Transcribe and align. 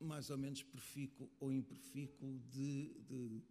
mais 0.00 0.30
ou 0.30 0.38
menos 0.38 0.62
profícuo 0.62 1.30
ou 1.38 1.52
imperfícuo 1.52 2.38
de, 2.48 2.94
de, 3.00 3.42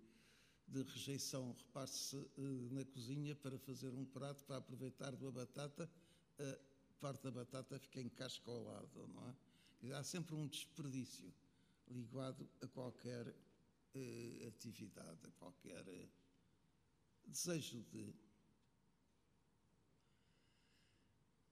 de 0.67 0.83
rejeição. 0.83 1.55
Repare-se 1.57 2.15
uh, 2.15 2.69
na 2.71 2.83
cozinha 2.85 3.35
para 3.35 3.57
fazer 3.59 3.93
um 3.93 4.05
prato, 4.05 4.43
para 4.45 4.57
aproveitar 4.57 5.15
da 5.15 5.31
batata, 5.31 5.89
uh, 6.39 6.59
parte 6.99 7.23
da 7.23 7.31
batata 7.31 7.79
fica 7.79 8.01
em 8.01 8.09
casca 8.09 8.49
ao 8.49 8.63
lado, 8.63 9.07
não 9.07 9.29
é? 9.29 9.93
Há 9.93 10.03
sempre 10.03 10.35
um 10.35 10.45
desperdício 10.47 11.33
ligado 11.87 12.49
a 12.61 12.67
qualquer 12.67 13.27
uh, 13.27 14.47
atividade, 14.47 15.19
a 15.25 15.31
qualquer 15.31 15.85
desejo 17.25 17.81
de. 17.91 18.13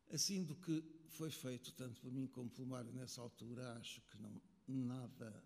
Assim, 0.09 0.43
do 0.43 0.55
que 0.55 0.81
foi 1.09 1.29
feito, 1.29 1.73
tanto 1.73 1.99
por 1.99 2.11
mim 2.11 2.27
como 2.27 2.49
pelo 2.49 2.67
Mário 2.67 2.91
nessa 2.93 3.21
altura, 3.21 3.73
acho 3.77 4.01
que 4.03 4.17
não, 4.17 4.41
nada, 4.67 5.43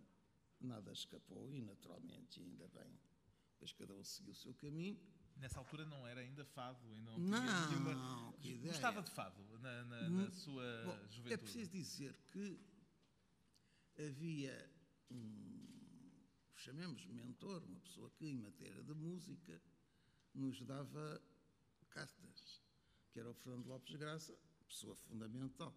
nada 0.59 0.91
escapou 0.91 1.54
e, 1.54 1.62
naturalmente, 1.62 2.41
ainda 2.41 2.68
bem, 2.70 3.00
pois 3.59 3.72
cada 3.73 3.94
um 3.94 4.04
seguiu 4.04 4.34
o 4.34 4.36
seu 4.36 4.54
caminho. 4.55 5.00
Nessa 5.38 5.59
altura 5.59 5.86
não 5.86 6.05
era 6.05 6.22
ainda 6.22 6.44
fado, 6.45 6.86
ainda 6.88 7.12
não, 7.12 7.18
não 7.18 7.40
tinha 7.40 7.68
nenhuma... 7.68 8.34
Gostava 8.64 9.02
de 9.02 9.12
fado 9.12 9.42
na, 9.59 9.84
na, 9.86 10.09
na 10.09 10.31
sua 10.31 10.84
Bom, 10.86 11.08
juventude? 11.09 11.34
É 11.34 11.38
preciso 11.38 11.72
dizer 11.72 12.16
que 12.31 12.59
havia 13.98 14.70
um, 15.09 15.67
chamemos 16.56 17.06
mentor, 17.08 17.64
uma 17.64 17.80
pessoa 17.80 18.09
que, 18.12 18.26
em 18.26 18.38
matéria 18.38 18.84
de 18.84 18.94
música, 18.94 19.62
nos 20.34 20.62
dava 20.62 21.22
cartas, 21.90 22.62
que 23.12 23.20
era 23.20 23.30
o 23.30 23.34
Fernando 23.34 23.67
Lopes 23.67 23.95
Graça, 23.95 24.38
pessoa 24.67 24.95
fundamental 24.95 25.76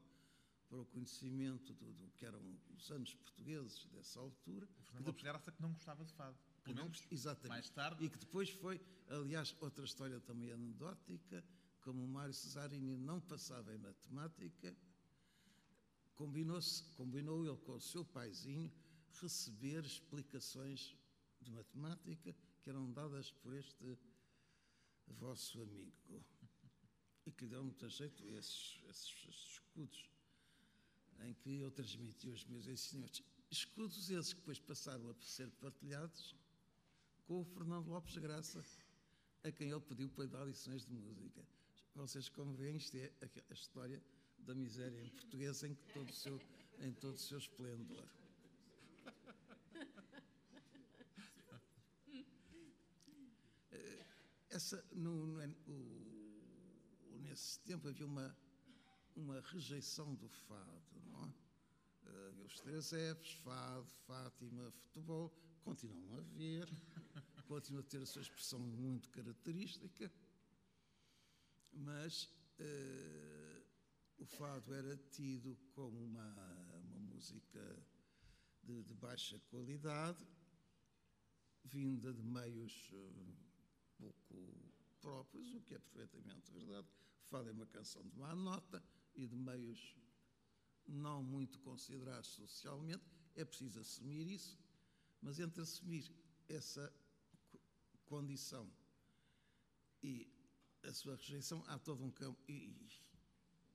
para 0.69 0.79
o 0.79 0.87
conhecimento 0.87 1.73
do, 1.75 1.93
do 1.93 2.11
que 2.13 2.25
eram 2.25 2.41
os 2.77 2.91
anos 2.91 3.15
portugueses 3.15 3.87
dessa 3.87 4.21
altura. 4.21 4.69
O 4.79 4.83
Fernando 4.83 5.07
Lopes 5.07 5.23
Graça 5.23 5.53
que 5.53 5.63
não 5.63 5.73
gostava 5.73 6.05
de 6.05 6.13
fado. 6.15 6.37
Pelo 6.63 6.77
menos, 6.77 7.03
exatamente. 7.11 7.49
Mais 7.49 7.71
tarde. 7.71 8.05
E 8.05 8.09
que 8.09 8.19
depois 8.19 8.51
foi, 8.51 8.81
aliás, 9.09 9.55
outra 9.61 9.85
história 9.85 10.21
também 10.21 10.53
anedótica, 10.53 11.45
como 11.83 12.03
o 12.03 12.09
Mário 12.09 12.33
Cesarini 12.33 12.97
não 12.97 13.21
passava 13.21 13.75
em 13.75 13.79
matemática, 13.79 14.75
combinou-se, 16.15 16.85
combinou 16.95 17.45
ele 17.47 17.57
com 17.59 17.75
o 17.75 17.81
seu 17.81 18.05
paizinho 18.05 18.73
receber 19.21 19.85
explicações 19.85 20.97
de 21.41 21.51
matemática 21.51 22.35
que 22.63 22.71
eram 22.71 22.91
dadas 22.91 23.31
por 23.31 23.53
este 23.55 23.99
vosso 25.07 25.61
amigo 25.61 26.25
e 27.27 27.31
que 27.31 27.47
deu 27.47 27.63
muito 27.63 27.89
jeito 27.89 28.27
esses, 28.29 28.81
esses, 28.89 29.29
esses 29.29 29.51
escudos 29.53 30.14
em 31.23 31.35
que 31.35 31.61
eu 31.61 31.71
transmiti 31.71 32.29
os 32.29 32.45
meus 32.47 32.67
ensinamentos. 32.67 33.23
Escudos 33.51 34.11
esses 34.11 34.33
que 34.33 34.41
depois 34.41 34.59
passaram 34.59 35.11
a 35.11 35.15
ser 35.21 35.51
partilhados 35.53 36.35
com 37.27 37.41
o 37.41 37.45
Fernando 37.45 37.89
Lopes 37.89 38.17
Graça, 38.19 38.65
a 39.43 39.53
quem 39.53 39.71
ele 39.71 39.81
pediu 39.81 40.09
para 40.11 40.27
dar 40.27 40.45
lições 40.45 40.85
de 40.85 40.93
música. 40.93 41.47
Vocês, 41.95 42.29
como 42.29 42.55
veem, 42.55 42.77
isto 42.77 42.97
é 42.97 43.13
a 43.51 43.55
história 43.55 44.03
da 44.39 44.55
miséria 44.55 45.01
em 45.01 45.09
português 45.09 45.63
em, 45.63 45.75
todo 45.93 46.11
o 46.11 46.13
seu, 46.13 46.41
em 46.81 46.93
todo 46.93 47.15
o 47.15 47.19
seu 47.19 47.39
esplendor. 47.39 48.05
Essa, 54.51 54.85
no, 54.93 55.27
no, 55.27 55.55
o, 55.67 57.19
nesse 57.21 57.59
tempo 57.61 57.89
havia 57.89 58.07
uma, 58.07 58.37
uma 59.17 59.41
rejeição 59.41 60.15
do 60.15 60.29
fado, 60.29 61.01
não 61.07 61.25
é? 61.25 61.45
Uh, 62.07 62.45
os 62.45 62.61
três 62.61 62.91
Fs, 62.91 63.33
fado, 63.43 63.87
Fátima, 64.07 64.71
futebol, 64.73 65.33
continuam 65.63 66.19
a 66.19 66.21
ver, 66.21 66.69
continuam 67.47 67.81
a 67.81 67.89
ter 67.89 68.03
a 68.03 68.07
sua 68.07 68.23
expressão 68.23 68.59
muito 68.59 69.09
característica, 69.11 70.13
mas 71.73 72.25
uh, 72.59 73.65
o 74.19 74.27
fado 74.27 74.75
era 74.75 74.97
tido 75.11 75.57
como 75.73 76.05
uma, 76.05 76.77
uma 76.85 76.99
música 76.99 77.83
de, 78.63 78.83
de 78.83 78.95
baixa 78.95 79.41
qualidade, 79.51 80.27
vinda 81.65 82.13
de 82.13 82.23
meios 82.23 82.91
uh, 82.93 83.37
pouco 83.97 84.73
próprios, 85.01 85.55
o 85.55 85.61
que 85.63 85.75
é 85.75 85.79
perfeitamente 85.79 86.53
verdade. 86.53 86.89
Fado 87.25 87.49
é 87.49 87.53
uma 87.53 87.67
canção 87.67 88.03
de 88.03 88.17
má 88.19 88.35
nota 88.35 88.83
e 89.15 89.27
de 89.27 89.37
meios 89.37 89.97
não 90.87 91.23
muito 91.23 91.59
considerados 91.61 92.29
socialmente. 92.31 93.05
É 93.35 93.45
preciso 93.45 93.81
assumir 93.81 94.29
isso, 94.29 94.59
mas 95.21 95.39
entre 95.39 95.61
assumir 95.61 96.11
essa 96.49 96.93
condição 98.07 98.71
e 100.03 100.31
a 100.83 100.93
sua 100.93 101.17
rejeição, 101.17 101.65
há 101.67 101.79
todo 101.79 102.05
um 102.05 102.11
campo. 102.11 102.39
E, 102.49 102.77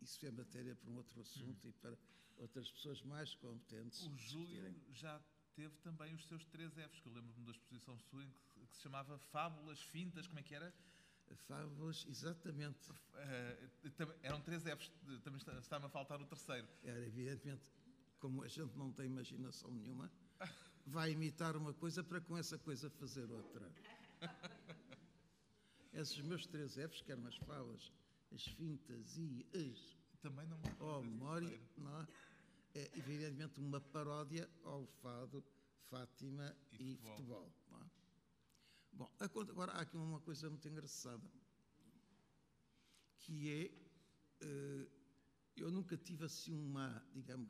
isso 0.02 0.26
é 0.26 0.32
matéria 0.32 0.76
para 0.76 0.90
um 0.90 0.96
outro 0.96 1.20
assunto 1.20 1.68
hum. 1.68 1.70
e 1.70 1.74
para 1.74 1.98
outras 2.38 2.72
pessoas 2.72 3.02
mais 3.02 3.36
competentes. 3.36 4.06
O 4.06 4.18
Júlio 4.18 4.74
já 4.94 5.22
teve 5.56 5.76
também 5.80 6.14
os 6.14 6.26
seus 6.26 6.46
três 6.46 6.74
Fs, 6.74 7.00
que 7.02 7.08
eu 7.08 7.14
lembro-me 7.14 7.46
da 7.46 7.52
exposição 7.52 7.98
sua, 8.00 8.24
que, 8.24 8.66
que 8.68 8.76
se 8.76 8.82
chamava 8.82 9.18
Fábulas, 9.18 9.82
Fintas, 9.82 10.26
como 10.28 10.40
é 10.40 10.44
que 10.44 10.56
era? 10.56 10.74
Fábulas, 11.36 12.06
exatamente. 12.08 12.90
Uh, 12.92 14.14
eram 14.22 14.42
três 14.42 14.64
Fs, 14.64 14.92
também 15.24 15.42
está-me 15.60 15.86
a 15.86 15.90
faltar 15.90 16.22
o 16.22 16.26
terceiro. 16.26 16.68
Era, 16.84 17.00
evidentemente, 17.06 17.64
como 18.20 18.44
a 18.44 18.48
gente 18.48 18.78
não 18.78 18.92
tem 18.92 19.06
imaginação 19.08 19.72
nenhuma, 19.72 20.12
vai 20.86 21.12
imitar 21.12 21.56
uma 21.56 21.74
coisa 21.74 22.04
para 22.04 22.22
com 22.22 22.38
essa 22.38 22.58
coisa 22.58 22.90
fazer 22.90 23.30
outra. 23.32 23.72
Esses 25.94 26.22
meus 26.22 26.46
três 26.46 26.76
Fs, 26.76 27.02
que 27.02 27.12
eram 27.12 27.26
as 27.28 27.36
fábulas, 27.38 27.92
as 28.32 28.46
fintas 28.46 29.18
e 29.18 29.46
as. 29.54 29.98
Também 30.22 30.46
não. 30.48 30.60
Oh, 30.80 31.02
memória, 31.02 31.60
não 31.78 32.02
é? 32.02 32.08
é 32.76 32.92
evidentemente 32.98 33.60
uma 33.60 33.80
paródia 33.80 34.50
ao 34.64 34.86
fado, 35.02 35.44
Fátima 35.90 36.56
e, 36.74 36.94
e 36.94 36.98
futebol. 36.98 37.16
futebol? 37.16 37.54
Bom, 38.92 39.10
agora 39.20 39.72
há 39.74 39.82
aqui 39.82 39.96
uma 39.96 40.20
coisa 40.20 40.50
muito 40.50 40.68
engraçada, 40.68 41.24
que 43.20 43.50
é, 43.50 44.46
eh, 44.46 44.88
eu 45.58 45.72
nunca 45.72 45.98
tive 45.98 46.26
assim 46.26 46.54
uma, 46.54 47.06
digamos, 47.14 47.50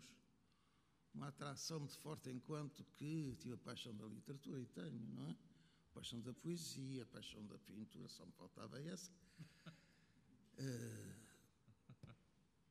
uma 1.13 1.29
atração 1.29 1.79
muito 1.79 1.97
forte 1.99 2.29
enquanto 2.29 2.83
que 2.95 3.35
tive 3.39 3.55
a 3.55 3.57
paixão 3.57 3.95
da 3.95 4.05
literatura 4.05 4.59
e 4.59 4.65
tenho, 4.67 4.99
não 5.07 5.25
é? 5.25 5.31
A 5.31 5.93
paixão 5.93 6.21
da 6.21 6.33
poesia, 6.33 7.03
a 7.03 7.05
paixão 7.07 7.45
da 7.47 7.57
pintura, 7.57 8.07
só 8.07 8.25
me 8.25 8.31
faltava 8.33 8.79
essa. 8.81 9.11
Uh, 10.59 11.19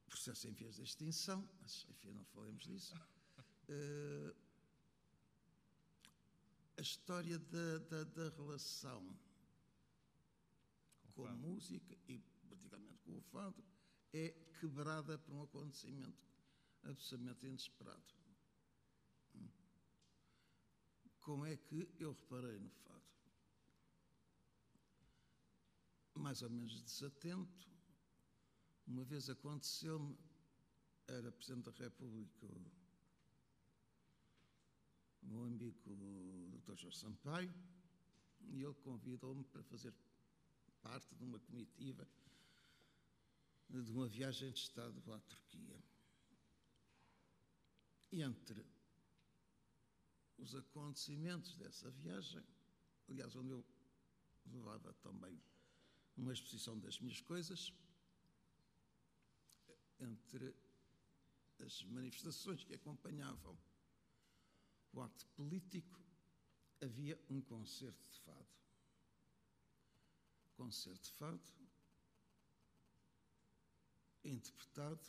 processo 0.06 0.49
em 0.49 0.53
vias 0.53 0.77
de 0.77 0.83
extinção, 0.83 1.49
mas 1.61 1.87
enfim, 1.89 2.12
não 2.12 2.25
falemos 2.25 2.65
disso. 2.65 2.95
Uh, 3.69 4.35
a 6.78 6.81
história 6.81 7.37
da, 7.41 7.78
da, 7.78 8.05
da 8.05 8.28
relação 8.37 9.05
com, 11.00 11.12
com 11.12 11.27
a 11.27 11.34
música 11.34 11.99
e, 12.06 12.21
particularmente, 12.49 13.00
com 13.00 13.19
o 13.19 13.21
fado 13.21 13.65
é 14.12 14.28
quebrada 14.61 15.19
por 15.19 15.34
um 15.34 15.43
acontecimento 15.43 16.25
absolutamente 16.84 17.47
inesperado. 17.47 18.15
Como 21.19 21.44
é 21.44 21.56
que 21.56 21.93
eu 21.99 22.12
reparei 22.12 22.61
no 22.61 22.71
fado? 22.71 23.03
Mais 26.15 26.43
ou 26.43 26.50
menos 26.50 26.81
desatento, 26.81 27.69
uma 28.87 29.05
vez 29.05 29.28
aconteceu-me, 29.28 30.17
era 31.09 31.33
Presidente 31.33 31.71
da 31.71 31.84
República, 31.84 32.47
o 32.47 32.78
meu 35.23 35.44
amigo 35.44 35.75
Dr. 36.50 36.76
Jorge 36.76 36.99
Sampaio, 36.99 37.55
e 38.41 38.62
ele 38.62 38.75
convidou-me 38.75 39.44
para 39.44 39.62
fazer 39.65 39.94
parte 40.82 41.15
de 41.15 41.25
uma 41.25 41.38
comitiva 41.41 42.06
de 43.69 43.91
uma 43.93 44.09
viagem 44.09 44.50
de 44.50 44.59
Estado 44.59 45.12
à 45.12 45.20
Turquia. 45.20 45.82
Entre 48.11 48.65
os 50.38 50.55
acontecimentos 50.55 51.56
dessa 51.56 51.91
viagem, 51.91 52.43
aliás, 53.09 53.37
onde 53.37 53.50
eu 53.50 53.65
levava 54.47 54.94
também 54.94 55.38
uma 56.17 56.32
exposição 56.32 56.79
das 56.79 56.99
minhas 56.99 57.20
coisas, 57.20 57.73
entre 60.00 60.55
as 61.61 61.82
manifestações 61.85 62.65
que 62.65 62.75
acompanhavam 62.75 63.59
o 64.93 65.00
acto 65.02 65.26
político, 65.29 66.00
havia 66.82 67.19
um 67.29 67.40
concerto 67.40 68.08
de 68.11 68.19
fado. 68.20 68.49
Concerto 70.56 71.02
de 71.05 71.12
fado 71.12 71.58
interpretado 74.25 75.00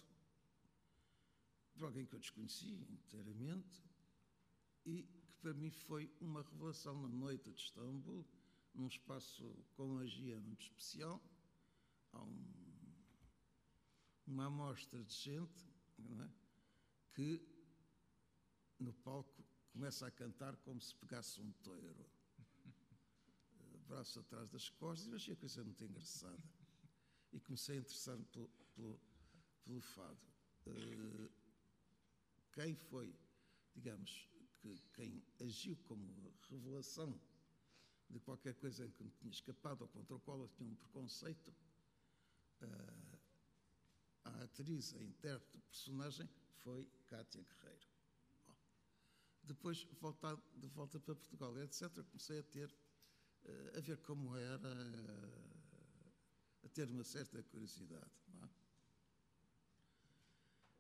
por 1.74 1.86
alguém 1.86 2.06
que 2.06 2.16
eu 2.16 2.20
desconhecia 2.20 2.78
inteiramente 2.90 3.84
e 4.86 5.04
que 5.04 5.34
para 5.42 5.54
mim 5.54 5.72
foi 5.72 6.12
uma 6.20 6.42
revelação 6.42 7.02
na 7.02 7.08
noite 7.08 7.52
de 7.52 7.62
Istambul, 7.62 8.26
num 8.74 8.88
espaço 8.88 9.66
com 9.76 9.88
magia 9.88 10.40
muito 10.40 10.62
especial. 10.62 11.22
Há 12.12 12.22
um, 12.24 12.54
uma 14.28 14.46
amostra 14.46 15.04
de 15.04 15.14
gente 15.14 15.68
é? 16.00 16.30
que 17.14 17.42
no 18.80 18.94
palco 18.94 19.44
começa 19.72 20.08
a 20.08 20.12
cantar 20.12 20.56
como 20.58 20.82
se 20.82 20.96
pegasse 20.96 21.42
um 21.42 21.52
toiro. 21.64 22.06
Braço 23.88 24.20
atrás 24.20 24.48
das 24.50 24.70
costas, 24.70 25.08
e 25.08 25.16
achei 25.16 25.34
a 25.34 25.38
coisa 25.38 25.64
muito 25.64 25.84
engraçada. 25.84 26.44
E 27.32 27.40
comecei 27.40 27.78
a 27.78 27.80
interessar-me 27.80 28.26
pelo, 28.26 28.50
pelo, 28.76 29.00
pelo 29.64 29.82
fado. 29.82 30.20
Uh, 30.68 31.32
quem 32.54 32.76
foi, 32.76 33.16
digamos, 33.74 34.30
que, 34.60 34.80
quem 34.94 35.24
agiu 35.40 35.76
como 35.88 36.34
revelação 36.50 37.20
de 38.10 38.20
qualquer 38.20 38.56
coisa 38.56 38.86
em 38.86 38.92
que 38.92 39.04
me 39.04 39.12
tinha 39.12 39.32
escapado 39.32 39.82
ou 39.82 39.88
contra 39.88 40.16
o 40.16 40.20
qual 40.20 40.40
eu 40.40 40.50
tinha 40.50 40.70
um 40.70 40.76
preconceito, 40.76 41.54
uh, 42.62 43.20
a 44.24 44.44
atriz, 44.44 44.94
a 44.94 45.02
intérprete, 45.02 45.58
o 45.58 45.62
personagem 45.62 46.30
foi 46.64 46.88
Cátia 47.08 47.42
Guerreiro. 47.42 47.99
Depois, 49.50 49.84
voltar, 50.00 50.38
de 50.56 50.68
volta 50.68 51.00
para 51.00 51.16
Portugal, 51.16 51.58
etc., 51.58 52.04
comecei 52.04 52.40
a 52.40 52.44
ter, 52.44 52.70
uh, 52.70 53.78
a 53.78 53.82
ver 53.82 53.98
como 53.98 54.38
era, 54.38 54.70
uh, 54.70 56.12
a 56.64 56.70
ter 56.70 56.88
uma 56.92 57.04
certa 57.04 57.42
curiosidade. 57.42 58.12
É? 58.44 58.50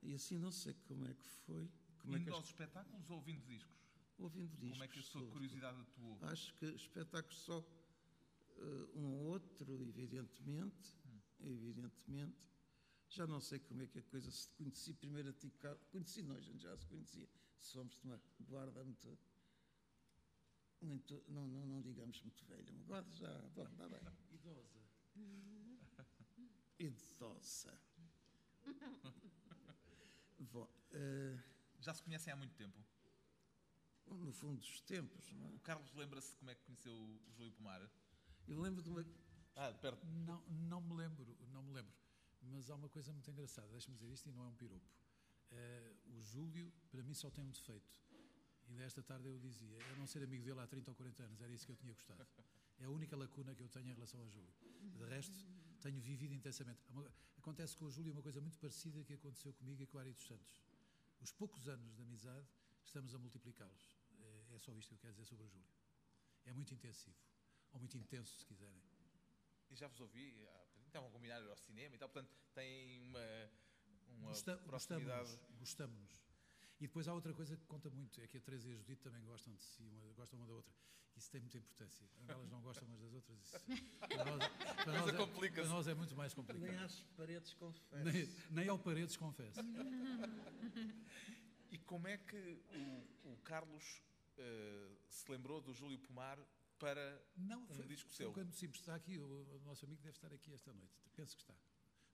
E 0.03 0.13
assim 0.13 0.37
não 0.37 0.51
sei 0.51 0.75
como 0.87 1.07
é 1.07 1.13
que 1.15 1.25
foi. 1.47 1.67
Como 1.97 2.15
Indo 2.15 2.21
é 2.21 2.25
que 2.25 2.37
aos 2.37 2.45
espetáculos 2.45 3.09
ou 3.09 3.17
ouvindo 3.17 3.43
discos? 3.47 3.75
Ouvindo 4.19 4.55
discos. 4.57 4.69
Como 4.69 4.83
é 4.83 4.87
que 4.87 4.99
a 4.99 5.03
sua 5.03 5.27
curiosidade 5.31 5.81
atuou? 5.81 6.19
Acho 6.21 6.53
que 6.53 6.65
espetáculos 6.67 7.39
só 7.39 7.59
uh, 7.59 8.99
um 8.99 9.05
ou 9.15 9.25
outro, 9.31 9.81
evidentemente, 9.83 10.95
hum. 11.07 11.19
evidentemente. 11.39 12.37
Já 13.09 13.25
não 13.25 13.41
sei 13.41 13.59
como 13.59 13.81
é 13.81 13.87
que 13.87 13.99
a 13.99 14.03
coisa 14.03 14.29
se 14.31 14.49
conheci 14.51 14.93
primeiro 14.93 15.29
a 15.29 15.33
ti, 15.33 15.51
conheci 15.91 16.21
nós, 16.21 16.37
a 16.37 16.41
gente 16.41 16.61
já 16.61 16.77
se 16.77 16.85
conhecia. 16.85 17.27
Somos 17.57 17.95
de 17.95 18.03
uma 18.03 18.21
guarda 18.41 18.83
muito, 18.83 19.17
muito 20.81 21.23
não, 21.27 21.47
não, 21.47 21.65
não 21.65 21.81
digamos 21.81 22.21
muito 22.21 22.45
velha, 22.45 22.71
uma 22.71 22.83
guarda 22.83 23.11
já, 23.15 23.31
bom, 23.55 23.67
está 23.67 23.89
bem. 23.89 23.99
Idosa. 26.79 27.79
Idosa. 28.63 29.13
Bom, 30.39 30.63
uh, 30.63 31.43
Já 31.81 31.93
se 31.93 32.03
conhecem 32.03 32.31
há 32.31 32.35
muito 32.35 32.55
tempo? 32.55 32.77
No 34.05 34.31
fundo 34.31 34.59
dos 34.59 34.81
tempos, 34.81 35.31
não 35.33 35.45
é? 35.45 35.49
O 35.49 35.59
Carlos 35.59 35.93
lembra-se 35.93 36.35
como 36.37 36.49
é 36.49 36.55
que 36.55 36.63
conheceu 36.63 36.95
o 36.95 37.31
Júlio 37.33 37.51
Pomar? 37.53 37.89
Eu 38.47 38.59
lembro 38.59 38.81
de 38.81 38.89
uma. 38.89 39.05
Ah, 39.55 39.71
perto. 39.73 40.05
Não, 40.07 40.41
não 40.47 40.81
me 40.81 40.95
lembro, 40.95 41.37
não 41.51 41.61
me 41.61 41.73
lembro. 41.73 41.93
Mas 42.41 42.69
há 42.69 42.75
uma 42.75 42.89
coisa 42.89 43.11
muito 43.11 43.29
engraçada, 43.29 43.67
deixa-me 43.69 43.97
dizer 43.97 44.11
isto 44.11 44.27
e 44.27 44.31
não 44.31 44.43
é 44.43 44.47
um 44.47 44.55
piropo. 44.55 44.85
Uh, 45.51 46.17
o 46.17 46.21
Júlio, 46.21 46.71
para 46.91 47.01
mim, 47.03 47.13
só 47.13 47.29
tem 47.29 47.43
um 47.43 47.51
defeito. 47.51 47.97
Ainda 48.69 48.83
esta 48.83 49.01
tarde 49.01 49.27
eu 49.27 49.37
dizia, 49.39 49.77
eu 49.77 49.97
não 49.97 50.05
ser 50.05 50.23
amigo 50.23 50.43
dele 50.43 50.59
há 50.59 50.67
30 50.67 50.91
ou 50.91 50.95
40 50.95 51.23
anos, 51.23 51.41
era 51.41 51.51
isso 51.51 51.65
que 51.65 51.71
eu 51.71 51.75
tinha 51.75 51.93
gostado. 51.93 52.25
É 52.79 52.85
a 52.85 52.89
única 52.89 53.15
lacuna 53.17 53.55
que 53.55 53.63
eu 53.63 53.67
tenho 53.69 53.89
em 53.89 53.93
relação 53.93 54.19
ao 54.19 54.29
Júlio. 54.29 54.53
De 54.95 55.05
resto, 55.05 55.45
tenho 55.81 55.99
vivido 55.99 56.33
intensamente. 56.33 56.79
Acontece 57.37 57.75
com 57.75 57.85
o 57.85 57.91
Júlio 57.91 58.11
uma 58.11 58.21
coisa 58.21 58.39
muito 58.39 58.59
parecida 58.59 59.03
que 59.03 59.13
aconteceu 59.13 59.53
comigo 59.53 59.81
e 59.81 59.87
com 59.87 59.97
o 59.97 59.99
Ari 59.99 60.13
dos 60.13 60.25
Santos. 60.25 60.61
Os 61.19 61.31
poucos 61.31 61.67
anos 61.67 61.95
de 61.95 62.01
amizade, 62.01 62.47
estamos 62.85 63.13
a 63.15 63.17
multiplicá-los. 63.17 63.97
É, 64.19 64.55
é 64.55 64.59
só 64.59 64.73
isto 64.75 64.89
que 64.89 64.93
eu 64.95 64.99
quero 64.99 65.13
dizer 65.13 65.25
sobre 65.25 65.45
o 65.45 65.47
Júlio. 65.47 65.67
É 66.45 66.53
muito 66.53 66.73
intensivo. 66.73 67.17
Ou 67.73 67.79
muito 67.79 67.97
intenso, 67.97 68.37
se 68.37 68.45
quiserem. 68.45 68.81
E 69.69 69.75
já 69.75 69.87
vos 69.87 69.99
ouvi, 69.99 70.35
estavam 70.89 71.09
a 71.09 71.11
combinar 71.11 71.41
ao 71.47 71.57
cinema 71.57 71.95
e 71.95 71.97
tal, 71.97 72.09
portanto, 72.09 72.31
têm 72.53 73.01
uma, 73.01 73.51
uma 74.07 74.27
Gosta, 74.27 74.57
proximidade. 74.57 75.29
Gostamos-nos. 75.57 75.59
Gostamos 75.59 76.29
e 76.79 76.87
depois 76.87 77.07
há 77.09 77.13
outra 77.13 77.33
coisa 77.33 77.57
que 77.57 77.65
conta 77.65 77.89
muito, 77.89 78.21
é 78.21 78.27
que 78.27 78.37
a 78.37 78.39
Teresa 78.39 78.69
e 78.69 78.73
a 78.73 78.75
Judite 78.77 79.01
também 79.01 79.21
gostam 79.25 79.53
de 79.53 79.61
si, 79.61 79.83
uma, 79.83 80.13
gostam 80.13 80.39
uma 80.39 80.47
da 80.47 80.53
outra. 80.53 80.73
Isso 81.17 81.29
tem 81.29 81.41
muita 81.41 81.57
importância. 81.57 82.09
Elas 82.25 82.49
não 82.49 82.61
gostam 82.61 82.87
umas 82.87 83.01
das 83.01 83.13
outras. 83.13 83.37
Isso, 83.37 83.59
para, 83.99 84.23
nós, 84.23 84.47
para, 84.47 84.93
nós 84.93 85.09
é, 85.09 85.49
para 85.49 85.65
nós 85.65 85.87
é 85.87 85.93
muito 85.93 86.15
mais 86.15 86.33
complicado. 86.33 86.71
Nem 86.71 86.79
às 86.79 87.01
paredes 87.17 87.53
confesso. 87.55 88.03
Nem, 88.05 88.29
nem 88.49 88.69
ao 88.69 88.79
paredes 88.79 89.17
confesso. 89.17 89.59
E 91.71 91.77
como 91.77 92.07
é 92.07 92.17
que 92.17 92.59
o, 92.73 93.33
o 93.33 93.37
Carlos 93.43 94.01
uh, 94.39 94.97
se 95.07 95.31
lembrou 95.31 95.61
do 95.61 95.71
Júlio 95.71 95.99
Pomar 95.99 96.39
para 96.79 97.21
não, 97.35 97.67
foi, 97.67 97.85
um 97.85 97.87
disco 97.87 98.09
seu? 98.11 98.33
Não, 98.35 98.51
simples. 98.53 98.79
Está 98.79 98.95
aqui, 98.95 99.17
o, 99.19 99.25
o, 99.25 99.61
nosso 99.65 99.85
amigo 99.85 100.01
deve 100.01 100.15
estar 100.15 100.33
aqui 100.33 100.53
esta 100.53 100.73
noite. 100.73 100.93
Penso 101.15 101.35
que 101.35 101.41
está. 101.43 101.55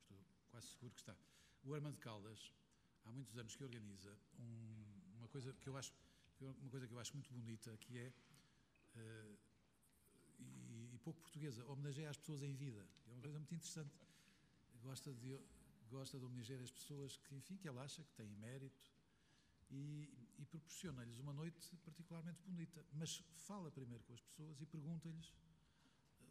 Estou 0.02 0.18
quase 0.50 0.68
seguro 0.68 0.94
que 0.94 1.00
está. 1.00 1.16
O 1.64 1.74
Armando 1.74 2.00
Caldas, 2.00 2.52
há 3.06 3.12
muitos 3.12 3.38
anos 3.38 3.56
que 3.56 3.64
organiza 3.64 4.18
um, 4.40 4.86
uma 5.20 5.28
coisa 5.28 5.54
que 5.54 5.70
eu 5.70 5.78
acho 5.78 5.94
uma 6.42 6.70
coisa 6.70 6.86
que 6.86 6.94
eu 6.94 7.00
acho 7.00 7.14
muito 7.14 7.32
bonita 7.32 7.78
que 7.78 7.98
é 7.98 8.12
uh, 8.96 9.38
e, 10.38 10.90
e, 10.94 11.00
pouco 11.00 11.22
portuguesa 11.22 11.66
homenageia 11.66 12.10
as 12.10 12.18
pessoas 12.18 12.44
em 12.44 12.54
vida 12.54 12.86
é 13.08 13.12
uma 13.14 13.22
coisa 13.22 13.38
muito 13.38 13.56
interessante 13.56 13.98
gosta 14.84 15.14
de 15.14 15.40
gosta 15.90 16.20
de 16.20 16.26
homenagear 16.26 16.62
as 16.62 16.72
pessoas 16.72 17.16
que 17.16 17.36
enfim 17.36 17.56
que 17.56 17.70
ela 17.70 17.84
acha 17.84 18.04
que 18.04 18.14
têm 18.16 18.28
mérito 18.28 18.92
e, 19.72 20.25
e 20.38 20.46
proporciona-lhes 20.46 21.20
uma 21.20 21.34
noite 21.34 21.76
particularmente 21.78 22.42
bonita 22.44 22.86
mas 22.94 23.24
fala 23.36 23.72
primeiro 23.72 24.04
com 24.04 24.14
as 24.14 24.22
pessoas 24.22 24.62
e 24.62 24.66
pergunta-lhes 24.66 25.34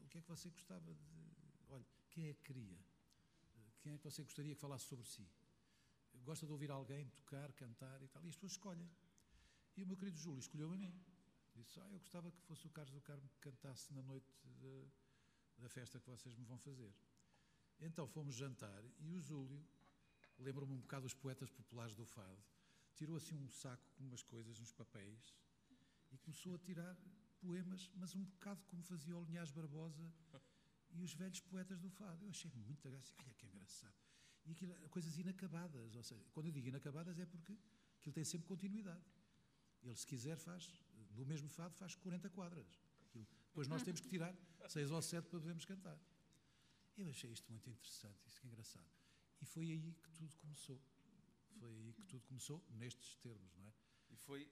o 0.03 0.09
que 0.09 0.19
é 0.19 0.21
que 0.21 0.29
você 0.29 0.49
gostava 0.51 0.95
de 0.95 1.35
olha 1.69 1.87
quem 2.11 2.29
é 2.29 2.35
que 2.35 2.43
queria 2.43 2.79
quem 3.81 3.93
é 3.93 3.99
que 3.99 4.05
você 4.05 4.23
gostaria 4.23 4.55
que 4.55 4.61
falasse 4.61 4.87
sobre 4.87 5.05
si 5.05 5.27
gosta 6.25 6.47
de 6.47 6.53
ouvir 6.53 6.71
alguém 6.71 7.07
tocar, 7.11 7.53
cantar 7.53 8.03
e 8.03 8.09
tal, 8.09 8.25
e 8.25 8.29
as 8.29 8.35
pessoas 8.35 8.53
escolhem. 8.53 8.91
E 9.77 9.83
o 9.83 9.87
meu 9.87 9.97
querido 9.97 10.17
Júlio 10.17 10.39
escolheu 10.39 10.73
a 10.73 10.77
mim. 10.77 10.95
Disse: 11.55 11.79
Ah, 11.81 11.89
eu 11.91 11.99
gostava 11.99 12.31
que 12.31 12.41
fosse 12.43 12.67
o 12.67 12.71
Carlos 12.71 12.95
do 12.95 13.01
Carmo 13.01 13.29
que 13.29 13.39
cantasse 13.39 13.93
na 13.93 14.03
noite 14.03 14.33
de, 14.45 14.89
da 15.59 15.69
festa 15.69 16.01
que 16.01 16.09
vocês 16.09 16.35
me 16.35 16.45
vão 16.45 16.59
fazer. 16.59 16.93
Então 17.81 18.07
fomos 18.09 18.35
jantar 18.35 18.83
e 19.01 19.13
o 19.13 19.21
Júlio, 19.21 19.65
lembro-me 20.39 20.73
um 20.73 20.81
bocado 20.81 21.03
dos 21.03 21.15
poetas 21.15 21.51
populares 21.51 21.95
do 21.95 22.05
Fado, 22.05 22.43
tirou 22.95 23.17
assim 23.17 23.37
um 23.37 23.49
saco 23.49 23.85
com 23.95 24.05
umas 24.05 24.23
coisas, 24.23 24.59
uns 24.61 24.73
papéis, 24.73 25.35
e 26.13 26.19
começou 26.19 26.55
a 26.55 26.59
tirar 26.59 26.97
poemas, 27.41 27.91
mas 27.97 28.15
um 28.15 28.25
bocado 28.25 28.65
como 28.67 28.83
fazia 28.83 29.17
o 29.17 29.25
Linhas 29.25 29.51
Barbosa 29.51 30.13
e 30.91 31.03
os 31.03 31.13
velhos 31.15 31.41
poetas 31.41 31.81
do 31.81 31.91
Fado. 31.91 32.25
Eu 32.25 32.31
achei 32.31 32.51
muito 32.55 32.89
graça. 32.89 33.15
Olha 33.19 33.35
que 33.35 33.47
engraçado 33.47 33.95
e 34.47 34.53
aquilo, 34.53 34.75
coisas 34.91 35.17
inacabadas. 35.19 35.95
Ou 35.95 36.03
seja, 36.03 36.25
quando 36.33 36.47
eu 36.47 36.53
digo 36.53 36.69
inacabadas 36.69 37.19
é 37.19 37.27
porque 37.27 37.59
aquilo 37.99 38.15
tem 38.15 38.25
sempre 38.25 38.47
continuidade. 38.47 39.05
Ele, 39.83 39.97
se 39.97 40.07
quiser, 40.07 40.37
faz, 40.37 40.71
no 41.15 41.27
mesmo 41.27 41.49
fado, 41.49 41.75
faz 41.75 41.95
40 41.95 42.31
quadras. 42.31 42.67
Aquilo. 43.07 43.27
Depois 43.49 43.69
nós 43.69 43.83
temos 43.83 44.01
que 44.01 44.09
tirar 44.09 44.35
6 44.69 44.91
ou 44.91 45.03
7 45.03 45.29
para 45.29 45.41
podermos 45.41 45.65
cantar. 45.65 45.99
Eu 46.97 47.09
achei 47.09 47.31
isto 47.31 47.51
muito 47.51 47.69
interessante, 47.69 48.19
isso 48.27 48.41
que 48.41 48.47
é 48.47 48.51
engraçado. 48.51 48.89
E 49.41 49.45
foi 49.45 49.71
aí 49.71 49.93
que 50.03 50.11
tudo 50.11 50.35
começou. 50.37 50.81
Foi 51.59 51.71
aí 51.71 51.93
que 51.93 52.05
tudo 52.05 52.25
começou, 52.27 52.65
nestes 52.71 53.17
termos, 53.17 53.55
não 53.57 53.67
é? 53.67 53.73
E 54.11 54.17
foi 54.17 54.51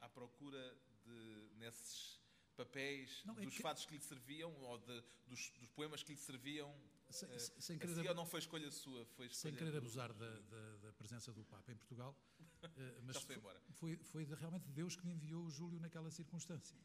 à 0.00 0.08
procura 0.08 0.76
de, 1.04 1.50
nesses 1.56 2.20
papéis, 2.56 3.22
não, 3.24 3.38
é 3.38 3.42
dos 3.42 3.56
que... 3.56 3.62
fados 3.62 3.84
que 3.84 3.94
lhe 3.94 4.00
serviam, 4.00 4.52
ou 4.62 4.78
de, 4.78 5.04
dos, 5.26 5.50
dos 5.58 5.68
poemas 5.70 6.02
que 6.02 6.12
lhe 6.12 6.18
serviam, 6.18 6.74
sem, 7.10 7.28
uh, 7.28 7.38
sem 7.38 7.78
querer 7.78 7.92
assim, 7.92 8.08
ab... 8.08 8.16
não 8.16 8.26
foi 8.26 8.40
escolha 8.40 8.70
sua, 8.70 9.04
foi 9.06 9.26
escolha 9.26 9.52
sem 9.52 9.54
querer 9.54 9.76
abusar 9.76 10.12
da, 10.12 10.40
da, 10.40 10.76
da, 10.76 10.92
presença 10.92 11.32
do 11.32 11.44
Papa 11.44 11.72
em 11.72 11.76
Portugal, 11.76 12.16
uh, 12.40 12.68
mas 13.04 13.16
foi, 13.18 13.40
foi, 13.72 13.96
foi 13.96 14.24
realmente 14.24 14.68
Deus 14.68 14.96
que 14.96 15.04
me 15.04 15.12
enviou 15.12 15.44
o 15.44 15.50
Júlio 15.50 15.80
naquela 15.80 16.10
circunstância, 16.10 16.78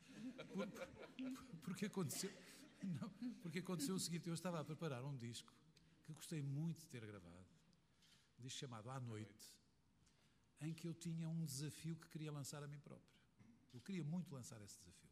por, 0.54 0.68
por, 0.68 0.90
porque 1.62 1.86
aconteceu, 1.86 2.32
não, 2.84 3.10
porque 3.42 3.60
aconteceu 3.60 3.96
o 3.96 4.00
seguinte: 4.00 4.28
eu 4.28 4.34
estava 4.34 4.60
a 4.60 4.64
preparar 4.64 5.04
um 5.04 5.16
disco 5.16 5.54
que 6.04 6.14
gostei 6.14 6.42
muito 6.42 6.80
de 6.80 6.88
ter 6.88 7.06
gravado, 7.06 7.48
um 8.40 8.42
disco 8.42 8.60
chamado 8.60 8.90
À 8.90 9.00
Noite, 9.00 9.59
em 10.62 10.74
que 10.74 10.88
eu 10.88 10.94
tinha 10.94 11.28
um 11.28 11.46
desafio 11.46 11.96
que 11.96 12.10
queria 12.10 12.32
lançar 12.32 12.64
a 12.64 12.68
mim 12.68 12.80
próprio. 12.80 13.14
Eu 13.74 13.82
queria 13.82 14.04
muito 14.04 14.34
lançar 14.34 14.62
esse 14.62 14.78
desafio, 14.80 15.10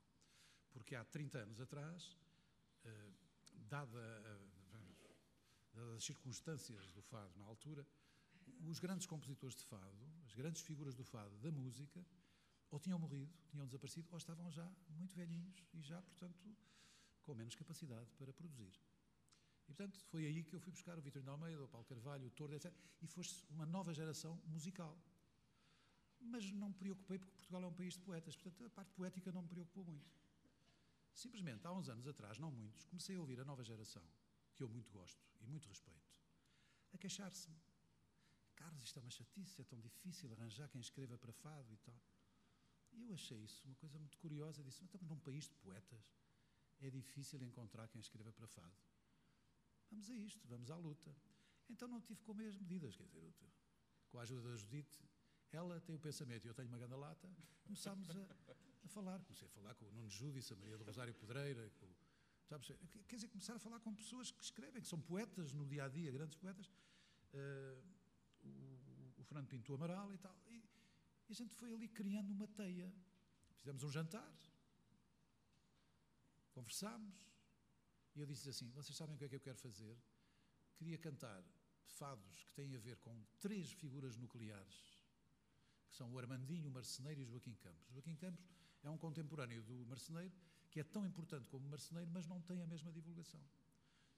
porque 0.71 0.95
há 0.95 1.03
30 1.05 1.37
anos 1.39 1.61
atrás, 1.61 2.17
uh, 2.85 3.13
dada 3.69 3.99
a 3.99 4.57
das 5.77 6.03
circunstâncias 6.03 6.91
do 6.91 7.01
fado 7.01 7.37
na 7.37 7.45
altura, 7.45 7.85
os 8.65 8.79
grandes 8.79 9.05
compositores 9.05 9.55
de 9.55 9.63
fado, 9.63 10.11
as 10.25 10.33
grandes 10.33 10.61
figuras 10.61 10.95
do 10.95 11.03
fado, 11.03 11.37
da 11.37 11.51
música, 11.51 12.03
ou 12.69 12.79
tinham 12.79 12.99
morrido, 12.99 13.31
tinham 13.49 13.65
desaparecido, 13.65 14.07
ou 14.11 14.17
estavam 14.17 14.51
já 14.51 14.69
muito 14.89 15.15
velhinhos 15.15 15.63
e 15.73 15.81
já, 15.81 16.01
portanto, 16.01 16.55
com 17.21 17.33
menos 17.35 17.55
capacidade 17.55 18.11
para 18.17 18.33
produzir. 18.33 18.73
E, 19.63 19.73
portanto, 19.73 19.99
foi 20.05 20.25
aí 20.25 20.43
que 20.43 20.55
eu 20.55 20.59
fui 20.59 20.71
buscar 20.71 20.97
o 20.97 21.01
Vitorino 21.01 21.31
Almeida, 21.31 21.63
o 21.63 21.67
Paulo 21.67 21.85
Carvalho, 21.85 22.27
o 22.27 22.31
Tordo, 22.31 22.55
etc. 22.55 22.73
E 23.01 23.07
fosse 23.07 23.45
uma 23.49 23.65
nova 23.65 23.93
geração 23.93 24.41
musical. 24.47 24.97
Mas 26.27 26.51
não 26.51 26.69
me 26.69 26.75
preocupei 26.75 27.17
porque 27.17 27.33
Portugal 27.33 27.63
é 27.63 27.67
um 27.67 27.73
país 27.73 27.93
de 27.93 28.01
poetas, 28.01 28.35
portanto 28.35 28.65
a 28.65 28.69
parte 28.69 28.91
poética 28.93 29.31
não 29.31 29.41
me 29.41 29.47
preocupou 29.47 29.83
muito. 29.85 30.11
Simplesmente, 31.13 31.65
há 31.65 31.71
uns 31.71 31.89
anos 31.89 32.07
atrás, 32.07 32.37
não 32.37 32.51
muitos, 32.51 32.85
comecei 32.85 33.15
a 33.15 33.19
ouvir 33.19 33.39
a 33.39 33.45
nova 33.45 33.63
geração, 33.63 34.03
que 34.53 34.63
eu 34.63 34.69
muito 34.69 34.91
gosto 34.91 35.25
e 35.41 35.47
muito 35.47 35.67
respeito, 35.67 36.13
a 36.93 36.97
queixar-se-me. 36.97 37.57
Carlos, 38.55 38.83
isto 38.83 38.97
é 38.97 39.01
uma 39.01 39.11
chatice, 39.11 39.61
é 39.61 39.63
tão 39.63 39.79
difícil 39.79 40.31
arranjar 40.33 40.69
quem 40.69 40.81
escreva 40.81 41.17
para 41.17 41.31
fado 41.31 41.71
e 41.73 41.77
tal. 41.77 42.01
E 42.91 43.03
eu 43.03 43.13
achei 43.13 43.37
isso 43.43 43.63
uma 43.65 43.75
coisa 43.75 43.99
muito 43.99 44.17
curiosa. 44.17 44.63
Disse, 44.63 44.79
mas 44.81 44.87
estamos 44.87 45.07
num 45.07 45.19
país 45.19 45.47
de 45.47 45.55
poetas, 45.55 46.11
é 46.79 46.89
difícil 46.89 47.41
encontrar 47.43 47.87
quem 47.87 47.99
escreva 47.99 48.31
para 48.33 48.47
fado. 48.47 48.75
Vamos 49.89 50.09
a 50.09 50.15
isto, 50.15 50.47
vamos 50.47 50.69
à 50.71 50.75
luta. 50.75 51.15
Então 51.69 51.87
não 51.87 52.01
tive 52.01 52.21
como 52.23 52.41
as 52.41 52.57
medidas, 52.57 52.95
quer 52.95 53.05
dizer, 53.05 53.33
com 54.09 54.19
a 54.19 54.21
ajuda 54.21 54.49
da 54.49 54.55
Judite, 54.55 54.97
ela 55.51 55.79
tem 55.81 55.95
o 55.95 55.99
pensamento 55.99 56.45
e 56.45 56.47
eu 56.47 56.53
tenho 56.53 56.67
uma 56.67 56.77
grande 56.77 56.95
lata, 56.95 57.29
começámos 57.63 58.09
a, 58.09 58.13
a, 58.13 58.87
falar. 58.89 59.19
Comecei 59.19 59.47
a 59.47 59.51
falar 59.51 59.75
com 59.75 59.85
o 59.85 59.91
Nuno 59.91 60.09
Júdice, 60.09 60.53
a 60.53 60.55
Maria 60.55 60.77
do 60.77 60.83
Rosário 60.83 61.13
Pedreira, 61.13 61.69
com, 61.79 61.87
sabes, 62.45 62.71
quer 63.07 63.15
dizer, 63.15 63.27
começar 63.27 63.55
a 63.55 63.59
falar 63.59 63.79
com 63.79 63.93
pessoas 63.93 64.31
que 64.31 64.43
escrevem, 64.43 64.81
que 64.81 64.87
são 64.87 64.99
poetas 64.99 65.53
no 65.53 65.65
dia 65.65 65.85
a 65.85 65.89
dia, 65.89 66.11
grandes 66.11 66.35
poetas. 66.35 66.67
Uh, 67.33 67.97
o, 68.43 69.21
o, 69.21 69.23
Fernando 69.23 69.47
Pinto 69.47 69.73
Amaral 69.73 70.13
e 70.13 70.17
tal. 70.17 70.35
E, 70.47 70.63
e 71.27 71.31
a 71.31 71.35
gente 71.35 71.53
foi 71.53 71.73
ali 71.73 71.87
criando 71.87 72.31
uma 72.31 72.47
teia. 72.47 72.91
Fizemos 73.57 73.83
um 73.83 73.91
jantar, 73.91 74.31
conversámos, 76.53 77.15
e 78.15 78.19
eu 78.19 78.25
disse 78.25 78.49
assim: 78.49 78.69
Vocês 78.71 78.95
sabem 78.95 79.15
o 79.15 79.17
que 79.17 79.25
é 79.25 79.29
que 79.29 79.35
eu 79.35 79.39
quero 79.39 79.57
fazer? 79.57 79.97
Queria 80.75 80.97
cantar 80.97 81.43
fados 81.85 82.43
que 82.43 82.53
têm 82.53 82.75
a 82.75 82.79
ver 82.79 82.97
com 82.97 83.23
três 83.39 83.71
figuras 83.71 84.15
nucleares, 84.17 84.96
são 85.97 86.11
o 86.13 86.19
Armandinho, 86.19 86.69
o 86.69 86.71
Marceneiro 86.71 87.21
e 87.21 87.23
o 87.23 87.27
Joaquim 87.27 87.55
Campos. 87.55 87.89
O 87.89 87.93
Joaquim 87.93 88.15
Campos 88.15 88.45
é 88.83 88.89
um 88.89 88.97
contemporâneo 88.97 89.61
do 89.63 89.85
Marceneiro, 89.85 90.33
que 90.69 90.79
é 90.79 90.83
tão 90.83 91.05
importante 91.05 91.49
como 91.49 91.65
o 91.65 91.69
Marceneiro, 91.69 92.09
mas 92.11 92.27
não 92.27 92.39
tem 92.41 92.61
a 92.61 92.67
mesma 92.67 92.91
divulgação. 92.91 93.41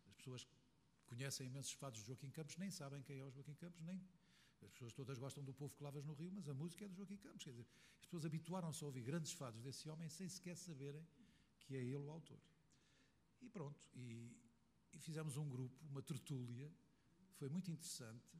As 0.07 0.15
pessoas 0.15 0.47
conhecem 1.05 1.47
imensos 1.47 1.71
fados 1.71 2.01
de 2.01 2.07
Joaquim 2.07 2.29
Campos, 2.29 2.57
nem 2.57 2.69
sabem 2.69 3.01
quem 3.01 3.19
é 3.19 3.25
o 3.25 3.31
Joaquim 3.31 3.55
Campos, 3.55 3.81
nem 3.81 4.01
as 4.61 4.71
pessoas 4.71 4.93
todas 4.93 5.17
gostam 5.17 5.43
do 5.43 5.53
povo 5.53 5.73
que 5.75 5.83
lavas 5.83 6.05
no 6.05 6.13
rio, 6.13 6.31
mas 6.31 6.47
a 6.49 6.53
música 6.53 6.83
é 6.83 6.87
do 6.87 6.95
Joaquim 6.95 7.17
Campos. 7.17 7.43
Quer 7.43 7.51
dizer, 7.51 7.67
as 7.99 8.05
pessoas 8.05 8.25
habituaram-se 8.25 8.83
a 8.83 8.87
ouvir 8.87 9.03
grandes 9.03 9.31
fados 9.31 9.61
desse 9.61 9.87
homem 9.89 10.09
sem 10.09 10.27
sequer 10.27 10.57
saberem 10.57 11.07
que 11.61 11.75
é 11.75 11.79
ele 11.79 11.95
o 11.95 12.11
autor. 12.11 12.39
E 13.41 13.49
pronto, 13.49 13.79
e, 13.95 14.35
e 14.91 14.99
fizemos 14.99 15.37
um 15.37 15.47
grupo, 15.47 15.75
uma 15.87 16.01
tertúlia, 16.01 16.69
foi 17.35 17.47
muito 17.47 17.71
interessante. 17.71 18.37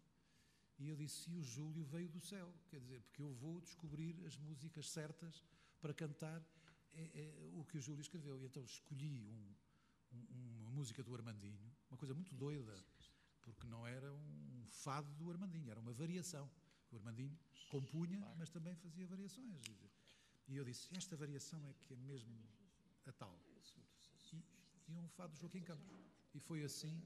E 0.79 0.88
eu 0.88 0.95
disse: 0.95 1.29
e 1.29 1.36
o 1.36 1.43
Júlio 1.43 1.83
veio 1.83 2.09
do 2.09 2.21
céu, 2.21 2.53
quer 2.69 2.79
dizer, 2.79 3.01
porque 3.01 3.21
eu 3.21 3.33
vou 3.33 3.59
descobrir 3.59 4.15
as 4.25 4.38
músicas 4.38 4.89
certas 4.89 5.43
para 5.81 5.93
cantar 5.93 6.41
é, 6.93 7.03
é, 7.03 7.33
o 7.53 7.65
que 7.65 7.77
o 7.77 7.81
Júlio 7.81 8.01
escreveu. 8.01 8.39
E 8.41 8.45
então 8.45 8.63
escolhi 8.63 9.21
um, 9.21 9.55
um, 10.13 10.59
uma 10.62 10.71
música 10.71 11.03
do 11.03 11.13
Armandinho, 11.13 11.69
uma 11.89 11.98
coisa 11.98 12.13
muito 12.13 12.33
doida, 12.33 12.74
porque 13.41 13.67
não 13.67 13.86
era 13.86 14.12
um 14.13 14.63
fado 14.65 15.12
do 15.15 15.29
Armandinho, 15.29 15.69
era 15.69 15.79
uma 15.81 15.91
variação. 15.91 16.50
O 16.91 16.95
Armandinho 16.95 17.38
compunha, 17.69 18.19
mas 18.38 18.50
também 18.50 18.74
fazia 18.75 19.05
variações. 19.05 19.53
E 20.48 20.55
eu 20.55 20.63
disse: 20.63 20.88
esta 20.95 21.15
variação 21.17 21.67
é 21.67 21.74
que 21.74 21.93
é 21.93 21.98
mesmo 21.98 22.33
a 23.05 23.12
tal. 23.12 23.38
E, 24.31 24.43
e 24.88 24.98
um 24.98 25.09
fado 25.09 25.33
de 25.33 25.41
Joaquim 25.41 25.62
Campos. 25.62 25.88
E 26.33 26.39
foi 26.39 26.63
assim 26.63 27.03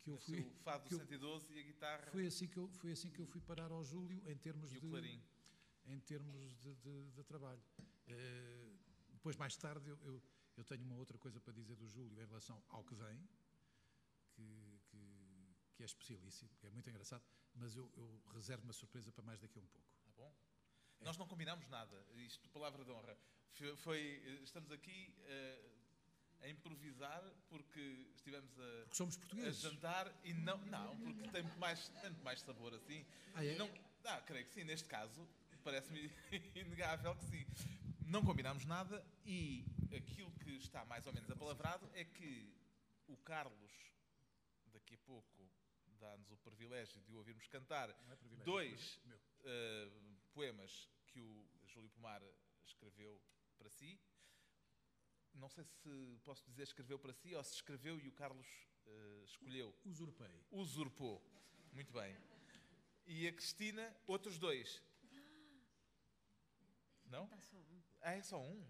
que 0.00 0.10
eu 0.10 0.18
fui. 0.18 0.40
O 0.40 0.50
fado 0.62 0.88
do 0.88 0.96
112 0.96 1.52
e 1.52 1.58
a 1.58 1.62
guitarra. 1.62 2.10
Foi 2.10 2.26
assim, 2.26 2.46
que 2.46 2.58
eu, 2.58 2.68
foi 2.68 2.92
assim 2.92 3.10
que 3.10 3.20
eu 3.20 3.26
fui 3.26 3.40
parar 3.40 3.70
ao 3.70 3.84
Júlio 3.84 4.22
em 4.26 4.36
termos 4.36 4.72
e 4.72 4.80
de. 4.80 4.88
Clarim. 4.88 5.22
Em 5.86 6.00
termos 6.00 6.58
de, 6.58 6.74
de, 6.76 7.10
de 7.10 7.24
trabalho. 7.24 7.62
Uh, 8.08 8.78
depois, 9.12 9.36
mais 9.36 9.56
tarde, 9.56 9.88
eu, 9.88 9.98
eu, 10.02 10.22
eu, 10.56 10.64
tenho 10.64 10.84
uma 10.84 10.96
outra 10.96 11.18
coisa 11.18 11.40
para 11.40 11.52
dizer 11.52 11.76
do 11.76 11.86
Júlio 11.86 12.22
em 12.22 12.26
relação 12.26 12.62
ao 12.68 12.84
que 12.84 12.94
vem, 12.94 13.28
que, 14.32 14.80
que, 14.86 15.54
que 15.74 15.82
é 15.82 15.86
especialíssimo, 15.86 16.50
que 16.58 16.66
é 16.66 16.70
muito 16.70 16.88
engraçado, 16.88 17.24
mas 17.54 17.76
eu, 17.76 17.90
eu 17.96 18.22
reservo 18.32 18.64
uma 18.64 18.72
surpresa 18.72 19.10
para 19.12 19.22
mais 19.24 19.40
daqui 19.40 19.58
a 19.58 19.62
um 19.62 19.66
pouco. 19.66 19.88
Ah, 20.06 20.12
bom. 20.16 20.34
É. 21.00 21.04
Nós 21.04 21.16
não 21.16 21.26
combinámos 21.26 21.68
nada, 21.68 22.06
isto, 22.14 22.48
palavra 22.50 22.84
de 22.84 22.90
honra. 22.90 23.16
Foi, 23.76 24.00
estamos 24.42 24.70
aqui. 24.70 25.14
Uh, 25.18 25.79
a 26.42 26.48
improvisar 26.48 27.22
porque 27.48 27.80
estivemos 28.14 28.50
a, 28.58 28.82
porque 28.82 28.96
somos 28.96 29.16
portugueses. 29.16 29.64
a 29.64 29.70
jantar 29.70 30.20
e 30.24 30.32
não, 30.32 30.58
não 30.66 30.96
porque 30.98 31.28
tem 31.28 31.42
muito 31.42 31.58
mais, 31.58 31.88
tem 31.88 32.10
mais 32.22 32.40
sabor 32.40 32.74
assim. 32.74 33.04
Ah, 33.34 33.44
é? 33.44 33.54
Não, 33.56 33.70
ah, 34.04 34.20
creio 34.22 34.46
que 34.46 34.52
sim, 34.52 34.64
neste 34.64 34.88
caso 34.88 35.28
parece-me 35.62 36.10
inegável 36.54 37.14
que 37.16 37.24
sim. 37.24 37.46
Não 38.06 38.24
combinámos 38.24 38.64
nada 38.64 39.04
e 39.24 39.64
aquilo 39.96 40.30
que 40.32 40.56
está 40.56 40.84
mais 40.84 41.06
ou 41.06 41.12
menos 41.12 41.30
apalavrado 41.30 41.88
é 41.94 42.04
que 42.04 42.52
o 43.06 43.16
Carlos, 43.18 43.72
daqui 44.72 44.94
a 44.94 44.98
pouco, 44.98 45.48
dá-nos 45.98 46.30
o 46.30 46.36
privilégio 46.38 47.00
de 47.02 47.14
o 47.14 47.18
ouvirmos 47.18 47.46
cantar 47.48 47.90
é 47.90 48.44
dois 48.44 48.98
uh, 49.06 50.16
poemas 50.32 50.88
que 51.06 51.20
o 51.20 51.46
Júlio 51.66 51.90
Pomar 51.90 52.22
escreveu 52.64 53.20
para 53.58 53.68
si 53.68 54.00
não 55.34 55.48
sei 55.48 55.64
se 55.64 56.18
posso 56.24 56.44
dizer 56.46 56.62
escreveu 56.64 56.98
para 56.98 57.12
si 57.12 57.34
ou 57.34 57.42
se 57.42 57.54
escreveu 57.54 57.98
e 57.98 58.08
o 58.08 58.12
Carlos 58.12 58.46
uh, 58.86 59.24
escolheu. 59.24 59.74
Usurpei. 59.84 60.44
Usurpou. 60.50 61.22
Muito 61.72 61.92
bem. 61.92 62.16
E 63.06 63.26
a 63.26 63.32
Cristina, 63.32 63.96
outros 64.06 64.38
dois. 64.38 64.82
Não? 67.06 67.24
Está 67.24 67.40
só 67.40 67.56
um. 67.56 67.82
Ah, 68.00 68.12
é 68.12 68.22
só 68.22 68.40
um? 68.40 68.64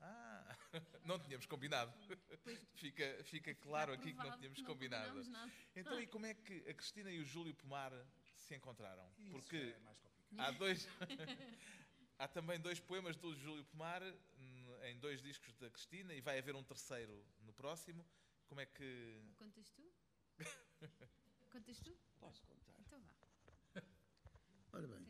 Ah, 0.00 0.56
não 1.04 1.18
tínhamos 1.18 1.46
combinado. 1.46 1.92
Fica, 2.74 3.24
fica 3.24 3.54
claro 3.56 3.92
aqui 3.92 4.12
que 4.12 4.18
não 4.18 4.36
tínhamos 4.38 4.58
não 4.60 4.64
combinado. 4.66 5.20
Então, 5.74 6.00
e 6.00 6.06
como 6.06 6.26
é 6.26 6.34
que 6.34 6.68
a 6.68 6.74
Cristina 6.74 7.10
e 7.10 7.20
o 7.20 7.24
Júlio 7.24 7.54
Pomar 7.54 7.92
se 8.36 8.54
encontraram? 8.54 9.04
Isso 9.18 9.32
Porque 9.32 9.56
é 9.56 9.78
mais 9.80 9.98
complicado. 9.98 10.40
há 10.40 10.50
dois. 10.52 10.88
há 12.18 12.28
também 12.28 12.60
dois 12.60 12.80
poemas 12.80 13.16
do 13.16 13.34
Júlio 13.36 13.64
Pomar 13.64 14.02
em 14.84 14.98
dois 14.98 15.20
discos 15.22 15.56
da 15.56 15.70
Cristina 15.70 16.14
e 16.14 16.20
vai 16.20 16.38
haver 16.38 16.54
um 16.54 16.62
terceiro 16.62 17.24
no 17.40 17.52
próximo. 17.52 18.04
Como 18.46 18.60
é 18.60 18.66
que. 18.66 19.20
Contas 19.36 19.70
tu? 19.70 19.92
Contas 21.50 21.80
tu? 21.80 21.96
Posso 22.18 22.42
contar. 22.44 22.74
Então 22.80 23.00
vá. 23.02 23.82
Ora 24.72 24.86
bem, 24.86 25.04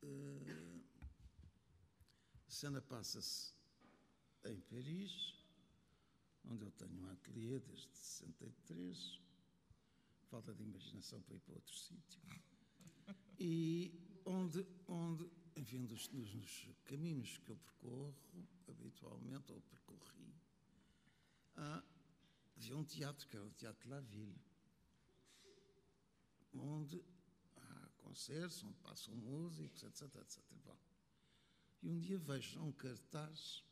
Tens 0.00 0.18
mais 0.22 0.38
giro. 0.44 0.60
uh, 0.60 0.84
a 2.46 2.50
cena 2.50 2.80
passa-se 2.82 3.54
em 4.44 4.60
Paris, 4.62 5.44
onde 6.44 6.64
eu 6.64 6.70
tenho 6.72 6.92
um 7.02 7.10
ateliê 7.10 7.58
desde 7.60 7.88
63. 7.96 9.20
Falta 10.30 10.54
de 10.54 10.62
imaginação 10.62 11.22
para 11.22 11.36
ir 11.36 11.40
para 11.40 11.54
outro 11.54 11.74
sítio. 11.74 12.20
E 13.38 14.20
onde, 14.24 14.66
onde 14.86 15.30
dos, 15.62 16.08
dos, 16.08 16.68
caminhos 16.84 17.38
que 17.38 17.50
eu 17.50 17.56
percorro 17.56 18.14
habitualmente, 18.68 19.52
ou 19.52 19.60
percorri, 19.62 20.34
há, 21.56 21.82
havia 22.56 22.76
um 22.76 22.84
teatro, 22.84 23.26
que 23.28 23.36
era 23.36 23.44
o 23.44 23.50
Teatro 23.50 23.88
La 23.88 24.00
Ville, 24.00 24.40
onde 26.54 27.02
há 27.56 27.88
concertos, 27.96 28.62
onde 28.62 28.78
passam 28.78 29.14
músicos, 29.14 29.82
etc, 29.82 30.14
etc. 30.16 30.42
Bom, 30.64 30.78
e 31.82 31.90
um 31.90 31.98
dia 31.98 32.18
vejo 32.18 32.60
um 32.60 32.72
cartaz, 32.72 33.64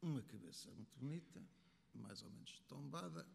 uma 0.00 0.22
cabeça 0.22 0.70
muito 0.72 0.96
bonita, 0.98 1.42
mais 1.94 2.22
ou 2.22 2.30
menos 2.30 2.60
tombada, 2.68 3.26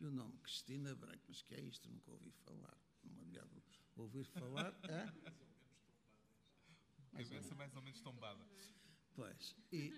e 0.00 0.06
o 0.06 0.10
nome 0.10 0.36
Cristina 0.38 0.94
Branco, 0.94 1.24
mas 1.28 1.42
que 1.42 1.54
é 1.54 1.60
isto? 1.60 1.88
Nunca 1.88 2.10
ouvi 2.10 2.30
falar. 2.30 2.76
Não 3.04 3.24
me 3.24 3.34
ouvir 3.96 4.24
falar. 4.24 4.74
É? 4.84 5.53
Cabeça 7.14 7.54
mais 7.54 7.74
ou 7.76 7.82
menos 7.82 8.00
tombada. 8.00 8.44
Pois, 9.14 9.56
e 9.72 9.92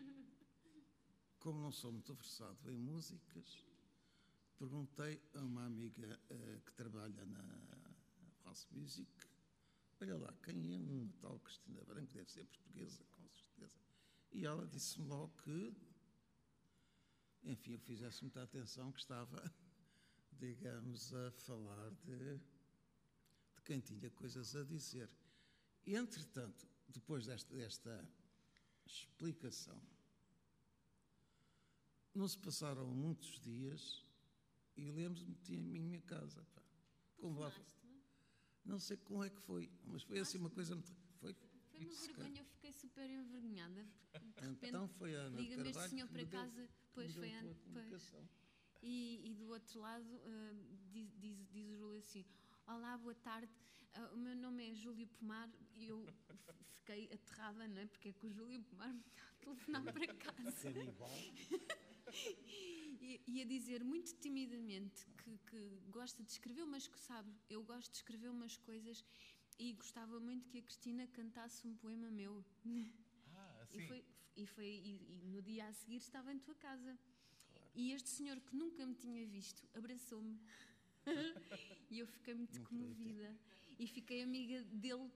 como 1.39 1.59
não 1.61 1.73
sou 1.73 1.91
muito 1.91 2.15
versado 2.15 2.71
em 2.71 2.77
músicas, 2.77 3.65
perguntei 4.59 5.23
a 5.35 5.41
uma 5.41 5.65
amiga 5.65 6.21
uh, 6.31 6.61
que 6.61 6.73
trabalha 6.73 7.25
na 7.25 7.43
France 8.43 8.67
Music, 8.71 9.11
olha 10.01 10.19
lá, 10.19 10.33
quem 10.43 10.75
é 10.75 10.79
uma 10.79 11.11
tal 11.21 11.39
Cristina 11.41 11.83
Branco? 11.85 12.13
Deve 12.13 12.31
ser 12.31 12.45
portuguesa, 12.45 13.03
com 13.11 13.27
certeza. 13.31 13.81
E 14.33 14.45
ela 14.45 14.67
disse-me 14.67 15.07
logo 15.09 15.33
que, 15.43 15.75
enfim, 17.45 17.73
eu 17.73 17.79
fizesse 17.79 18.23
muita 18.23 18.43
atenção 18.43 18.93
que 18.93 19.01
estava, 19.01 19.43
digamos, 20.33 21.15
a 21.15 21.31
falar 21.31 21.91
de, 22.05 22.37
de 22.37 23.63
quem 23.65 23.81
tinha 23.81 24.11
coisas 24.11 24.55
a 24.55 24.63
dizer. 24.65 25.11
E, 25.87 25.97
entretanto, 25.97 26.76
depois 26.89 27.27
desta, 27.27 27.55
desta 27.55 28.09
explicação, 28.87 29.81
não 32.15 32.27
se 32.29 32.39
passaram 32.39 32.87
muitos 32.87 33.39
dias 33.41 34.05
e 34.77 34.91
lembro-me 34.91 35.35
de 35.37 35.55
em 35.55 35.81
minha 35.81 36.01
casa. 36.03 36.43
Pá. 36.55 36.63
Como 37.17 37.41
lá, 37.41 37.53
Não 38.65 38.79
sei 38.79 38.97
como 38.97 39.23
é 39.23 39.31
que 39.31 39.41
foi, 39.43 39.71
mas 39.85 40.03
foi 40.03 40.19
assim 40.19 40.39
uma 40.39 40.51
coisa 40.51 40.75
muito. 40.75 40.93
Foi, 41.21 41.35
Foi 41.35 41.81
uma 41.81 41.95
vergonha, 41.95 42.41
eu 42.41 42.45
fiquei 42.47 42.73
super 42.73 43.09
envergonhada. 43.11 43.85
De 43.85 44.19
repente 44.47 44.67
então 44.67 44.89
foi 44.89 45.15
a 45.15 45.21
Ana 45.21 45.37
de 45.37 45.43
liga-me 45.43 45.71
este 45.71 45.89
senhor 45.91 46.07
que 46.09 46.15
para 46.15 46.25
deu- 46.25 46.41
casa, 46.41 46.67
que 46.67 46.73
pois 46.95 47.13
foi 47.15 47.29
deu 47.29 47.37
a 47.37 47.41
Ana. 47.41 48.29
E, 48.83 49.31
e 49.31 49.35
do 49.35 49.49
outro 49.49 49.81
lado 49.81 50.21
ah, 50.25 50.53
diz, 50.93 51.11
diz, 51.19 51.47
diz 51.51 51.69
o 51.69 51.77
Júlio 51.77 51.99
assim: 51.99 52.25
Olá, 52.67 52.97
boa 52.99 53.15
tarde, 53.15 53.51
ah, 53.95 54.11
o 54.13 54.17
meu 54.17 54.35
nome 54.35 54.71
é 54.71 54.75
Júlio 54.75 55.07
Pomar 55.07 55.49
e 55.75 55.87
eu 55.89 56.07
fiquei 56.69 57.09
aterrada, 57.13 57.67
não 57.69 57.81
é? 57.81 57.87
Porque 57.87 58.09
é 58.09 58.13
que 58.13 58.27
o 58.27 58.31
Júlio 58.31 58.61
Pomar 58.65 58.93
me 58.93 59.01
está 59.01 59.23
a 59.23 59.35
telefonar 59.45 59.83
para 59.85 60.15
casa. 60.15 60.71
E, 63.01 63.21
e 63.27 63.43
a 63.43 63.45
dizer 63.45 63.85
muito 63.85 64.15
timidamente 64.17 65.07
que, 65.19 65.39
que 65.51 65.81
gosta 65.91 66.23
de 66.25 66.31
escrever 66.31 66.63
umas 66.63 66.87
que 66.89 66.99
sabe, 66.99 67.31
eu 67.49 67.63
gosto 67.63 67.91
de 67.91 67.97
escrever 67.99 68.29
umas 68.31 68.57
coisas 68.57 69.05
e 69.59 69.73
gostava 69.73 70.19
muito 70.19 70.49
que 70.49 70.59
a 70.59 70.63
Cristina 70.63 71.07
cantasse 71.09 71.67
um 71.67 71.75
poema 71.77 72.11
meu. 72.11 72.45
Ah, 73.35 73.67
E, 73.73 73.77
assim. 73.77 73.87
foi, 73.87 74.05
e, 74.37 74.47
foi, 74.47 74.67
e, 74.67 75.23
e 75.23 75.27
no 75.27 75.41
dia 75.43 75.67
a 75.69 75.73
seguir 75.73 75.97
estava 75.97 76.33
em 76.33 76.39
tua 76.39 76.55
casa. 76.57 76.99
E 77.75 77.93
este 77.93 78.09
senhor 78.09 78.41
que 78.41 78.57
nunca 78.57 78.85
me 78.87 78.95
tinha 78.95 79.27
visto 79.27 79.63
abraçou-me. 79.75 80.41
e 81.91 81.99
eu 81.99 82.07
fiquei 82.07 82.35
muito 82.35 82.55
Não 82.59 82.63
acredito. 82.65 82.89
comovida. 82.95 83.37
E 83.79 83.87
fiquei 83.87 84.23
amiga 84.23 84.63
dele 84.65 85.11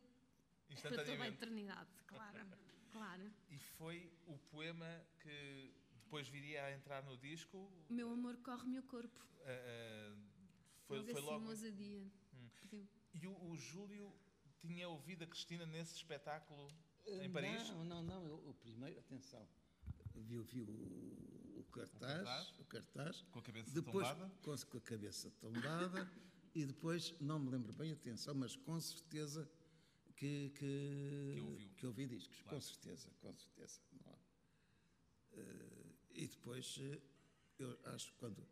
para 0.83 1.05
toda 1.05 1.23
a 1.25 1.29
eternidade, 1.29 1.91
claro. 2.07 2.47
Claro. 2.93 3.31
E 3.51 3.59
foi 3.59 4.13
o 4.27 4.37
poema 4.51 5.05
que 5.21 5.73
depois 6.05 6.29
viria 6.29 6.65
a 6.65 6.73
entrar 6.73 7.03
no 7.05 7.17
disco. 7.17 7.71
Meu 7.89 8.11
amor 8.11 8.37
corre-me 8.39 8.79
o 8.79 8.83
corpo. 8.83 9.25
ah, 9.45 9.49
ah, 9.49 10.17
foi, 10.87 10.99
Logo 10.99 11.09
foi 11.11 11.15
assim, 11.21 11.27
logo. 11.27 11.39
uma 11.39 11.51
ousadia. 11.51 12.03
Hum. 12.73 12.87
E 13.15 13.27
o, 13.27 13.45
o 13.51 13.57
Júlio 13.57 14.13
tinha 14.59 14.89
ouvido 14.89 15.23
a 15.25 15.27
Cristina 15.27 15.65
nesse 15.67 15.95
espetáculo 15.95 16.69
em 17.07 17.31
Paris? 17.31 17.69
Não, 17.71 17.85
não, 17.85 18.03
não. 18.03 18.27
eu- 18.27 18.49
o 18.49 18.55
primeiro, 18.55 18.99
atenção, 18.99 19.49
viu, 20.15 20.43
viu 20.43 20.65
o, 20.67 21.40
o 21.61 21.65
cartaz, 21.65 22.01
cartaz. 22.25 22.59
o 22.59 22.65
cartaz, 22.65 23.23
Com 23.31 23.39
a 23.39 23.43
cabeça 23.43 23.71
depois 23.71 24.09
tombada? 24.09 24.33
com, 24.43 24.57
com 24.57 24.77
a 24.79 24.81
cabeça 24.81 25.31
tombada 25.41 26.11
e 26.55 26.65
depois, 26.67 27.15
não 27.21 27.39
me 27.39 27.51
lembro 27.51 27.73
bem, 27.73 27.93
atenção, 27.93 28.35
mas 28.35 28.57
com 28.57 28.81
certeza 28.81 29.49
que, 30.17 30.51
que, 30.51 31.33
Que 31.35 31.41
ouviu. 31.41 31.71
que 31.77 31.87
ouvi 31.87 32.07
discos, 32.07 32.37
Claro. 32.43 32.57
com 32.57 32.61
certeza, 32.61 33.11
com 33.21 33.33
certeza. 33.35 33.81
não 33.93 34.13
há. 34.13 34.19
Eh, 35.33 35.95
e 36.13 36.27
depois, 36.29 36.77
eh, 36.81 37.01
eu 37.59 37.79
acho 37.87 38.13
que 38.13 38.19
quando, 38.19 38.47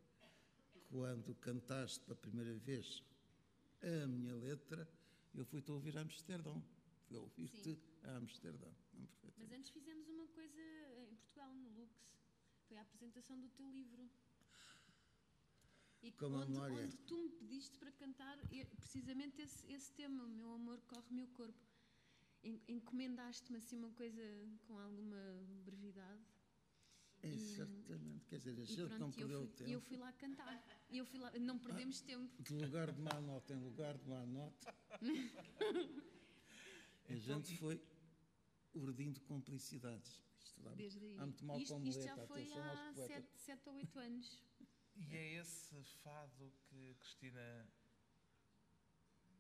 quando 0.91 1.35
cantaste 1.37 2.01
pela 2.01 2.17
primeira 2.17 2.55
vez 2.59 3.03
a 3.83 4.07
minha 4.07 4.35
letra, 4.37 4.89
eu 5.35 5.45
fui-te 5.45 5.71
a 5.71 5.75
ouvir 5.75 5.97
a 5.99 6.01
Amsterdão. 6.03 6.63
Fui 7.07 7.17
a 7.17 7.21
ouvir-te 7.21 7.63
Sim. 7.75 7.81
a 8.05 8.17
Amsterdão. 8.17 8.75
Mas 9.37 9.53
antes 9.53 9.71
fizemos 9.71 10.09
uma 10.09 10.27
coisa 10.29 10.61
em 11.11 11.15
Portugal, 11.15 11.55
no. 11.55 11.78
Foi 12.69 12.77
a 12.77 12.83
apresentação 12.83 13.41
do 13.41 13.49
teu 13.51 13.69
livro. 13.71 14.09
E 16.03 16.13
Com 16.13 16.27
a 16.27 16.29
onde, 16.41 16.59
onde 16.59 16.97
tu 16.99 17.17
me 17.17 17.31
pediste 17.31 17.77
para 17.79 17.91
cantar 17.93 18.39
e- 18.53 18.65
precisamente 18.65 19.41
esse, 19.43 19.67
esse 19.73 19.93
tema, 19.95 20.23
o 20.25 20.29
meu 20.29 20.53
amor 20.53 20.81
corre-me 20.83 21.23
o 21.23 21.29
corpo. 21.29 21.59
En- 22.45 22.61
Encomendaste-me 22.69 23.59
assim 23.59 23.77
uma 23.77 23.91
coisa 23.93 24.23
com 24.67 24.79
alguma 24.79 25.19
brevidade. 25.65 26.23
Exatamente. 27.23 28.27
Quer 28.29 28.37
dizer, 28.37 28.51
a 28.51 28.63
E 28.63 28.67
gente 28.67 28.81
não 28.91 29.11
pronto, 29.11 29.19
eu 29.21 29.29
perdeu 29.29 29.41
fui, 29.41 29.57
tempo. 29.57 29.71
eu 29.71 29.81
fui 29.81 29.97
lá 29.97 30.13
cantar. 30.13 30.65
E 30.89 30.99
eu 30.99 31.05
fui 31.07 31.19
lá, 31.19 31.33
não 31.41 31.59
perdemos 31.59 32.01
tempo. 32.01 32.43
De 32.43 32.55
lugar 32.55 32.93
de 32.93 33.01
má 33.01 33.21
nota 33.21 33.53
em 33.55 33.59
lugar 33.61 33.99
de 33.99 34.09
má 34.09 34.25
nota. 34.27 34.75
a 37.09 37.13
Então, 37.13 37.19
gente 37.19 37.55
e- 37.55 37.57
foi 37.57 37.83
urdindo 38.75 39.21
complicidades. 39.23 40.23
Isto 40.49 40.61
dá 40.63 40.71
Desde 40.71 41.05
aí. 41.05 41.19
há 41.19 41.27
muito 41.27 41.45
mal 41.45 41.59
isto, 41.59 41.79
isto 41.85 42.03
já 42.03 42.17
foi 42.27 42.51
há 42.53 42.71
aos 42.87 42.95
poetas. 42.97 43.41
7 43.41 43.69
ou 43.69 43.75
8 43.77 43.99
anos. 43.99 44.43
E 44.97 45.15
é 45.17 45.35
esse 45.35 45.83
fado 46.03 46.53
que 46.69 46.95
Cristina 46.97 47.69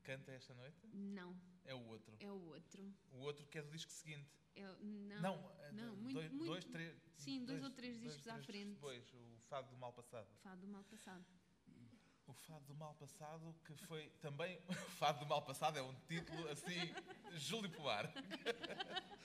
canta 0.04 0.30
esta 0.32 0.54
noite? 0.54 0.78
Não, 0.92 1.36
É 1.64 1.74
o 1.74 1.84
outro. 1.86 2.16
é 2.20 2.30
o 2.30 2.40
outro. 2.46 2.94
O 3.10 3.18
outro 3.18 3.46
que 3.46 3.58
é 3.58 3.62
do 3.62 3.70
disco 3.70 3.90
seguinte. 3.90 4.28
É, 4.54 4.62
não, 4.82 5.20
Não, 5.22 5.52
é 5.60 5.72
não, 5.72 5.94
de- 5.94 6.00
muito, 6.02 6.14
dois, 6.14 6.30
muito, 6.32 6.46
dois, 6.46 6.64
três, 6.64 6.96
sim, 7.16 7.44
dois 7.44 7.62
ou 7.62 7.70
três 7.70 8.00
discos 8.00 8.26
à 8.28 8.32
três 8.34 8.46
frente. 8.46 8.74
Depois, 8.74 9.12
o 9.14 9.38
Fado 9.48 9.70
do 9.70 9.76
Mal 9.76 9.92
Passado. 9.92 10.28
Fado 10.42 10.60
do 10.60 10.68
mal 10.68 10.84
passado. 10.84 11.24
O 12.26 12.32
Fado 12.34 12.64
do 12.66 12.74
Mal 12.74 12.94
Passado, 12.94 13.54
que 13.64 13.74
foi 13.86 14.10
também. 14.20 14.60
O 14.68 14.74
Fado 14.98 15.20
do 15.20 15.26
Mal 15.26 15.42
Passado 15.44 15.78
é 15.78 15.82
um 15.82 15.94
título 16.06 16.46
assim. 16.48 16.76
Júlio 17.36 17.70
Polar. 17.72 18.12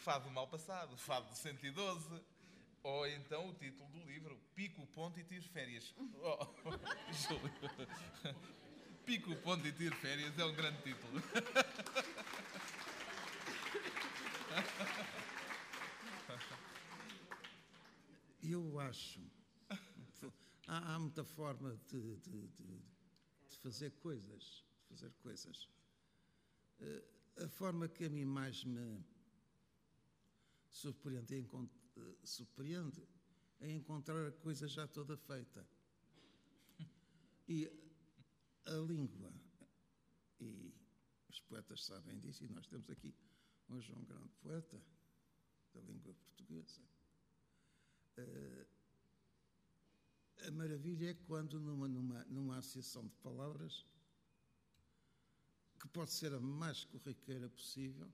Fado 0.00 0.24
do 0.24 0.30
Mal 0.30 0.46
Passado, 0.48 0.94
o 0.94 0.96
Fado 0.96 1.28
do 1.28 1.36
112. 1.36 2.22
Ou 2.82 3.06
então 3.08 3.50
o 3.50 3.54
título 3.54 3.88
do 3.90 4.02
livro, 4.04 4.40
Pico, 4.54 4.86
Ponto 4.88 5.20
e 5.20 5.24
Tiro 5.24 5.46
Férias. 5.50 5.94
Oh, 5.98 6.46
Júlio. 7.12 7.52
Pico, 9.04 9.36
Ponto 9.36 9.66
e 9.66 9.72
Tiro 9.72 9.94
Férias 9.96 10.38
é 10.38 10.44
um 10.44 10.54
grande 10.54 10.82
título. 10.82 11.20
Eu 18.42 18.78
acho. 18.80 19.20
Há, 20.66 20.94
há 20.94 20.98
muita 20.98 21.24
forma 21.24 21.76
de, 21.88 22.16
de- 22.18 22.46
de- 22.48 22.82
de 23.48 23.58
fazer 23.58 23.90
coisas. 23.92 24.64
De 24.82 24.88
fazer 24.88 25.12
coisas. 25.22 25.68
Eh, 26.80 27.04
A 27.44 27.48
forma 27.48 27.88
que 27.88 28.04
a 28.04 28.10
mim 28.10 28.24
mais 28.24 28.64
me 28.64 29.04
surpreende 30.70 31.36
encont- 31.36 31.70
eh, 31.96 32.16
surpreende 32.24 33.06
é 33.60 33.70
encontrar 33.70 34.28
a 34.28 34.32
coisa 34.32 34.66
já 34.66 34.86
toda 34.86 35.16
feita. 35.16 35.66
E 37.48 37.68
a 38.64 38.74
língua, 38.74 39.32
e 40.38 40.72
os 41.28 41.40
poetas 41.40 41.84
sabem 41.84 42.18
disso, 42.18 42.44
e 42.44 42.48
nós 42.48 42.66
temos 42.66 42.88
aqui 42.88 43.14
hoje 43.68 43.92
um 43.92 44.04
grande 44.04 44.32
poeta 44.40 44.80
da 45.74 45.80
língua 45.80 46.14
portuguesa. 46.14 46.80
Eh, 48.16 48.66
a 50.46 50.50
maravilha 50.52 51.10
é 51.10 51.14
quando 51.14 51.60
numa, 51.60 51.88
numa, 51.88 52.24
numa 52.24 52.56
associação 52.58 53.06
de 53.06 53.14
palavras 53.16 53.84
que 55.78 55.88
pode 55.88 56.12
ser 56.12 56.32
a 56.32 56.40
mais 56.40 56.84
corriqueira 56.84 57.48
possível, 57.48 58.10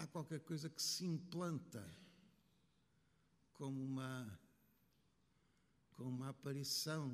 há 0.00 0.06
qualquer 0.06 0.40
coisa 0.40 0.70
que 0.70 0.82
se 0.82 1.04
implanta 1.04 1.84
como 3.52 3.82
uma 3.82 4.40
com 5.92 6.04
uma 6.04 6.30
aparição, 6.30 7.10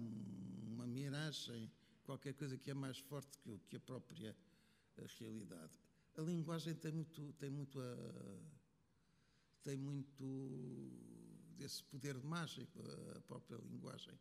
uma 0.69 0.87
miragem, 0.87 1.69
qualquer 2.05 2.35
coisa 2.35 2.57
que 2.57 2.71
é 2.71 2.75
mais 2.75 2.99
forte 2.99 3.37
que, 3.39 3.59
que 3.67 3.75
a 3.75 3.81
própria 3.81 4.37
eh, 4.97 5.07
realidade. 5.19 5.77
A 6.17 6.23
linguagem 6.23 6.73
tem 6.77 6.93
muito, 6.93 7.33
tem 7.33 7.51
muito 7.51 7.81
a, 7.81 7.97
tem 9.65 9.77
muito 9.77 10.25
desse 11.57 11.83
poder 11.83 12.17
mágico, 12.23 12.81
a 13.17 13.21
própria 13.23 13.57
linguagem. 13.57 14.17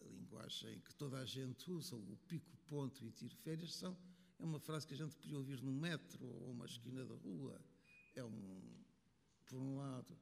A 0.00 0.04
linguagem 0.04 0.78
que 0.82 0.94
toda 0.94 1.18
a 1.18 1.24
gente 1.24 1.68
usa, 1.72 1.96
o 1.96 2.16
pico, 2.28 2.56
ponto 2.68 3.04
e 3.04 3.10
tiro 3.10 3.34
férias, 3.34 3.74
são, 3.74 3.98
é 4.38 4.44
uma 4.44 4.60
frase 4.60 4.86
que 4.86 4.94
a 4.94 4.96
gente 4.96 5.16
podia 5.16 5.36
ouvir 5.36 5.62
no 5.62 5.72
metro 5.72 6.26
ou 6.26 6.50
uma 6.50 6.66
esquina 6.66 7.04
da 7.04 7.14
rua. 7.14 7.60
É 8.14 8.24
um, 8.24 8.84
por 9.46 9.58
um 9.58 9.76
lado, 9.76 10.16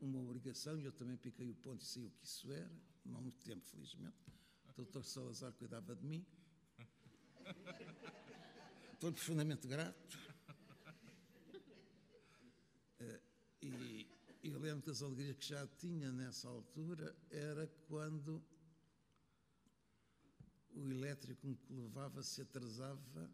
uma 0.00 0.20
obrigação, 0.20 0.78
e 0.78 0.84
eu 0.84 0.92
também 0.92 1.16
piquei 1.16 1.50
o 1.50 1.54
ponto 1.54 1.80
e 1.82 1.84
sei 1.84 2.06
o 2.06 2.10
que 2.10 2.24
isso 2.24 2.50
era, 2.52 2.70
não 3.04 3.16
há 3.16 3.20
muito 3.20 3.38
tempo, 3.44 3.64
felizmente. 3.66 4.16
O 4.68 4.72
doutor 4.72 5.04
Salazar 5.04 5.52
cuidava 5.52 5.94
de 5.94 6.04
mim. 6.04 6.26
Estou 8.92 9.12
profundamente 9.12 9.66
grato. 9.68 10.18
Eh, 13.00 13.20
E 13.62 14.14
e 14.44 14.50
eu 14.50 14.58
lembro 14.58 14.84
das 14.84 15.02
alegrias 15.02 15.38
que 15.38 15.48
já 15.48 15.66
tinha 15.66 16.12
nessa 16.12 16.46
altura 16.48 17.16
era 17.30 17.66
quando 17.88 18.44
o 20.74 20.86
elétrico 20.90 21.46
me 21.46 21.56
levava 21.70 22.22
se 22.22 22.42
atrasava, 22.42 23.30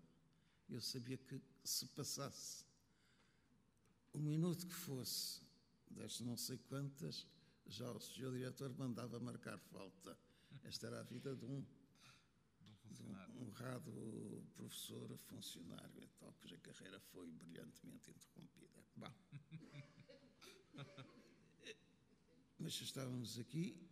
eu 0.71 0.81
sabia 0.81 1.19
que 1.19 1.41
se 1.65 1.87
passasse 1.87 2.65
um 4.15 4.21
minuto 4.21 4.67
que 4.67 4.75
fosse, 4.75 5.43
das 5.91 6.21
não 6.21 6.37
sei 6.37 6.59
quantas, 6.59 7.27
já 7.67 7.91
o 7.91 8.01
senhor 8.01 8.33
diretor 8.33 8.73
mandava 8.79 9.21
marcar 9.21 9.59
falta. 9.59 10.17
Esta 10.65 10.87
era 10.89 11.01
a 11.01 11.05
vida 11.05 11.35
de 11.37 11.45
um, 11.45 11.65
De 12.91 13.03
um 13.03 13.43
honrado 13.43 14.45
professor, 14.55 15.17
funcionário 15.19 16.03
e 16.03 16.09
tal, 16.19 16.33
cuja 16.35 16.59
carreira 16.59 17.01
foi 17.01 17.31
brilhantemente 17.31 18.11
interrompida. 18.11 18.85
Bom. 18.97 19.13
Mas 22.59 22.81
estávamos 22.81 23.39
aqui 23.39 23.90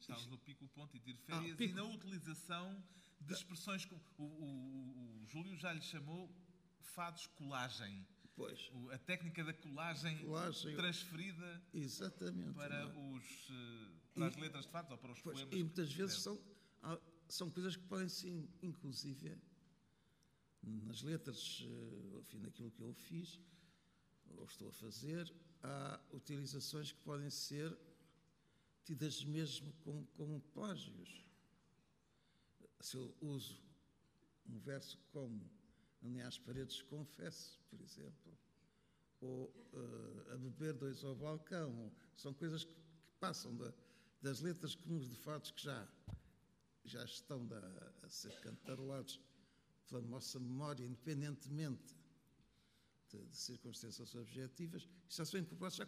Estávamos 0.00 0.26
no 0.28 0.38
pico, 0.38 0.68
ponto 0.68 0.96
e 0.96 1.00
tiro 1.00 1.18
férias 1.18 1.56
Ah, 1.58 1.64
e 1.64 1.72
na 1.72 1.84
utilização 1.84 2.82
de 3.20 3.32
expressões 3.34 3.84
como 3.84 4.00
o, 4.18 4.22
o- 4.24 5.22
o- 5.22 5.26
Júlio 5.26 5.56
já 5.56 5.72
lhe 5.72 5.80
chamou 5.82 6.30
fados 6.80 7.26
colagem. 7.28 8.06
Pois, 8.36 8.70
O- 8.72 8.90
a 8.90 8.98
técnica 8.98 9.42
da 9.42 9.52
colagem, 9.54 10.18
Colagem. 10.18 10.76
transferida 10.76 11.62
exatamente. 11.72 12.54
para, 12.54 12.92
não 12.92 13.12
é? 13.14 13.16
os, 13.16 13.48
eh, 13.50 13.90
para 14.14 14.26
as 14.28 14.36
letras 14.36 14.64
de 14.66 14.70
fados 14.70 14.90
ou 14.92 14.98
para 14.98 15.12
os 15.12 15.20
Pois, 15.22 15.38
poemas. 15.38 15.54
e 15.58 15.62
muitas 15.64 15.92
vezes 15.92 16.18
são, 16.20 16.38
são 17.28 17.50
coisas 17.50 17.74
que 17.76 17.82
podem 17.84 18.08
ser, 18.08 18.48
inclusive, 18.62 19.36
nas 20.62 21.02
letras, 21.02 21.64
eh, 21.66 22.18
enfim, 22.20 22.38
naquilo 22.38 22.70
que 22.70 22.80
eu 22.82 22.92
fiz, 22.94 23.40
ou 24.36 24.44
estou 24.44 24.68
a 24.68 24.72
fazer, 24.72 25.32
há 25.62 25.98
utilizações 26.12 26.92
que 26.92 27.00
podem 27.00 27.30
ser 27.30 27.76
tidas 28.86 29.24
mesmo 29.24 29.72
como, 29.84 30.06
como 30.16 30.40
plágios. 30.54 31.24
Se 32.80 32.96
eu 32.96 33.14
uso 33.20 33.60
um 34.48 34.58
verso 34.60 34.96
como 35.12 35.50
nem 36.00 36.22
às 36.22 36.38
paredes 36.38 36.80
confesso, 36.82 37.60
por 37.68 37.80
exemplo, 37.80 38.38
ou 39.20 39.52
eh, 39.74 40.32
a 40.34 40.36
beber 40.36 40.72
dois 40.74 41.02
ao 41.02 41.16
balcão, 41.16 41.92
são 42.16 42.32
coisas 42.32 42.64
que, 42.64 42.72
que 42.72 43.14
passam 43.18 43.56
da- 43.56 43.74
das 44.22 44.40
letras 44.40 44.74
comuns 44.74 45.08
de 45.08 45.16
fatos 45.16 45.50
que 45.50 45.62
já, 45.64 45.88
já 46.84 47.04
estão 47.04 47.44
da- 47.46 47.92
a 48.04 48.08
ser 48.08 48.38
cantarolados 48.40 49.20
pela 49.88 50.00
nossa 50.02 50.38
memória, 50.38 50.84
independentemente 50.84 51.96
de, 53.10 53.24
de 53.26 53.36
circunstâncias 53.36 54.14
objetivas, 54.14 54.88
já 55.08 55.24
são 55.24 55.40
incorporados, 55.40 55.80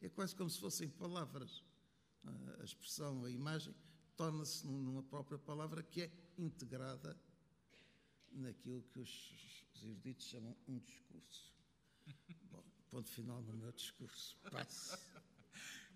é 0.00 0.08
quase 0.08 0.34
como 0.34 0.48
se 0.48 0.58
fossem 0.58 0.88
palavras. 0.88 1.62
A 2.60 2.64
expressão, 2.64 3.24
a 3.24 3.30
imagem, 3.30 3.74
torna-se 4.16 4.66
num- 4.66 4.80
numa 4.82 5.02
própria 5.02 5.38
palavra 5.38 5.82
que 5.82 6.02
é 6.02 6.10
integrada 6.38 7.16
naquilo 8.32 8.82
que 8.92 8.98
os, 8.98 9.32
os 9.74 9.84
eruditos 9.84 10.26
chamam 10.26 10.56
um 10.66 10.78
discurso. 10.78 11.52
Bom, 12.50 12.64
ponto 12.90 13.08
final 13.10 13.40
no 13.42 13.56
meu 13.56 13.72
discurso. 13.72 14.36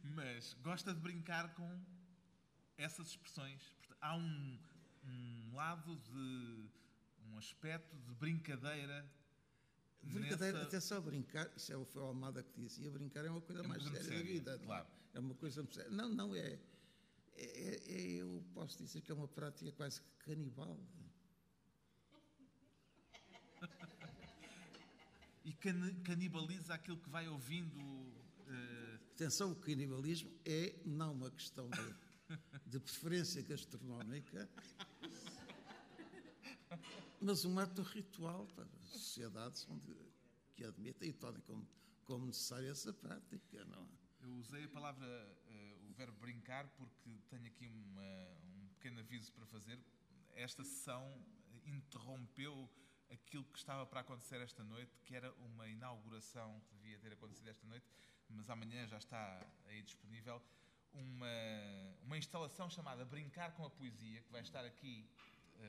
Mas 0.03 0.55
gosta 0.63 0.95
de 0.95 1.01
brincar 1.01 1.55
com 1.55 1.85
essas 2.77 3.09
expressões. 3.09 3.61
Há 4.01 4.17
um, 4.17 4.59
um 5.05 5.55
lado 5.55 5.97
de. 5.97 6.71
um 7.27 7.37
aspecto 7.39 7.97
de 7.99 8.15
brincadeira. 8.15 9.07
Brincadeira, 10.03 10.59
nessa- 10.59 10.69
até 10.69 10.81
só 10.81 11.01
brincar, 11.01 11.51
isso 11.57 11.73
é 11.73 11.85
foi 11.85 12.03
o 12.03 12.07
Almada 12.07 12.43
que 12.43 12.61
dizia, 12.61 12.91
brincar 12.91 13.25
é 13.25 13.31
uma 13.31 13.41
coisa 13.41 13.61
É 13.61 13.65
uma 13.65 13.69
mais 13.77 13.83
séria 13.85 14.19
da 14.19 14.23
vida. 14.25 14.57
não 14.57 14.63
é? 14.63 14.67
claro. 14.67 14.87
É 15.15 15.19
uma 15.21 15.35
coisa 15.35 15.63
muito 15.63 15.75
séria. 15.75 15.91
Não, 15.91 16.09
não, 16.09 16.35
é, 16.35 16.59
é, 17.37 17.81
é- 17.87 18.11
Eu 18.23 18.43
posso 18.55 18.79
dizer 18.79 19.01
que 19.03 19.11
é 19.11 19.15
uma 19.15 19.29
prática 19.29 19.71
quase 19.73 20.01
canibal. 20.21 20.79
E 25.45 25.53
cani- 25.55 25.95
canibaliza 26.03 26.75
aquilo 26.75 26.99
que 26.99 27.09
vai 27.09 27.27
ouvindo. 27.29 27.81
eh, 28.47 28.99
Atenção, 29.15 29.53
o 29.53 29.57
canibalismo 29.57 30.31
é 30.45 30.75
não 30.85 31.13
uma 31.13 31.31
questão 31.31 31.69
de, 31.69 31.95
de 32.67 32.79
preferência 32.81 33.43
gastronómica, 33.43 34.49
mas 37.21 37.45
um 37.45 37.59
ato 37.59 37.83
ritual 37.83 38.47
para 38.49 38.65
as 38.83 38.89
sociedades 38.91 39.67
onde, 39.69 39.95
que 40.57 40.65
admitem 40.65 41.11
e 41.11 41.13
tornem 41.13 41.43
como, 41.43 41.67
como 42.05 42.27
necessária 42.27 42.69
essa 42.71 42.93
prática. 42.93 43.65
Não 43.67 43.83
é? 43.83 43.89
Eu 44.23 44.33
usei 44.35 44.65
a 44.65 44.69
palavra, 44.69 45.07
eh, 45.49 45.77
o 45.89 45.93
verbo 45.95 46.19
brincar, 46.19 46.69
porque 46.77 47.11
tenho 47.29 47.47
aqui 47.47 47.67
uma- 47.67 48.37
um 48.45 48.69
pequeno 48.75 49.01
aviso 49.01 49.33
para 49.33 49.47
fazer. 49.47 49.79
Esta 50.35 50.63
sessão 50.65 51.23
interrompeu 51.65 52.69
aquilo 53.11 53.45
que 53.45 53.59
estava 53.59 53.85
para 53.87 54.01
acontecer 54.01 54.41
esta 54.41 54.63
noite, 54.63 54.93
que 55.05 55.15
era 55.15 55.33
uma 55.35 55.67
inauguração 55.69 56.61
que 56.69 56.75
devia 56.77 56.99
ter 56.99 57.13
acontecido 57.13 57.49
esta 57.49 57.67
noite, 57.67 57.87
mas 58.29 58.49
amanhã 58.49 58.87
já 58.87 58.99
está 58.99 59.45
aí 59.67 59.83
disponível. 59.83 60.41
Uma, 60.93 61.27
uma 62.03 62.19
instalação 62.19 62.69
chamada 62.69 63.05
Brincar 63.05 63.53
com 63.55 63.65
a 63.65 63.71
Poesia, 63.71 64.23
que 64.23 64.31
vai 64.33 64.43
estar 64.43 64.65
aqui 64.65 65.09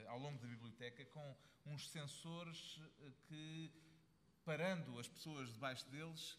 ao 0.08 0.18
longo 0.18 0.38
da 0.38 0.46
biblioteca, 0.46 1.04
com 1.06 1.36
uns 1.66 1.88
sensores 1.90 2.80
eh, 3.00 3.10
que, 3.28 3.70
parando 4.44 4.98
as 4.98 5.08
pessoas 5.08 5.52
debaixo 5.52 5.88
deles, 5.90 6.38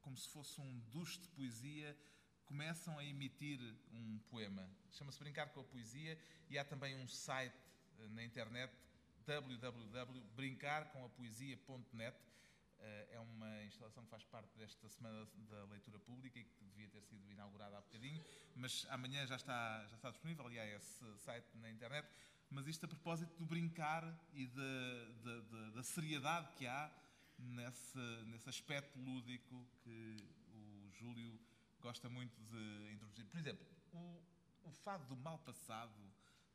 como 0.00 0.16
se 0.16 0.28
fosse 0.28 0.60
um 0.60 0.78
duche 0.90 1.18
de 1.18 1.28
poesia, 1.28 1.96
começam 2.44 2.96
a 2.98 3.04
emitir 3.04 3.58
um 3.92 4.18
poema. 4.30 4.68
Chama-se 4.92 5.18
Brincar 5.18 5.48
com 5.48 5.60
a 5.60 5.64
Poesia 5.64 6.16
e 6.48 6.56
há 6.58 6.64
também 6.64 6.96
um 6.96 7.08
site 7.08 7.56
eh, 7.98 8.08
na 8.08 8.24
internet 8.24 8.72
www.brincarcomapoesia.net. 9.26 12.16
Eh, 12.78 13.08
É 13.12 13.20
uma 13.20 13.64
instalação 13.64 14.04
que 14.04 14.10
faz 14.10 14.22
parte 14.24 14.56
desta 14.56 14.88
Semana 14.88 15.26
da 15.50 15.64
Leitura 15.64 15.98
Pública 15.98 16.38
e 16.38 16.44
que 16.44 16.64
devia 16.66 16.88
ter 16.88 17.02
sido 17.02 17.28
inaugurada 17.30 17.78
há 17.78 17.80
bocadinho, 17.80 18.22
mas 18.54 18.86
amanhã 18.90 19.26
já 19.26 19.36
está, 19.36 19.84
já 19.86 19.96
está 19.96 20.10
disponível 20.10 20.46
há 20.46 20.66
esse 20.66 21.18
site 21.18 21.56
na 21.56 21.70
internet. 21.70 22.06
Mas 22.50 22.66
isto 22.68 22.84
a 22.84 22.88
propósito 22.88 23.36
do 23.38 23.46
brincar 23.46 24.04
e 24.32 24.46
da, 24.46 25.04
da- 25.24 25.40
da- 25.40 25.70
da 25.70 25.82
seriedade 25.82 26.48
que 26.56 26.66
há 26.66 26.90
nesse, 27.38 27.98
nesse 28.26 28.48
aspecto 28.48 28.98
lúdico 28.98 29.66
que 29.82 30.16
o 30.54 30.90
Júlio 30.92 31.38
gosta 31.80 32.08
muito 32.08 32.40
de 32.42 32.92
introduzir. 32.92 33.26
Por 33.26 33.38
exemplo, 33.38 33.66
o, 33.92 34.22
o 34.64 34.70
fado 34.70 35.04
do 35.06 35.16
mal 35.16 35.38
passado 35.40 35.92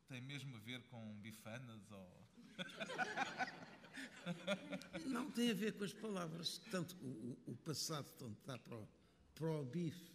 tem 0.08 0.22
mesmo 0.22 0.56
a 0.56 0.60
ver 0.60 0.82
com 0.90 1.20
bifanas 1.22 1.92
ou... 1.92 2.22
Não 5.08 5.30
tem 5.32 5.52
a 5.52 5.54
ver 5.54 5.74
com 5.78 5.84
as 5.84 5.94
palavras, 5.94 6.60
tanto 6.72 6.96
o, 7.06 7.38
o- 7.48 7.56
passado 7.58 8.10
tanto 8.18 8.40
está 8.40 8.58
para 8.58 8.78
o, 8.78 8.88
para 9.36 9.48
o 9.48 9.66
bife 9.66 10.12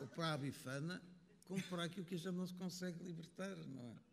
ou 0.00 0.06
para 0.08 0.32
a 0.34 0.38
bifana, 0.38 1.02
como 1.44 1.62
para 1.64 1.84
aquilo 1.84 2.06
que 2.06 2.14
a 2.14 2.18
gente 2.18 2.34
não 2.34 2.46
se 2.46 2.54
consegue 2.54 3.02
libertar, 3.02 3.54
não 3.56 3.90
é? 3.90 4.05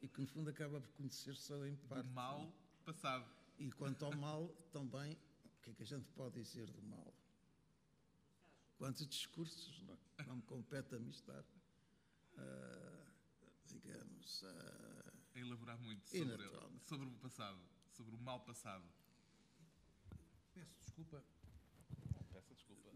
E 0.00 0.08
que 0.08 0.20
no 0.20 0.26
fundo 0.26 0.50
acaba 0.50 0.80
por 0.80 0.90
conhecer 0.92 1.34
só 1.36 1.64
em 1.66 1.74
parte. 1.76 2.06
do 2.06 2.14
mal 2.14 2.52
passado. 2.84 3.26
E 3.58 3.70
quanto 3.72 4.04
ao 4.04 4.14
mal, 4.16 4.48
também, 4.72 5.12
o 5.44 5.60
que 5.62 5.70
é 5.70 5.74
que 5.74 5.82
a 5.82 5.86
gente 5.86 6.08
pode 6.10 6.40
dizer 6.40 6.70
do 6.70 6.82
mal? 6.82 7.12
Quantos 8.76 9.06
discursos, 9.08 9.82
não, 9.82 9.98
não 10.26 10.36
me 10.36 10.42
compete 10.42 10.94
a 10.94 10.98
mim 11.00 11.10
estar, 11.10 11.44
ah, 12.36 13.06
digamos, 13.66 14.44
ah, 14.44 15.12
A 15.34 15.38
elaborar 15.40 15.76
muito 15.78 16.06
sobre, 16.08 16.32
ele, 16.32 16.80
sobre 16.84 17.06
o 17.08 17.10
passado, 17.16 17.60
sobre 17.92 18.14
o 18.14 18.18
mal 18.18 18.38
passado. 18.40 18.84
Peço 20.54 20.76
desculpa, 20.78 21.24
Peço 22.32 22.54
desculpa. 22.54 22.90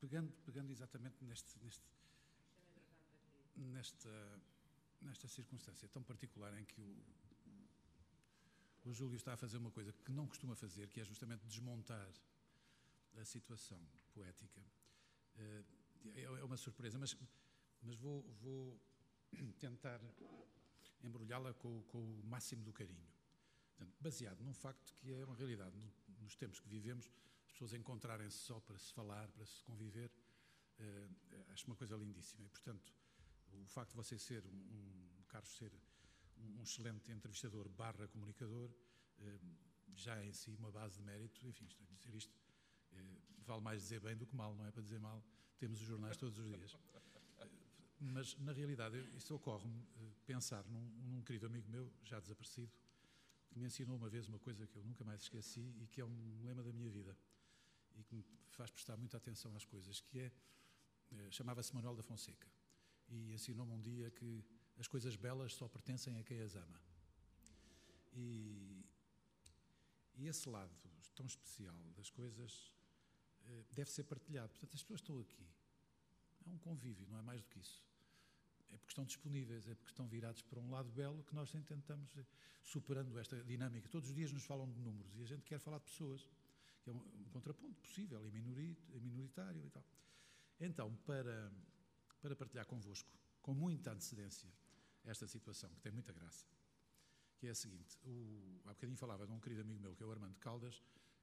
pegando, 0.00 0.32
pegando 0.44 0.70
exatamente 0.70 1.24
neste, 1.24 1.58
neste, 1.64 1.84
nesta, 3.56 4.40
nesta 5.04 5.28
circunstância 5.28 5.88
tão 5.88 6.02
particular 6.02 6.52
em 6.58 6.64
que 6.64 6.80
o, 6.80 7.04
o 8.86 8.92
Júlio 8.92 9.16
está 9.16 9.34
a 9.34 9.36
fazer 9.36 9.58
uma 9.58 9.70
coisa 9.70 9.92
que 9.92 10.10
não 10.10 10.26
costuma 10.26 10.54
fazer, 10.54 10.88
que 10.88 11.00
é 11.00 11.04
justamente 11.04 11.46
desmontar 11.46 12.08
a 13.16 13.24
situação 13.24 13.80
poética. 14.12 14.60
Eh, 15.36 15.64
É 16.16 16.22
é 16.24 16.44
uma 16.44 16.56
surpresa, 16.56 16.98
mas, 16.98 17.16
mas 17.82 17.96
vou, 17.96 18.22
vou 18.42 18.78
tentar 19.58 20.00
embrulhá-la 21.02 21.54
com, 21.54 21.82
com 21.84 21.98
o 22.20 22.24
máximo 22.26 22.62
do 22.62 22.72
carinho. 22.72 23.06
Portanto, 23.76 23.96
baseado 24.00 24.40
num 24.42 24.52
facto 24.54 24.94
que 24.96 25.12
é 25.12 25.24
uma 25.24 25.34
realidade. 25.34 25.74
No- 25.76 25.92
Nos 26.20 26.36
tempos 26.36 26.58
que 26.60 26.68
vivemos, 26.68 27.10
as 27.46 27.52
pessoas 27.52 27.72
encontrarem-se 27.74 28.38
só 28.38 28.60
para 28.60 28.78
se 28.78 28.92
falar, 28.92 29.28
para 29.32 29.44
se 29.46 29.62
conviver, 29.64 30.10
eh, 30.78 31.08
acho 31.52 31.66
uma 31.66 31.76
coisa 31.76 31.96
lindíssima. 31.96 32.44
E, 32.44 32.48
portanto, 32.48 32.92
o 33.62 33.66
facto 33.66 33.90
de 33.90 33.96
você 33.96 34.18
ser, 34.18 34.44
um, 34.46 34.50
um 34.50 35.22
Carlos 35.28 35.56
ser 35.56 35.72
um, 36.38 36.62
excelente 36.62 37.10
entrevistador 37.10 37.68
barra 37.68 38.06
comunicador, 38.08 38.70
eh, 39.18 39.38
já 39.94 40.16
é 40.18 40.26
em 40.26 40.32
si 40.32 40.54
uma 40.54 40.70
base 40.70 40.98
de 40.98 41.02
mérito. 41.02 41.46
Enfim, 41.46 41.66
estou 41.66 41.84
a 41.90 41.96
dizer 41.96 42.14
isto, 42.14 42.32
eh, 42.92 43.02
vale 43.44 43.60
mais 43.60 43.82
dizer 43.82 44.00
bem 44.00 44.16
do 44.16 44.26
que 44.26 44.34
mal, 44.34 44.54
não 44.54 44.64
é 44.66 44.70
para 44.70 44.82
dizer 44.82 45.00
mal. 45.00 45.24
Temos 45.58 45.80
os 45.80 45.86
jornais 45.86 46.16
todos 46.16 46.38
os 46.38 46.46
dias. 46.46 46.76
Eh, 47.38 47.48
Mas, 48.00 48.36
na 48.38 48.52
realidade, 48.52 48.98
isso 49.16 49.34
ocorre-me 49.34 49.86
pensar 50.24 50.64
num, 50.68 50.84
num 51.06 51.22
querido 51.22 51.46
amigo 51.46 51.68
meu, 51.68 51.92
já 52.04 52.20
desaparecido, 52.20 52.72
que 53.48 53.58
me 53.58 53.66
ensinou 53.66 53.96
uma 53.96 54.08
vez 54.08 54.28
uma 54.28 54.38
coisa 54.38 54.66
que 54.66 54.76
eu 54.76 54.84
nunca 54.84 55.04
mais 55.04 55.22
esqueci 55.22 55.74
e 55.80 55.86
que 55.86 56.00
é 56.00 56.04
um 56.04 56.42
lema 56.42 56.62
da 56.62 56.72
minha 56.72 56.90
vida 56.90 57.16
e 57.96 58.02
que 58.02 58.14
me 58.14 58.24
faz 58.50 58.70
prestar 58.70 58.96
muita 58.96 59.16
atenção 59.16 59.54
às 59.56 59.64
coisas, 59.64 60.00
que 60.00 60.18
é, 60.18 60.32
chamava-se 61.30 61.72
Manuel 61.74 61.94
da 61.94 62.02
Fonseca 62.02 62.48
e 63.08 63.32
ensinou-me 63.32 63.72
um 63.72 63.80
dia 63.80 64.10
que 64.10 64.44
as 64.76 64.88
coisas 64.88 65.16
belas 65.16 65.54
só 65.54 65.68
pertencem 65.68 66.18
a 66.18 66.22
quem 66.22 66.40
as 66.40 66.54
ama. 66.54 66.80
E, 68.12 68.84
e 70.16 70.26
esse 70.26 70.48
lado 70.48 70.84
tão 71.14 71.26
especial 71.26 71.76
das 71.96 72.10
coisas 72.10 72.72
eh, 73.46 73.64
deve 73.72 73.90
ser 73.90 74.04
partilhado. 74.04 74.50
Portanto, 74.50 74.74
as 74.74 74.82
pessoas 74.82 75.00
estão 75.00 75.18
aqui. 75.20 75.46
É 76.46 76.50
um 76.50 76.58
convívio, 76.58 77.06
não 77.08 77.18
é 77.18 77.22
mais 77.22 77.40
do 77.42 77.48
que 77.48 77.58
isso. 77.58 77.82
é 78.70 78.76
porque 78.76 78.90
estão 78.90 79.04
disponíveis, 79.04 79.68
é 79.68 79.74
porque 79.74 79.92
estão 79.92 80.06
virados 80.08 80.42
para 80.42 80.58
um 80.58 80.70
lado 80.70 80.90
belo 80.90 81.22
que 81.22 81.34
nós 81.34 81.50
tentamos, 81.50 82.16
eh, 82.16 82.26
superando 82.64 83.16
esta 83.18 83.42
dinâmica. 83.44 83.88
Todos 83.88 84.08
os 84.08 84.14
dias 84.14 84.32
nos 84.32 84.44
falam 84.44 84.70
de 84.70 84.80
números 84.80 85.14
e 85.16 85.22
a 85.22 85.26
gente 85.26 85.44
quer 85.44 85.58
falar 85.60 85.78
de 85.78 85.84
pessoas, 85.84 86.28
que 86.82 86.90
é 86.90 86.92
um, 86.92 86.96
um 86.96 87.24
contraponto 87.30 87.80
possível 87.80 88.26
e 88.26 88.30
minoritário 89.00 89.64
e 89.64 89.70
tal. 89.70 89.84
Então, 90.60 90.94
para, 91.06 91.52
para 92.24 92.34
partilhar 92.34 92.64
convosco, 92.64 93.14
com 93.42 93.52
muita 93.52 93.92
antecedência, 93.92 94.50
esta 95.04 95.26
situação, 95.26 95.68
que 95.74 95.82
tem 95.82 95.92
muita 95.92 96.10
graça, 96.10 96.46
que 97.36 97.46
é 97.46 97.50
a 97.50 97.54
seguinte: 97.54 97.98
o, 98.02 98.62
há 98.64 98.70
bocadinho 98.70 98.96
falava 98.96 99.26
de 99.26 99.32
um 99.32 99.38
querido 99.38 99.60
amigo 99.60 99.78
meu, 99.78 99.94
que 99.94 100.02
é 100.02 100.06
o 100.06 100.10
Armando 100.10 100.38
Caldas, 100.38 100.82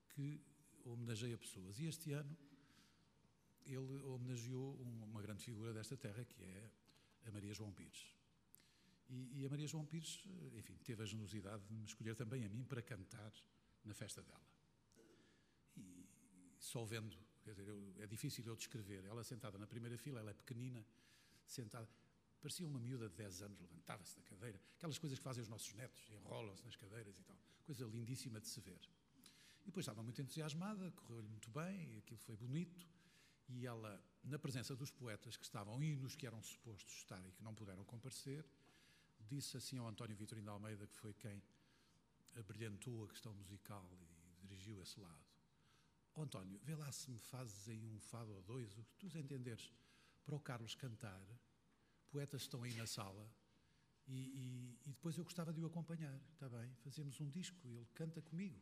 que 0.09 0.39
homenageia 0.85 1.35
pessoas. 1.39 1.79
E 1.79 1.85
este 1.85 2.11
ano 2.11 2.37
ele 3.65 4.03
homenageou 4.03 4.75
uma 4.79 5.21
grande 5.23 5.43
figura 5.43 5.73
desta 5.73 5.97
terra, 5.97 6.23
que 6.23 6.43
é 6.43 6.71
a 7.25 7.31
Maria 7.31 7.53
João 7.53 7.73
Pires. 7.73 8.15
E, 9.09 9.41
e, 9.41 9.45
a 9.45 9.49
Maria 9.49 9.67
João 9.67 9.85
Pires, 9.85 10.23
enfim, 10.53 10.77
teve 10.83 11.01
a 11.01 11.05
generosidade 11.05 11.63
de 11.65 11.73
me 11.73 11.83
escolher 11.83 12.15
também 12.15 12.45
a 12.45 12.49
mim 12.49 12.63
para 12.63 12.81
cantar 12.81 13.33
na 13.83 13.93
festa 13.95 14.21
dela. 14.21 14.47
E 15.75 16.07
só 16.59 16.85
vendo, 16.85 17.17
quer 17.43 17.51
dizer, 17.51 17.67
eu, 17.67 17.93
é 17.99 18.07
difícil 18.07 18.45
eu 18.45 18.55
descrever, 18.55 19.03
ela 19.05 19.23
sentada 19.23 19.57
na 19.57 19.67
primeira 19.67 19.97
fila, 19.97 20.19
ela 20.19 20.31
é 20.31 20.33
pequenina, 20.33 20.85
sentada, 21.45 21.87
parecia 22.39 22.65
uma 22.67 22.79
miúda 22.79 23.09
de 23.09 23.15
10 23.15 23.41
anos, 23.43 23.59
levantava-se 23.59 24.15
da 24.15 24.23
cadeira, 24.23 24.59
aquelas 24.77 24.97
coisas 24.97 25.17
que 25.17 25.23
fazem 25.23 25.41
os 25.41 25.49
nossos 25.49 25.73
netos, 25.73 26.09
enrolam-se 26.11 26.63
nas 26.63 26.75
cadeiras 26.75 27.17
e 27.17 27.23
tal, 27.23 27.37
coisa 27.63 27.85
lindíssima 27.85 28.39
de 28.39 28.47
se 28.47 28.59
ver. 28.61 28.79
E 29.61 29.65
depois 29.65 29.83
estava 29.83 30.01
muito 30.01 30.21
entusiasmada, 30.21 30.91
correu-lhe 30.91 31.27
muito 31.27 31.49
bem, 31.51 31.97
aquilo 31.97 32.19
foi 32.19 32.35
bonito, 32.35 32.87
e 33.47 33.65
ela, 33.65 34.01
na 34.23 34.39
presença 34.39 34.75
dos 34.75 34.89
poetas 34.89 35.37
que 35.37 35.43
estavam 35.43 35.81
e 35.83 35.95
nos 35.95 36.15
que 36.15 36.25
eram 36.25 36.41
supostos 36.41 36.93
estar 36.95 37.23
e 37.27 37.31
que 37.31 37.43
não 37.43 37.53
puderam 37.53 37.83
comparecer, 37.83 38.45
disse 39.19 39.57
assim 39.57 39.77
ao 39.77 39.87
António 39.87 40.15
Vitorino 40.15 40.45
de 40.45 40.51
Almeida, 40.51 40.87
que 40.87 40.95
foi 40.95 41.13
quem 41.13 41.41
abrilhantou 42.35 43.03
a 43.03 43.07
questão 43.07 43.33
musical 43.33 43.87
e 43.93 44.47
dirigiu 44.47 44.81
esse 44.81 44.99
lado. 44.99 45.30
Oh, 46.15 46.23
António, 46.23 46.59
vê 46.63 46.75
lá 46.75 46.91
se 46.91 47.09
me 47.09 47.17
fazes 47.17 47.69
aí 47.69 47.87
um 47.87 47.99
fado 47.99 48.33
ou 48.33 48.41
dois, 48.41 48.77
o 48.77 48.83
que 48.83 48.95
tu 48.95 49.17
entenderes, 49.17 49.71
para 50.25 50.35
o 50.35 50.39
Carlos 50.39 50.75
cantar. 50.75 51.21
Poetas 52.09 52.41
estão 52.41 52.63
aí 52.63 52.73
na 52.73 52.85
sala 52.85 53.29
e, 54.07 54.13
e, 54.13 54.79
e 54.85 54.89
depois 54.89 55.17
eu 55.17 55.23
gostava 55.23 55.53
de 55.53 55.61
o 55.61 55.65
acompanhar, 55.65 56.19
está 56.33 56.49
bem? 56.49 56.73
Fazemos 56.83 57.19
um 57.21 57.29
disco 57.29 57.65
e 57.65 57.75
ele 57.75 57.87
canta 57.93 58.21
comigo. 58.21 58.59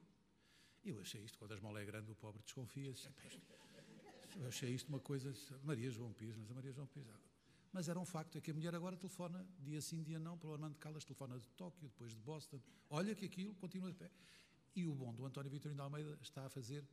Eu 0.83 0.99
achei 1.01 1.21
isto, 1.23 1.37
quando 1.37 1.51
a 1.51 1.55
esmola 1.55 1.81
é 1.81 1.85
grande, 1.85 2.11
o 2.11 2.15
pobre 2.15 2.41
desconfia. 2.43 2.93
Eu 4.35 4.47
achei 4.47 4.69
isto 4.69 4.87
uma 4.87 4.99
coisa. 4.99 5.33
Maria 5.63 5.89
João 5.89 6.13
Pires, 6.13 6.37
mas 6.37 6.49
a 6.51 6.53
Maria 6.53 6.71
João 6.71 6.87
Pires. 6.87 7.09
Mas 7.71 7.89
era 7.89 7.99
um 7.99 8.05
facto, 8.05 8.37
é 8.37 8.41
que 8.41 8.49
a 8.49 8.53
mulher 8.53 8.73
agora 8.73 8.95
telefona, 8.95 9.45
dia 9.59 9.81
sim, 9.81 10.01
dia 10.01 10.19
não, 10.19 10.37
para 10.37 10.49
o 10.49 10.53
Armando 10.53 10.77
Caldas, 10.77 11.03
telefona 11.03 11.37
de 11.37 11.45
Tóquio, 11.51 11.87
depois 11.87 12.13
de 12.13 12.21
Boston. 12.21 12.61
Olha 12.89 13.13
que 13.13 13.25
aquilo 13.25 13.53
continua 13.55 13.91
de 13.91 13.97
pé. 13.97 14.09
E 14.75 14.85
o 14.85 14.93
bom 14.93 15.13
do 15.13 15.25
António 15.25 15.51
Vitorino 15.51 15.75
de 15.75 15.81
Almeida 15.81 16.17
está 16.21 16.45
a 16.45 16.49
fazer 16.49 16.87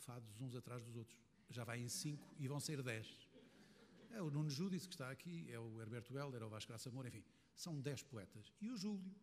fados 0.00 0.40
uns 0.40 0.54
atrás 0.54 0.84
dos 0.84 0.96
outros. 0.96 1.18
Já 1.48 1.64
vai 1.64 1.80
em 1.80 1.88
cinco 1.88 2.34
e 2.38 2.48
vão 2.48 2.60
ser 2.60 2.82
dez. 2.82 3.28
É 4.10 4.20
o 4.20 4.30
Nuno 4.30 4.50
Júdice 4.50 4.88
que 4.88 4.94
está 4.94 5.10
aqui, 5.10 5.46
é 5.50 5.58
o 5.58 5.80
Herberto 5.80 6.16
Helder, 6.16 6.42
é 6.42 6.44
o 6.44 6.48
Vasco 6.48 6.68
Graça 6.68 6.90
Moura, 6.90 7.08
enfim, 7.08 7.24
são 7.54 7.80
dez 7.80 8.02
poetas. 8.02 8.52
E 8.60 8.70
o 8.70 8.76
Júlio, 8.76 9.14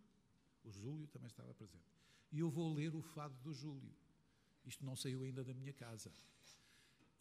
o 0.63 0.71
Júlio 0.71 1.07
também 1.07 1.27
estava 1.27 1.53
presente. 1.53 1.83
E 2.31 2.39
eu 2.39 2.49
vou 2.49 2.73
ler 2.73 2.95
o 2.95 3.01
fado 3.01 3.35
do 3.41 3.53
Júlio. 3.53 3.93
Isto 4.65 4.85
não 4.85 4.95
saiu 4.95 5.23
ainda 5.23 5.43
da 5.43 5.53
minha 5.53 5.73
casa. 5.73 6.11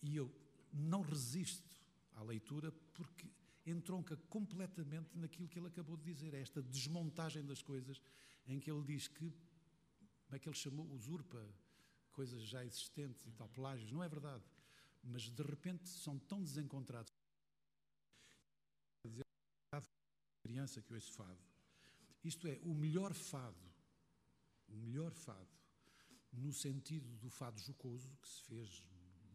E 0.03 0.17
eu 0.17 0.33
não 0.73 1.01
resisto 1.01 1.81
à 2.13 2.23
leitura 2.23 2.73
porque 2.95 3.29
entronca 3.65 4.17
completamente 4.29 5.17
naquilo 5.17 5.49
que 5.49 5.59
ele 5.59 5.69
acabou 5.69 5.97
de 5.97 6.05
dizer, 6.05 6.35
é 6.35 6.41
esta 6.41 6.63
desmontagem 6.63 7.45
das 7.45 7.63
coisas, 7.63 8.01
em 8.47 8.61
que 8.61 8.71
ele 8.71 8.85
diz 8.85 9.09
que, 9.09 9.33
como 10.25 10.37
é 10.37 10.39
que 10.39 10.49
ele 10.49 10.57
chamou, 10.57 10.87
usurpa 10.93 11.45
coisas 12.17 12.43
já 12.43 12.65
existentes 12.65 13.27
e 13.27 13.33
tal, 13.33 13.49
plágios, 13.51 13.93
não 13.93 14.03
é 14.03 14.09
verdade, 14.09 14.43
mas 15.05 15.29
de 15.29 15.43
repente 15.43 15.87
são 15.89 16.19
tão 16.19 16.43
desencontrados. 16.43 17.13
Criança 20.43 20.81
que 20.81 20.95
ouço 20.95 21.13
fado, 21.13 21.39
isto 22.25 22.47
é, 22.47 22.59
o 22.63 22.73
melhor 22.73 23.13
fado, 23.13 23.67
o 24.69 24.77
melhor 24.77 25.13
fado, 25.13 25.55
no 26.33 26.53
sentido 26.53 27.17
do 27.17 27.29
fado 27.29 27.61
jocoso 27.61 28.17
que 28.23 28.29
se 28.29 28.43
fez 28.43 28.83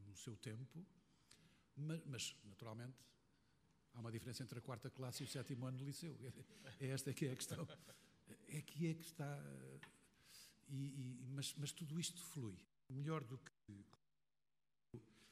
no 0.08 0.16
seu 0.16 0.36
tempo, 0.38 0.86
mas, 1.76 2.02
mas, 2.06 2.36
naturalmente, 2.46 2.98
há 3.94 4.00
uma 4.00 4.12
diferença 4.12 4.42
entre 4.44 4.58
a 4.60 4.62
quarta 4.62 4.90
classe 4.90 5.22
e 5.22 5.26
o 5.26 5.30
sétimo 5.30 5.66
ano 5.66 5.78
do 5.78 5.86
liceu. 5.86 6.18
É, 6.80 6.86
é 6.86 6.90
esta 6.90 7.14
que 7.14 7.26
é 7.26 7.32
a 7.34 7.36
questão. 7.36 7.68
É 8.48 8.62
que 8.62 8.88
é 8.88 8.94
que 8.94 9.04
está. 9.04 9.40
E, 10.70 10.76
e, 10.76 11.28
mas, 11.28 11.54
mas 11.56 11.72
tudo 11.72 12.00
isto 12.00 12.24
flui. 12.24 12.58
Melhor 12.92 13.24
do 13.24 13.38
que. 13.38 13.52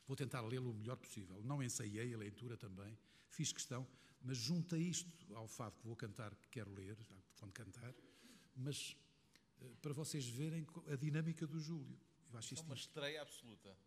Vou 0.07 0.15
tentar 0.15 0.41
lê-lo 0.41 0.71
o 0.71 0.73
melhor 0.73 0.97
possível. 0.97 1.41
Não 1.43 1.61
ensaiei 1.61 2.13
a 2.13 2.17
leitura 2.17 2.57
também, 2.57 2.97
fiz 3.29 3.53
questão, 3.53 3.87
mas 4.21 4.37
junta 4.37 4.77
isto 4.77 5.35
ao 5.35 5.47
fado 5.47 5.77
que 5.77 5.85
vou 5.85 5.95
cantar, 5.95 6.33
que 6.35 6.47
quero 6.49 6.73
ler, 6.73 6.97
quando 7.35 7.53
cantar, 7.53 7.93
mas 8.55 8.97
eh, 9.61 9.65
para 9.81 9.93
vocês 9.93 10.27
verem 10.27 10.65
a 10.91 10.95
dinâmica 10.95 11.45
do 11.45 11.59
Júlio. 11.59 11.99
Eu 12.31 12.39
acho 12.39 12.53
isto 12.53 12.63
é 12.63 12.65
uma 12.65 12.75
estreia 12.75 13.21
absoluta. 13.21 13.77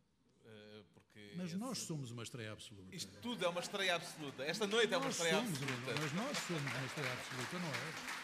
Eh, 0.44 0.84
porque 0.92 1.32
mas 1.36 1.48
esse... 1.48 1.56
nós 1.56 1.78
somos 1.78 2.10
uma 2.10 2.22
estreia 2.22 2.52
absoluta. 2.52 2.94
Isto 2.94 3.20
tudo 3.20 3.44
é 3.44 3.48
uma 3.48 3.60
estreia 3.60 3.96
absoluta. 3.96 4.42
Esta 4.44 4.66
noite 4.66 4.90
nós 4.90 4.94
é 4.94 4.98
uma 4.98 5.10
estreia 5.10 5.34
somos, 5.34 5.62
absoluta. 5.62 6.00
Mas 6.00 6.12
nós 6.12 6.38
somos 6.38 6.72
uma 6.72 6.86
estreia 6.86 7.12
absoluta, 7.12 7.58
não 7.58 7.68
é? 7.68 8.22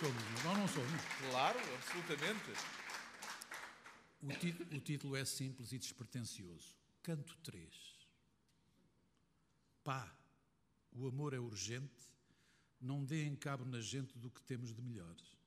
Somos, 0.00 0.44
nós 0.44 0.58
não 0.58 0.68
somos. 0.68 1.02
Claro, 1.30 1.58
absolutamente. 1.74 2.79
O, 4.22 4.28
ti 4.28 4.54
o 4.74 4.80
título 4.80 5.16
é 5.16 5.24
simples 5.24 5.72
e 5.72 5.78
despretensioso. 5.78 6.76
Canto 7.02 7.36
3. 7.42 7.74
Pá, 9.82 10.14
o 10.92 11.06
amor 11.06 11.32
é 11.32 11.38
urgente, 11.38 12.06
não 12.80 13.06
em 13.10 13.34
cabo 13.34 13.64
na 13.64 13.80
gente 13.80 14.18
do 14.18 14.30
que 14.30 14.42
temos 14.42 14.74
de 14.74 14.82
melhores. 14.82 15.38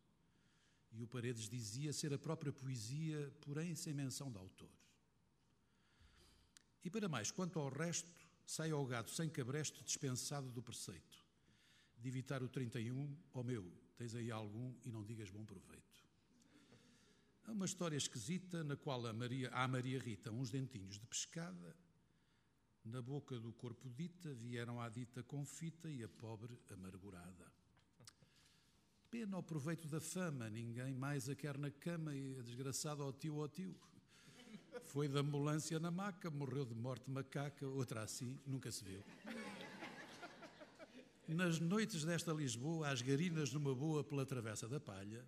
E 0.92 1.04
o 1.04 1.08
Paredes 1.08 1.50
dizia 1.50 1.94
ser 1.94 2.14
a 2.14 2.20
própria 2.20 2.52
poesia, 2.52 3.32
porém 3.42 3.76
sem 3.76 3.94
menção 3.94 4.32
de 4.32 4.38
autor. 4.38 4.70
E 6.84 6.90
para 6.90 7.08
mais, 7.08 7.32
quanto 7.32 7.60
ao 7.60 7.70
resto, 7.70 8.12
sai 8.46 8.72
ao 8.72 8.86
gado 8.86 9.10
sem 9.10 9.30
cabresto 9.30 9.84
dispensado 9.84 10.52
do 10.52 10.62
preceito. 10.62 11.24
De 11.98 12.10
evitar 12.10 12.44
o 12.44 12.50
31, 12.50 13.18
ó 13.34 13.40
oh 13.40 13.44
meu, 13.44 13.72
tens 13.96 14.14
aí 14.14 14.30
algum 14.30 14.76
e 14.84 14.92
não 14.92 15.04
digas 15.04 15.30
bom 15.30 15.46
proveito. 15.46 16.03
Uma 17.48 17.66
história 17.66 17.98
esquisita 17.98 18.64
na 18.64 18.76
qual 18.76 19.06
a 19.06 19.14
Maria, 19.14 19.50
a 19.52 19.68
Maria 19.68 20.00
Rita 20.00 20.32
uns 20.32 20.50
dentinhos 20.50 20.98
de 20.98 21.06
pescada, 21.06 21.76
na 22.84 23.02
boca 23.02 23.40
do 23.40 23.54
corpo 23.54 23.90
dita 23.90 24.34
vieram 24.34 24.82
à 24.82 24.90
dita 24.90 25.22
confita 25.24 25.90
e 25.90 26.04
a 26.04 26.10
pobre 26.10 26.58
amargurada. 26.72 27.52
Pena 29.10 29.38
ao 29.38 29.44
proveito 29.44 29.88
da 29.88 30.02
fama, 30.02 30.50
ninguém 30.50 30.94
mais 30.94 31.30
a 31.30 31.36
quer 31.36 31.58
na 31.58 31.70
cama 31.70 32.16
e 32.16 32.40
a 32.40 32.42
desgraçada 32.42 33.04
ao 33.04 33.14
tio 33.14 33.40
ao 33.42 33.48
tio. 33.48 33.76
Foi 34.86 35.08
de 35.08 35.18
ambulância 35.18 35.80
na 35.80 35.92
maca, 35.92 36.32
morreu 36.32 36.66
de 36.66 36.74
morte 36.74 37.10
macaca, 37.10 37.68
outra 37.68 38.02
assim, 38.02 38.40
nunca 38.46 38.72
se 38.72 38.84
viu. 38.84 39.04
Nas 41.28 41.60
noites 41.60 42.04
desta 42.04 42.34
Lisboa, 42.34 42.90
às 42.90 43.02
garinas 43.02 43.54
numa 43.54 43.74
boa 43.74 44.04
pela 44.04 44.26
travessa 44.26 44.68
da 44.68 44.80
palha, 44.80 45.26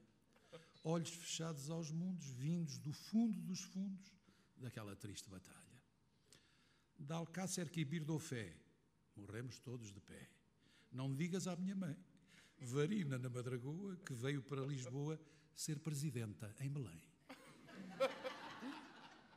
olhos 0.85 1.09
fechados 1.09 1.69
aos 1.71 1.89
mundos, 1.89 2.27
vindos 2.27 2.77
do 2.77 2.93
fundo 2.93 3.41
dos 3.41 3.61
fundos 3.61 4.13
daquela 4.55 4.95
triste 4.95 5.27
batalha. 5.27 5.83
De 6.97 7.11
Alcácer 7.11 7.69
Quibir 7.69 8.05
Fé, 8.19 8.55
morremos 9.15 9.59
todos 9.59 9.91
de 9.91 9.99
pé. 9.99 10.29
Não 10.91 11.13
digas 11.13 11.47
à 11.47 11.55
minha 11.55 11.75
mãe, 11.75 11.97
Varina 12.59 13.17
na 13.17 13.29
Madragoa, 13.29 13.97
que 13.97 14.13
veio 14.13 14.43
para 14.43 14.65
Lisboa 14.65 15.19
ser 15.55 15.79
presidenta 15.79 16.55
em 16.59 16.69
Belém. 16.69 17.01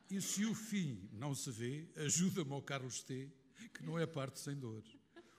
E 0.09 0.21
se 0.21 0.45
o 0.45 0.53
fim 0.53 1.09
não 1.11 1.33
se 1.33 1.51
vê, 1.51 1.91
ajuda-me 1.97 2.53
ao 2.53 2.61
Carlos 2.61 3.01
T, 3.03 3.31
que 3.73 3.83
não 3.83 3.97
é 3.97 4.05
parte 4.05 4.39
sem 4.39 4.55
dor. 4.55 4.83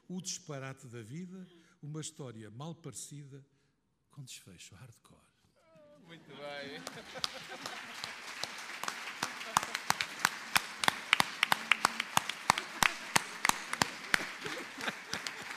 O 0.09 0.21
disparate 0.21 0.89
da 0.89 1.03
vida, 1.03 1.47
uma 1.81 2.01
história 2.01 2.51
mal 2.51 2.75
parecida, 2.75 3.45
com 4.11 4.23
desfecho 4.23 4.75
hardcore. 4.75 5.30
Muito 6.11 6.35
bem. 6.35 6.83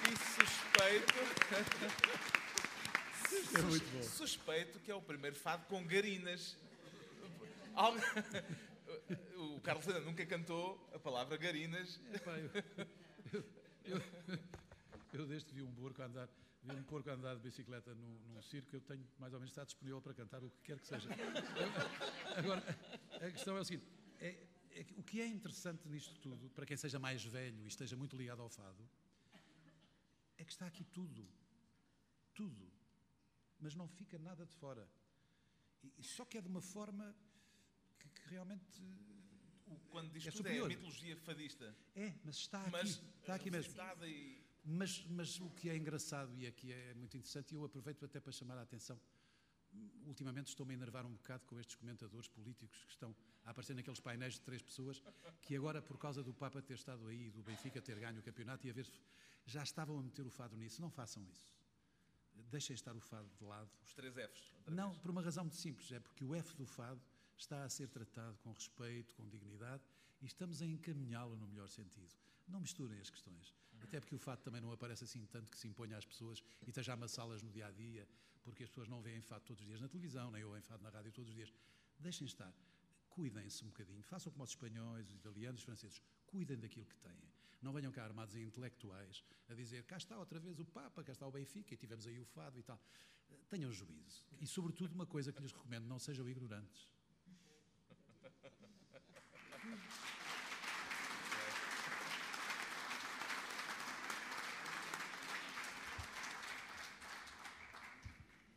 E 0.05 0.15
suspeito. 0.37 1.13
É 3.57 3.61
muito 3.63 3.87
bom. 3.93 4.03
Suspeito 4.03 4.79
que 4.81 4.91
é 4.91 4.95
o 4.95 5.01
primeiro 5.01 5.35
fado 5.35 5.65
com 5.65 5.83
garinas. 5.87 6.55
O 9.35 9.59
Carlos 9.61 9.87
nunca 10.05 10.23
cantou 10.27 10.87
a 10.93 10.99
palavra 10.99 11.35
garinas. 11.35 11.99
Epá, 12.13 12.37
eu, 12.37 12.51
eu, 13.33 13.43
eu, 13.85 14.01
eu 15.13 15.25
desde 15.25 15.49
que 15.49 15.55
vi 15.55 15.63
um 15.63 15.71
porco 15.73 15.99
andar, 16.03 16.29
vi 16.63 16.75
um 16.75 16.83
porco 16.83 17.09
andar 17.09 17.35
de 17.35 17.41
bicicleta 17.41 17.93
num, 17.93 18.19
num 18.33 18.41
circo, 18.41 18.75
eu 18.75 18.81
tenho 18.81 19.05
mais 19.19 19.33
ou 19.33 19.39
menos 19.39 19.51
estado 19.51 19.67
disponível 19.67 20.01
para 20.01 20.13
cantar 20.13 20.43
o 20.43 20.49
que 20.49 20.61
quer 20.63 20.79
que 20.79 20.87
seja. 20.87 21.09
Agora, 22.37 22.63
a 23.21 23.31
questão 23.31 23.57
é 23.57 23.61
o 23.61 23.65
seguinte: 23.65 23.85
é, 24.19 24.47
é 24.71 24.85
o 24.97 25.03
que 25.03 25.21
é 25.21 25.27
interessante 25.27 25.87
nisto 25.87 26.17
tudo, 26.19 26.49
para 26.51 26.65
quem 26.65 26.77
seja 26.77 26.99
mais 26.99 27.23
velho 27.23 27.61
e 27.63 27.67
esteja 27.67 27.95
muito 27.95 28.15
ligado 28.15 28.41
ao 28.41 28.49
fado, 28.49 28.89
é 30.37 30.43
que 30.43 30.51
está 30.51 30.65
aqui 30.65 30.83
tudo. 30.85 31.27
Tudo. 32.33 32.71
Mas 33.59 33.75
não 33.75 33.87
fica 33.87 34.17
nada 34.17 34.45
de 34.45 34.55
fora. 34.55 34.89
E, 35.83 35.93
e 35.97 36.03
só 36.03 36.25
que 36.25 36.37
é 36.37 36.41
de 36.41 36.47
uma 36.47 36.61
forma 36.61 37.15
que, 37.99 38.09
que 38.09 38.29
realmente. 38.29 38.81
Quando 39.89 40.11
diz 40.11 40.27
É 40.27 40.31
tudo 40.31 40.47
é 40.47 40.51
superior. 40.51 40.69
mitologia 40.69 41.17
fadista. 41.17 41.75
É, 41.95 42.13
mas 42.23 42.35
está 42.37 42.61
aqui. 42.61 42.71
Mas 42.71 42.89
está 43.21 43.35
aqui 43.35 43.51
mesmo. 43.51 43.73
e 44.05 44.42
Mas, 44.65 45.05
mas 45.09 45.39
o 45.39 45.49
que 45.49 45.69
é 45.69 45.75
engraçado 45.75 46.35
e 46.37 46.47
aqui 46.47 46.71
é 46.71 46.93
muito 46.93 47.17
interessante, 47.17 47.51
e 47.51 47.55
eu 47.55 47.63
aproveito 47.65 48.05
até 48.05 48.19
para 48.19 48.31
chamar 48.31 48.57
a 48.57 48.61
atenção, 48.61 48.99
ultimamente 50.05 50.47
estou-me 50.47 50.73
a 50.73 50.75
enervar 50.75 51.05
um 51.05 51.13
bocado 51.13 51.45
com 51.45 51.59
estes 51.59 51.75
comentadores 51.75 52.27
políticos 52.29 52.85
que 52.85 52.91
estão 52.91 53.15
a 53.43 53.51
aparecer 53.51 53.75
naqueles 53.75 53.99
painéis 53.99 54.35
de 54.35 54.41
três 54.41 54.61
pessoas, 54.61 55.01
que 55.41 55.55
agora, 55.55 55.81
por 55.81 55.97
causa 55.97 56.23
do 56.23 56.33
Papa 56.33 56.61
ter 56.61 56.75
estado 56.75 57.05
aí, 57.07 57.29
do 57.31 57.43
Benfica 57.43 57.81
ter 57.81 57.99
ganho 57.99 58.19
o 58.19 58.23
campeonato 58.23 58.65
e 58.65 58.69
a 58.69 58.73
ver, 58.73 58.87
já 59.45 59.63
estavam 59.63 59.99
a 59.99 60.03
meter 60.03 60.25
o 60.25 60.29
fado 60.29 60.55
nisso. 60.55 60.81
Não 60.81 60.89
façam 60.89 61.25
isso. 61.27 61.51
Deixem 62.49 62.73
estar 62.73 62.95
o 62.95 63.01
fado 63.01 63.29
de 63.37 63.43
lado. 63.43 63.69
os 63.83 63.93
três 63.93 64.13
Fs. 64.13 64.53
Não, 64.67 64.89
vez. 64.89 65.01
por 65.01 65.11
uma 65.11 65.21
razão 65.21 65.43
muito 65.43 65.57
simples, 65.57 65.91
é 65.91 65.99
porque 65.99 66.23
o 66.23 66.33
F 66.33 66.55
do 66.55 66.65
fado 66.65 67.01
está 67.37 67.63
a 67.63 67.69
ser 67.69 67.89
tratado 67.89 68.37
com 68.39 68.51
respeito, 68.51 69.13
com 69.15 69.27
dignidade 69.27 69.83
e 70.21 70.25
estamos 70.25 70.61
a 70.61 70.65
encaminhá-lo 70.65 71.35
no 71.35 71.47
melhor 71.47 71.67
sentido. 71.67 72.15
Não 72.47 72.61
misturem 72.61 72.99
as 72.99 73.09
questões. 73.09 73.53
Até 73.83 73.99
porque 73.99 74.15
o 74.15 74.17
fado 74.17 74.41
também 74.41 74.61
não 74.61 74.71
aparece 74.71 75.03
assim 75.03 75.25
tanto 75.25 75.51
que 75.51 75.57
se 75.57 75.67
imponha 75.67 75.97
às 75.97 76.05
pessoas 76.05 76.41
e 76.65 76.69
esteja 76.69 76.93
a 76.93 76.95
amassá-las 76.95 77.43
no 77.43 77.51
dia 77.51 77.67
a 77.67 77.71
dia, 77.71 78.07
porque 78.43 78.63
as 78.63 78.69
pessoas 78.69 78.87
não 78.87 79.01
veem 79.01 79.21
fado 79.21 79.43
todos 79.45 79.61
os 79.61 79.67
dias 79.67 79.81
na 79.81 79.87
televisão, 79.87 80.31
nem 80.31 80.43
ouvem 80.43 80.61
fado 80.61 80.81
na 80.81 80.89
rádio 80.89 81.11
todos 81.11 81.29
os 81.29 81.35
dias. 81.35 81.53
Deixem 81.99 82.25
estar. 82.25 82.53
Cuidem-se 83.09 83.63
um 83.63 83.67
bocadinho. 83.67 84.01
Façam 84.03 84.31
como 84.31 84.43
os 84.43 84.51
espanhóis, 84.51 85.07
os 85.07 85.15
italianos, 85.15 85.59
os 85.61 85.65
franceses. 85.65 86.01
Cuidem 86.25 86.57
daquilo 86.57 86.85
que 86.85 86.97
têm. 86.97 87.21
Não 87.61 87.71
venham 87.71 87.91
cá 87.91 88.03
armados 88.03 88.35
em 88.35 88.43
intelectuais 88.43 89.23
a 89.47 89.53
dizer 89.53 89.83
cá 89.83 89.97
está 89.97 90.17
outra 90.17 90.39
vez 90.39 90.59
o 90.59 90.65
Papa, 90.65 91.03
cá 91.03 91.11
está 91.11 91.27
o 91.27 91.31
Benfica 91.31 91.73
e 91.73 91.77
tivemos 91.77 92.07
aí 92.07 92.19
o 92.19 92.25
fado 92.25 92.59
e 92.59 92.63
tal. 92.63 92.79
Tenham 93.49 93.71
juízo. 93.71 94.25
E, 94.41 94.47
sobretudo, 94.47 94.93
uma 94.93 95.05
coisa 95.05 95.31
que 95.31 95.41
lhes 95.41 95.51
recomendo: 95.51 95.85
não 95.85 95.99
sejam 95.99 96.27
ignorantes. 96.27 96.87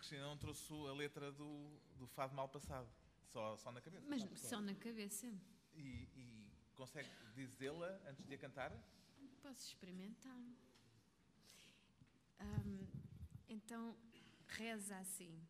Cristina 0.06 0.24
não 0.24 0.36
trouxe 0.36 0.72
a 0.72 0.92
letra 0.92 1.32
do, 1.32 1.80
do 1.98 2.06
fado 2.06 2.32
mal 2.32 2.48
passado. 2.48 2.88
Só, 3.32 3.56
só 3.56 3.72
na 3.72 3.80
cabeça. 3.80 4.06
Mas 4.08 4.22
só 4.38 4.60
na 4.60 4.72
cabeça. 4.76 5.26
E, 5.74 6.08
e 6.14 6.48
consegue 6.76 7.08
dizê-la 7.34 8.00
antes 8.06 8.24
de 8.24 8.34
a 8.34 8.38
cantar? 8.38 8.70
Posso 9.42 9.66
experimentar. 9.66 10.38
Então, 13.48 13.96
reza 14.46 14.96
assim. 14.98 15.44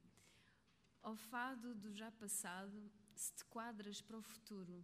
Ao 1.03 1.17
fado 1.17 1.75
do 1.75 1.93
já 1.93 2.11
passado, 2.13 2.91
se 3.15 3.35
te 3.35 3.45
quadras 3.45 4.01
para 4.01 4.17
o 4.17 4.23
futuro. 4.23 4.83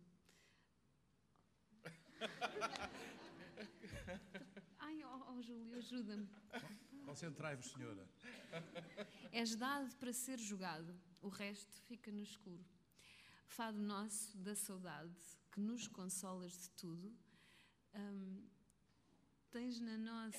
Ai, 4.78 5.02
ó 5.02 5.32
oh, 5.32 5.40
Júlio, 5.40 5.78
ajuda-me. 5.78 6.28
Concentrai-vos, 7.04 7.70
senhora. 7.72 8.06
És 9.32 9.54
dado 9.56 9.94
para 9.96 10.12
ser 10.12 10.38
jogado, 10.38 10.94
o 11.20 11.28
resto 11.28 11.74
fica 11.82 12.10
no 12.10 12.22
escuro. 12.22 12.64
Fado 13.46 13.78
nosso 13.78 14.36
da 14.38 14.54
saudade, 14.54 15.14
que 15.50 15.60
nos 15.60 15.86
consolas 15.88 16.52
de 16.58 16.70
tudo, 16.70 17.14
hum, 17.94 18.42
tens 19.50 19.78
na 19.80 19.96
nossa. 19.98 20.38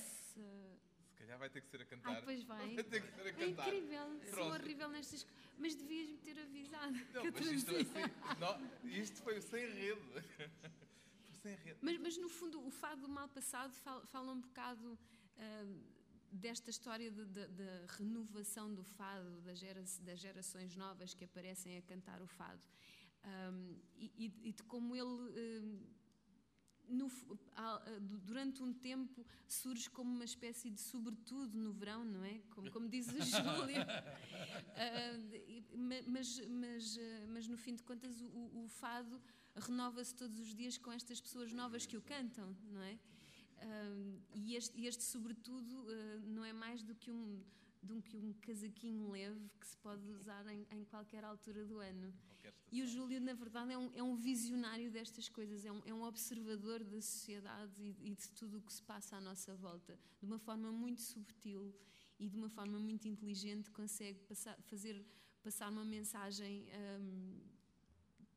Se 1.09 1.15
calhar 1.17 1.37
vai 1.37 1.49
ter 1.49 1.61
que 1.61 1.67
ser 1.67 1.81
a 1.81 1.85
cantar. 1.85 2.15
Ai, 2.15 2.21
pois 2.23 2.43
vai. 2.43 2.73
Vai 2.75 2.83
ter 2.83 3.01
que 3.01 3.11
ser 3.15 3.21
a 3.21 3.27
É 3.29 3.33
cantar. 3.33 3.67
incrível, 3.67 4.19
sou 4.25 4.31
Pronto. 4.31 4.53
horrível 4.55 4.89
nestas 4.89 5.23
coisas. 5.23 5.43
Mas 5.57 5.75
devias-me 5.75 6.17
ter 6.17 6.39
avisado. 6.39 6.93
Não, 7.13 7.21
que 7.21 7.31
mas 7.31 7.45
isto, 7.47 7.71
trazia. 7.73 8.05
assim, 8.05 8.39
não, 8.39 8.89
isto 8.89 9.21
foi 9.21 9.39
sem 9.41 9.65
rede. 9.71 10.01
Foi 10.11 11.31
sem 11.43 11.55
rede. 11.55 11.79
Mas, 11.81 11.97
mas, 11.99 12.17
no 12.17 12.27
fundo, 12.29 12.65
o 12.65 12.71
fado 12.71 13.01
do 13.01 13.09
mal 13.09 13.27
passado 13.29 13.71
fala, 13.75 14.05
fala 14.07 14.31
um 14.31 14.41
bocado 14.41 14.97
ah, 15.37 15.65
desta 16.33 16.69
história 16.69 17.09
de- 17.11 17.25
de- 17.25 17.47
da 17.47 17.85
renovação 17.97 18.73
do 18.73 18.83
fado, 18.83 19.41
das, 19.41 19.59
gera- 19.59 19.83
das 20.01 20.19
gerações 20.19 20.75
novas 20.75 21.13
que 21.13 21.23
aparecem 21.25 21.77
a 21.77 21.81
cantar 21.81 22.21
o 22.21 22.27
fado. 22.27 22.61
Ahm, 23.23 23.75
e, 23.95 24.31
e- 24.43 24.51
de 24.51 24.63
como 24.63 24.95
ele, 24.95 25.05
ahm, 25.59 25.79
no 26.89 27.09
durante 28.25 28.61
um 28.61 28.73
tempo, 28.73 29.25
surge 29.47 29.89
como 29.89 30.13
uma 30.13 30.25
espécie 30.25 30.69
de 30.69 30.81
sobretudo 30.81 31.57
no 31.57 31.71
verão, 31.71 32.03
não 32.03 32.23
é? 32.25 32.39
Como, 32.51 32.69
como 32.71 32.89
diz. 32.89 33.07
Ah, 34.75 35.13
e- 35.47 35.63
ma- 35.77 36.03
mas, 36.07 36.39
mas, 36.47 36.97
ah, 36.97 37.25
mas, 37.29 37.47
no 37.47 37.57
fim 37.57 37.75
de 37.75 37.83
contas, 37.83 38.19
o- 38.21 38.63
o 38.63 38.67
fado 38.67 39.21
renova-se 39.55 40.13
todos 40.15 40.39
os 40.39 40.53
dias 40.55 40.77
com 40.77 40.91
estas 40.91 41.21
pessoas 41.21 41.53
novas 41.53 41.85
que 41.85 41.95
o 41.95 42.01
cantam, 42.01 42.55
não 42.71 42.81
é? 42.81 42.97
E 44.33 44.55
este, 44.55 44.85
este, 44.85 45.03
sobretudo, 45.03 45.85
ah, 45.87 46.19
não 46.25 46.43
é 46.43 46.53
mais 46.53 46.83
do 46.83 46.95
que 46.95 47.11
um, 47.11 47.41
do 47.81 48.01
que 48.01 48.17
um 48.17 48.33
casaquinho 48.41 49.09
leve 49.09 49.49
que 49.59 49.67
se 49.67 49.77
pode 49.77 50.07
usar 50.11 50.45
em, 50.47 50.65
em 50.71 50.83
qualquer 50.85 51.23
altura 51.23 51.65
do 51.65 51.79
ano. 51.79 52.13
E 52.71 52.81
o 52.81 52.87
Júlio, 52.87 53.21
na 53.21 53.33
verdade, 53.33 53.71
é 53.71 53.77
um, 53.77 53.91
é 53.93 54.01
um 54.01 54.15
visionário 54.15 54.89
destas 54.89 55.29
coisas, 55.29 55.63
é 55.63 55.71
um, 55.71 55.81
é 55.85 55.93
um 55.93 56.03
observador 56.03 56.83
da 56.83 56.99
sociedade 57.01 57.73
e, 57.79 57.95
e 58.09 58.15
de 58.15 58.29
tudo 58.31 58.57
o 58.57 58.61
que 58.61 58.73
se 58.73 58.81
passa 58.81 59.17
à 59.17 59.21
nossa 59.21 59.55
volta. 59.55 59.97
De 60.19 60.25
uma 60.25 60.39
forma 60.39 60.71
muito 60.71 61.01
subtil 61.01 61.73
e 62.19 62.27
de 62.27 62.35
uma 62.35 62.49
forma 62.49 62.79
muito 62.79 63.07
inteligente, 63.07 63.69
consegue 63.69 64.19
passar, 64.21 64.59
fazer 64.63 65.05
passar 65.43 65.69
uma 65.69 65.85
mensagem 65.85 66.65
hum, 66.99 67.41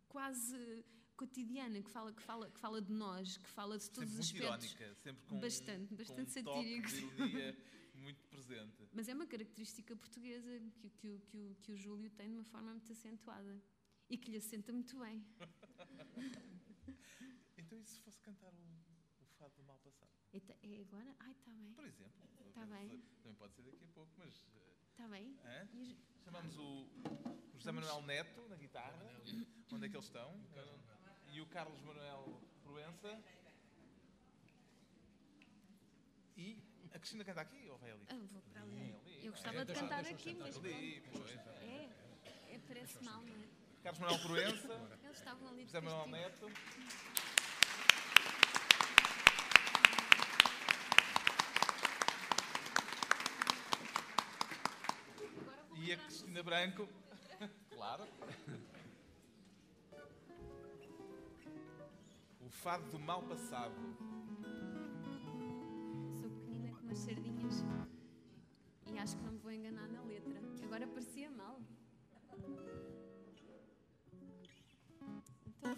quase 0.09 0.85
cotidiana, 1.17 1.83
que 1.83 1.91
fala, 1.91 2.13
que, 2.13 2.23
fala, 2.23 2.51
que 2.51 2.59
fala 2.61 2.81
de 2.83 2.93
nós, 2.93 3.37
que 3.39 3.49
fala 3.49 3.77
de 3.79 3.85
Sempre 3.85 4.01
todos 4.07 4.19
os 4.19 4.33
muito 4.33 4.45
aspectos. 4.47 4.73
irónica, 4.73 4.95
sempre 5.03 5.25
com, 5.27 5.41
Bastante, 5.41 5.89
com 5.89 5.97
bastante 5.97 6.39
um 6.41 6.45
toque 6.45 6.59
satírico. 6.81 6.89
de 6.89 6.97
ironia 6.97 7.57
muito 7.95 8.23
presente. 8.29 8.89
Mas 8.93 9.09
é 9.09 9.15
uma 9.15 9.27
característica 9.27 9.97
portuguesa 9.97 10.61
que, 10.79 10.91
que, 10.91 11.09
o- 11.09 11.21
que, 11.21 11.37
o- 11.37 11.55
que 11.63 11.73
o 11.73 11.77
Júlio 11.77 12.11
tem 12.11 12.29
de 12.29 12.35
uma 12.37 12.45
forma 12.45 12.71
muito 12.73 12.93
acentuada 12.93 13.61
e 14.09 14.17
que 14.19 14.31
lhe 14.31 14.37
assenta 14.37 14.73
muito 14.73 14.97
bem. 14.99 15.25
Então, 17.59 17.79
e 17.81 17.85
se 17.85 17.99
fosse 18.01 18.21
cantar 18.21 18.53
o, 18.55 18.59
o 19.23 19.27
fado 19.39 19.55
do 19.57 19.65
mal 19.65 19.79
passado? 19.79 20.11
Eita, 20.33 20.57
É 20.63 20.81
agora? 20.83 21.17
Ai, 21.21 21.33
está 21.33 21.51
bem. 21.51 21.73
Por 21.73 21.85
exemplo. 21.85 22.13
Tá 22.55 22.67
bem. 22.67 23.03
Também 23.23 23.35
pode 23.35 23.55
ser 23.55 23.63
daqui 23.63 23.85
a 23.85 23.89
pouco, 23.89 24.13
mas. 24.19 24.47
eh, 24.55 24.75
Está 24.91 25.09
bem. 25.09 25.37
hã? 25.45 25.69
E 25.73 25.81
os- 25.81 25.97
Chamamos 26.25 26.57
o, 26.59 26.63
o 26.65 27.59
José 27.59 27.73
Manuel 27.73 28.03
Neto 28.03 28.49
na 28.49 28.57
guitarra. 28.57 29.23
Onde 29.73 29.87
é 29.87 29.89
que 29.89 29.97
eles 29.97 30.07
estão? 30.07 30.33
E 31.37 31.41
o 31.43 31.47
Carlos 31.49 31.79
Manuel 31.83 32.41
Proença. 32.65 33.23
E 36.35 36.59
a 36.95 36.99
Cristina 36.99 37.27
canta 37.27 37.43
aqui 37.43 37.69
ou 37.69 37.77
vai 37.77 37.91
ali? 37.91 38.07
Ah, 38.09 38.15
vou 38.33 38.41
para 38.41 38.63
ali. 38.63 38.97
Eu 39.23 39.33
gostava 39.33 39.63
de 39.63 39.75
cantar 39.75 40.07
aqui, 40.07 40.35
mas 40.35 40.57
Ali, 40.57 41.03
pois. 41.13 41.31
É, 41.61 41.91
é, 42.55 42.59
parece 42.67 43.05
mal, 43.05 43.23
não 43.23 43.35
é? 43.35 43.49
Carlos 43.83 44.01
Manuel 44.01 44.19
Proença, 44.23 44.99
Eles 45.05 45.19
estavam 45.19 45.49
ali 45.49 45.65
José 45.65 45.81
Manuel. 45.83 46.07
Neto. 46.07 46.51
E 55.75 55.93
a 55.93 55.99
Cristina 55.99 56.43
Branco. 56.43 56.89
Claro. 57.69 58.09
Fado 62.57 62.91
do 62.91 62.99
mal 62.99 63.23
passado. 63.23 63.75
Sou 66.21 66.31
pequenina 66.31 66.73
com 66.73 66.87
umas 66.87 66.99
sardinhas 66.99 67.65
e 68.87 68.99
acho 68.99 69.17
que 69.17 69.23
não 69.25 69.33
me 69.33 69.39
vou 69.39 69.53
enganar 69.53 69.87
na 69.89 70.03
letra. 70.03 70.41
Agora 70.65 70.87
parecia 70.87 71.31
mal. 71.31 71.61
Então, 75.59 75.77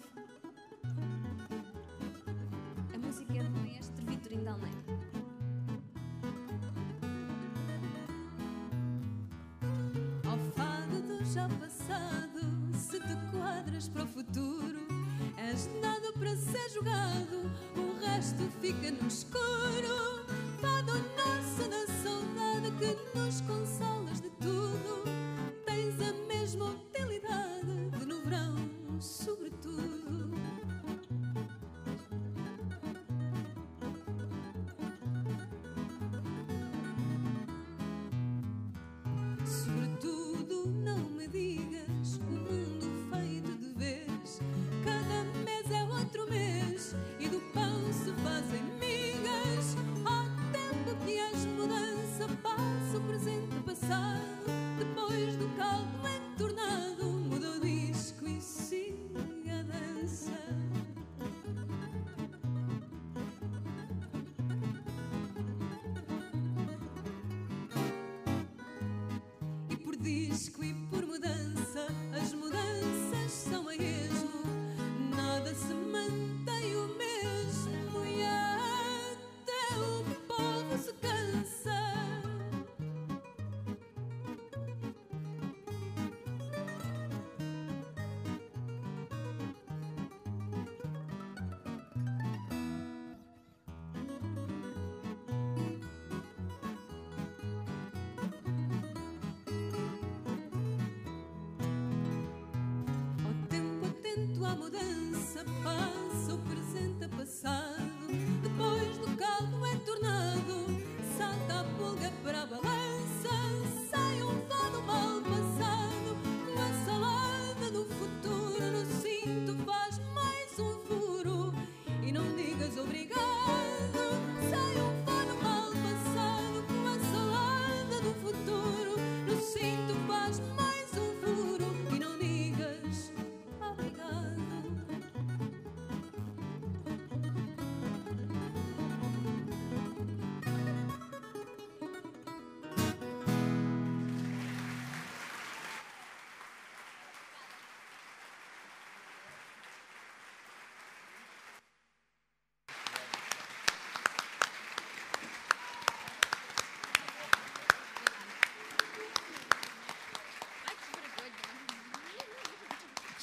a 2.93 2.97
música 2.97 3.33
é 3.37 3.43
do 3.43 3.59
maestro 3.59 4.05
Vitorino 4.05 4.43
de 4.43 4.47
Almeida. 4.47 4.83
Ao 10.25 10.37
fado 10.53 11.01
do 11.01 11.25
já 11.25 11.49
passado, 11.49 12.39
se 12.73 12.99
te 12.99 13.15
quadras 13.31 13.89
para 13.89 14.03
o 14.03 14.07
futuro, 14.07 14.88
És 15.37 15.69
dado 15.81 16.13
para 16.13 16.35
ser 16.35 16.69
jogado, 16.73 17.51
o 17.75 18.05
resto 18.05 18.49
fica 18.61 18.91
no 18.91 19.07
escuro. 19.07 20.25
Vá 20.61 20.81
do 20.81 20.93
nosso 20.93 21.69
na 21.69 21.85
saudade 22.03 22.71
que 22.79 23.17
nos 23.17 23.41
consola. 23.41 23.98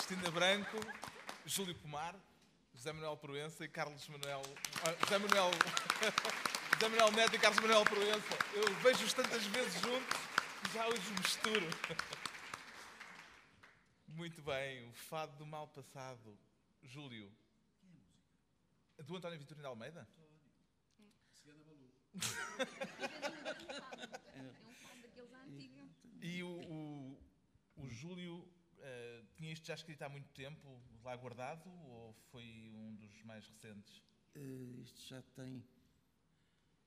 Cristina 0.06 0.30
Branco, 0.30 0.78
Júlio 1.44 1.74
Pomar, 1.74 2.14
José 2.72 2.92
Manuel 2.92 3.16
Proença 3.16 3.64
e 3.64 3.68
Carlos 3.68 4.06
Manuel. 4.06 4.40
ah, 4.84 4.94
José 5.02 5.18
Manuel. 5.18 5.50
José 6.74 6.88
Manuel 6.88 7.10
Neto 7.10 7.34
e 7.34 7.38
Carlos 7.40 7.60
Manuel 7.60 7.84
Proença. 7.84 8.38
Eu 8.54 8.72
vejo-os 8.76 9.12
tantas 9.12 9.44
vezes 9.46 9.80
juntos 9.80 10.20
que 10.62 10.72
já 10.72 10.88
os 10.88 11.08
misturo. 11.10 11.66
Muito 14.06 14.40
bem, 14.42 14.88
o 14.88 14.92
fado 14.92 15.36
do 15.38 15.44
mal 15.44 15.66
passado. 15.66 16.38
Júlio. 16.84 17.28
Do 18.98 19.16
António 19.16 19.40
Vitorino 19.40 19.62
de 19.62 19.66
Almeida? 19.66 20.08
É 24.34 24.40
um 24.40 24.74
fado 24.74 25.02
daqueles 25.02 25.32
antigos. 25.32 25.90
E 26.22 26.42
o, 26.44 26.48
o, 26.48 27.18
o 27.78 27.88
Júlio 27.88 28.48
eh, 28.78 29.15
tinha 29.46 29.52
isto 29.52 29.66
já 29.66 29.74
escrito 29.74 30.02
há 30.02 30.08
muito 30.08 30.28
tempo, 30.30 30.82
lá 31.04 31.14
guardado, 31.16 31.70
ou 31.88 32.12
foi 32.32 32.68
um 32.74 32.96
dos 32.96 33.22
mais 33.22 33.46
recentes? 33.46 34.02
Eh, 34.34 34.80
isto 34.82 35.00
já 35.06 35.22
tem. 35.22 35.60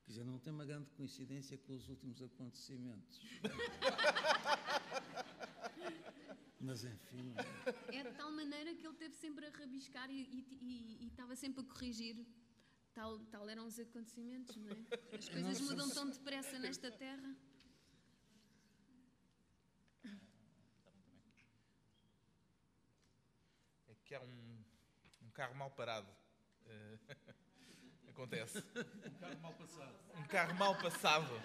Quer 0.04 0.10
dizer, 0.10 0.24
não 0.24 0.38
tem 0.38 0.52
uma 0.52 0.66
grande 0.66 0.90
coincidência 0.90 1.56
com 1.56 1.74
os 1.74 1.88
últimos 1.88 2.20
acontecimentos. 2.20 3.18
Mas 6.60 6.84
enfim, 6.84 7.32
É 7.88 8.02
de 8.02 8.12
tal 8.14 8.30
maneira 8.32 8.74
que 8.74 8.86
ele 8.86 8.96
teve 8.96 9.14
sempre 9.14 9.46
a 9.46 9.50
rabiscar 9.50 10.10
e, 10.10 10.20
e- 10.20 10.58
e- 10.60 11.04
e 11.04 11.06
estava 11.06 11.34
sempre 11.34 11.62
a 11.62 11.64
corrigir. 11.64 12.26
Tal, 12.92 13.18
tal 13.26 13.48
eram 13.48 13.66
os 13.66 13.78
acontecimentos, 13.78 14.56
não 14.56 14.68
é? 14.68 15.16
As 15.16 15.28
coisas 15.28 15.60
Nossa, 15.60 15.72
mudam 15.72 15.88
se- 15.88 15.94
tão 15.94 16.10
depressa 16.10 16.58
nesta 16.58 16.90
terra. 16.90 17.34
Que 24.10 24.14
há 24.16 24.20
um, 24.20 24.64
um 25.22 25.30
carro 25.30 25.54
mal 25.54 25.70
parado. 25.70 26.08
Eh, 26.66 26.98
acontece. 28.10 28.58
Um 28.58 29.14
carro 29.20 29.38
mal 29.38 29.54
passado. 29.54 29.94
Um 30.16 30.24
carro 30.24 30.54
mal 30.56 30.78
passado. 30.82 31.42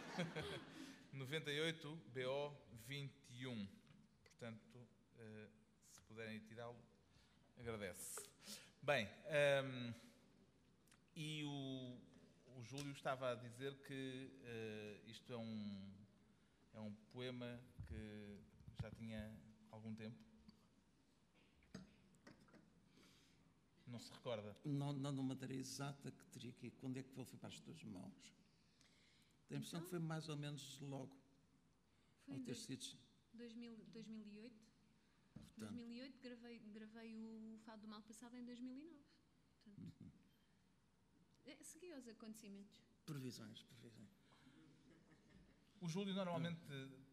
98 1.14 1.96
BO 2.12 2.58
21. 2.88 3.68
Portanto, 4.24 4.88
eh, 5.20 5.48
se 5.92 6.02
puderem 6.02 6.40
tirá-lo, 6.40 6.76
agradece. 7.60 8.28
Bem, 8.82 9.08
ehm, 9.28 9.94
e 11.16 11.44
o, 11.44 12.02
o 12.58 12.64
Júlio 12.64 12.94
estava 12.94 13.34
a 13.34 13.36
dizer 13.36 13.76
que 13.84 14.32
eh, 14.44 15.02
isto 15.06 15.32
é 15.32 15.38
um, 15.38 15.94
é 16.74 16.80
um 16.80 16.96
poema 17.14 17.62
que 17.88 18.40
já 18.82 18.90
tinha 18.90 19.32
algum 19.70 19.94
tempo. 19.94 20.18
Não 23.96 24.00
se 24.02 24.12
recorda? 24.12 24.54
não, 24.66 24.92
não 24.92 25.12
numa 25.14 25.30
matéria 25.36 25.56
exata 25.56 26.12
que 26.12 26.26
teria 26.26 26.52
que 26.52 26.70
quando 26.72 26.98
é 26.98 27.04
que 27.04 27.14
ele 27.18 27.24
foi 27.26 27.40
para 27.40 27.48
as 27.48 27.60
tuas 27.62 27.82
mãos. 27.86 28.34
Tenho 29.48 29.58
a 29.58 29.62
impressão 29.62 29.82
que 29.82 29.90
foi 29.90 30.00
mais 30.00 30.28
ou 30.28 30.36
menos 30.36 30.82
logo 30.82 31.16
Foi 32.26 32.34
ao 32.34 32.40
em 32.42 32.44
ter 32.44 32.52
dois- 32.56 32.66
sido. 32.66 32.98
2000, 33.36 33.78
2008. 33.94 34.54
Portanto, 35.34 35.76
2008 35.76 36.20
gravei, 36.22 36.60
gravei 36.74 37.16
o 37.16 37.58
Fado 37.64 37.84
do 37.84 37.88
Mal 37.88 38.02
Passado 38.02 38.36
em 38.36 38.44
2009. 38.44 39.00
Portanto, 39.64 40.12
é, 41.46 41.56
segui 41.64 41.94
aos 41.94 42.06
acontecimentos. 42.06 42.82
previsões, 43.06 43.64
previsões. 43.64 44.10
O 45.80 45.88
Júlio 45.88 46.14
normalmente 46.14 46.60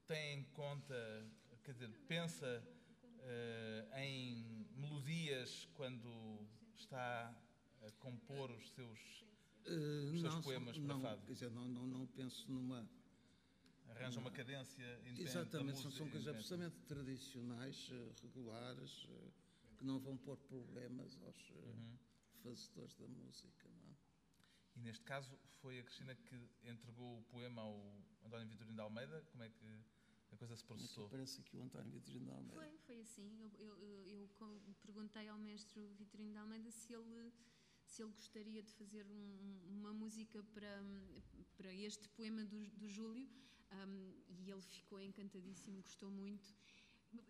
tem 0.06 0.40
em 0.40 0.44
conta, 0.46 1.30
quer 1.62 1.74
dizer, 1.74 1.90
pensa 2.08 2.60
eh, 3.20 3.88
em 4.04 4.66
melodias 4.76 5.68
quando 5.74 6.08
está 6.92 7.34
a 7.86 7.90
compor 7.92 8.50
os 8.50 8.68
seus. 8.74 9.24
Eh, 9.64 10.10
Os 10.12 10.20
seus 10.20 10.34
não, 10.34 10.42
poemas 10.42 10.76
para 10.78 10.86
não, 10.86 11.00
fado. 11.00 11.22
Quer 11.26 11.32
dizer, 11.32 11.50
não, 11.50 11.66
não, 11.68 11.86
não 11.86 12.06
penso 12.08 12.50
numa. 12.50 12.86
arranja 13.88 14.20
uma 14.20 14.30
cadência 14.30 14.82
independente. 15.00 15.22
Exatamente, 15.22 15.78
são, 15.78 15.84
música, 15.90 16.04
são 16.04 16.10
coisas 16.10 16.28
absolutamente 16.28 16.76
tradicionais, 16.86 17.88
eh, 17.92 18.12
regulares, 18.22 19.06
eh, 19.08 19.30
que 19.78 19.84
não 19.84 19.98
vão 19.98 20.16
pôr 20.18 20.36
problemas 20.36 21.16
aos 21.22 21.50
Uhum. 21.50 21.98
fazedores 22.42 22.94
da 22.96 23.06
música. 23.08 23.68
Não 23.68 23.90
é? 23.90 23.96
E 24.76 24.80
neste 24.80 25.04
caso 25.04 25.38
foi 25.60 25.78
a 25.78 25.82
Cristina 25.82 26.14
que 26.14 26.48
entregou 26.64 27.18
o 27.18 27.22
poema 27.24 27.62
ao 27.62 28.02
António 28.24 28.48
Vitorino 28.48 28.74
de 28.74 28.80
Almeida. 28.80 29.22
Como 29.30 29.42
é 29.44 29.48
que 29.50 29.84
a 30.32 30.36
coisa 30.36 30.56
se 30.56 30.64
Como 30.64 30.80
é 30.80 30.86
que 30.86 30.94
processou? 30.94 31.40
aqui 31.40 31.56
o 31.56 31.62
António 31.62 31.90
Vitorino 31.92 32.24
de 32.26 32.30
Almeida? 32.32 32.54
Foi, 32.60 32.78
foi 32.78 33.00
assim. 33.00 33.38
Eu, 33.40 33.50
eu, 33.58 33.78
eu- 33.80 34.28
eu 34.66 34.74
perguntei 34.82 35.28
ao 35.28 35.38
mestre 35.38 35.80
Vitorino 35.98 36.32
de 36.32 36.38
Almeida 36.38 36.70
se 36.70 36.92
ele, 36.94 37.32
se 37.84 38.02
ele 38.02 38.12
gostaria 38.12 38.62
de 38.62 38.72
fazer 38.72 39.06
um- 39.06 39.60
uma 39.78 39.92
música 39.92 40.42
para, 40.54 40.82
para 41.56 41.72
este 41.74 42.08
poema 42.10 42.44
do, 42.44 42.66
do 42.70 42.88
Júlio. 42.88 43.28
Um, 43.72 44.12
e 44.38 44.50
ele 44.50 44.60
ficou 44.60 45.00
encantadíssimo, 45.00 45.80
gostou 45.80 46.10
muito. 46.10 46.54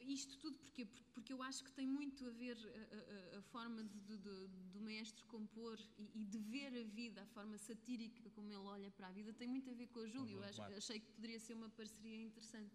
Isto 0.00 0.36
tudo 0.38 0.58
porquê? 0.58 0.84
Por- 0.84 1.02
porque 1.14 1.32
eu 1.32 1.40
acho 1.42 1.62
que 1.64 1.70
tem 1.72 1.86
muito 1.86 2.24
a 2.26 2.30
ver 2.30 2.56
a, 2.56 3.34
a- 3.36 3.38
a 3.38 3.42
forma 3.42 3.84
de- 3.84 4.00
de- 4.00 4.16
de- 4.18 4.48
do 4.72 4.80
maestro 4.80 5.24
compor 5.26 5.78
e, 5.98 6.22
e 6.22 6.24
de 6.24 6.38
ver 6.38 6.68
a 6.80 6.84
vida, 6.84 7.22
a 7.22 7.26
forma 7.26 7.56
satírica 7.58 8.28
como 8.30 8.48
ele 8.48 8.56
olha 8.76 8.90
para 8.90 9.06
a 9.08 9.12
vida, 9.12 9.32
tem 9.32 9.46
muito 9.48 9.70
a 9.70 9.74
ver 9.74 9.86
com 9.88 10.00
o 10.00 10.08
Júlio. 10.08 10.42
Acho- 10.42 10.56
Pomar. 10.62 10.72
achei 10.76 10.98
que 11.00 11.10
poderia 11.12 11.38
ser 11.38 11.54
uma 11.54 11.68
parceria 11.70 12.16
interessante. 12.22 12.74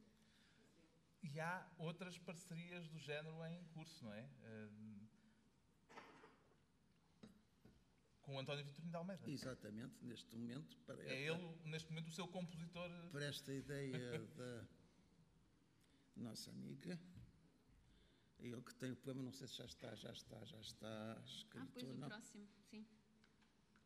E 1.30 1.40
há 1.40 1.70
outras 1.78 2.18
parcerias 2.18 2.88
do 2.88 2.98
género 3.00 3.44
em 3.48 3.64
curso, 3.74 4.06
não 4.06 4.14
é? 4.14 4.30
Hum, 4.72 5.08
com 8.22 8.36
o 8.36 8.40
António 8.40 8.64
Vitorino 8.66 8.92
de 8.92 8.98
Almeida. 8.98 9.30
Exatamente, 9.30 10.04
neste 10.04 10.36
momento, 10.36 10.78
para, 10.80 11.02
É 11.04 11.22
ele, 11.30 11.56
neste 11.66 11.90
momento, 11.90 12.08
o 12.08 12.12
seu 12.12 12.28
compositor. 12.28 12.90
para 13.12 13.26
esta 13.26 13.54
ideia 13.54 14.20
da 14.36 14.68
nossa 16.16 16.50
amiga. 16.52 17.00
É 18.40 18.48
ele 18.48 18.62
que 18.62 18.76
tem 18.76 18.92
o 18.92 18.96
poema, 18.96 19.22
não 19.24 19.32
sei 19.32 19.48
se 19.48 19.56
já 19.56 19.66
está, 19.66 19.96
já 19.96 20.12
está, 20.12 20.44
já 20.46 20.60
está 20.60 21.14
Ah, 21.18 21.22
escrito 21.26 21.72
pois 21.74 21.86
ou 21.88 21.94
o 21.94 21.98
não. 21.98 22.08
próximo, 22.08 22.48
sim, 22.70 22.86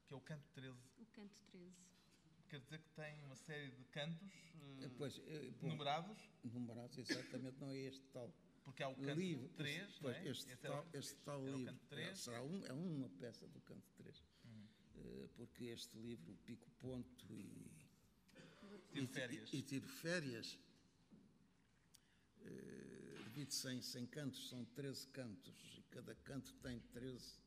que 0.06 0.14
é 0.14 0.18
o 0.18 0.22
canto 0.22 0.48
13. 0.54 0.78
o 1.00 1.06
canto 1.08 1.42
13. 1.52 1.76
Quer 2.52 2.60
dizer 2.60 2.80
que 2.80 2.90
tem 2.90 3.24
uma 3.24 3.36
série 3.38 3.72
de 3.72 3.84
cantos 3.86 4.30
eh, 4.82 4.84
É, 4.86 4.90
Pois, 4.98 5.18
é, 5.26 5.50
bom, 5.62 5.70
numerados, 5.70 6.20
numerados, 6.44 6.98
exatamente, 6.98 7.58
não 7.62 7.70
é 7.72 7.78
este 7.78 8.06
tal 8.10 8.30
porque 8.66 8.84
há 8.84 8.90
o 8.90 8.96
canto 8.96 9.20
livro. 9.20 9.48
3, 9.56 9.88
não 9.90 10.00
pois, 10.02 10.18
é? 10.18 10.28
este, 10.28 10.52
era 10.52 10.60
o 10.60 10.62
tal, 10.62 10.84
canto 10.84 10.96
este 10.98 11.14
3. 11.14 11.24
tal 11.26 11.48
Era 11.48 11.58
livro 11.58 11.80
3. 11.90 12.20
será 12.20 12.44
um, 12.44 12.66
é 12.66 12.74
uma 12.74 13.10
peça 13.10 13.48
do 13.48 13.62
canto 13.62 13.90
3. 13.96 14.24
Uhum. 14.44 14.68
Eh, 14.98 15.30
porque 15.36 15.64
este 15.64 15.98
livro, 15.98 16.36
Pico 16.46 16.70
Ponto 16.80 17.26
e 17.34 17.72
e, 18.94 19.08
férias. 19.08 19.52
E, 19.54 19.58
e 19.58 19.62
tiro 19.62 19.88
férias. 19.88 20.60
eh, 22.42 23.24
Divide-se 23.24 23.70
em 23.70 23.82
100 23.82 24.06
cantos, 24.08 24.50
são 24.50 24.66
13 24.66 25.08
cantos, 25.08 25.78
e 25.78 25.84
cada 25.84 26.14
canto 26.16 26.54
tem 26.56 26.80
13, 26.92 27.40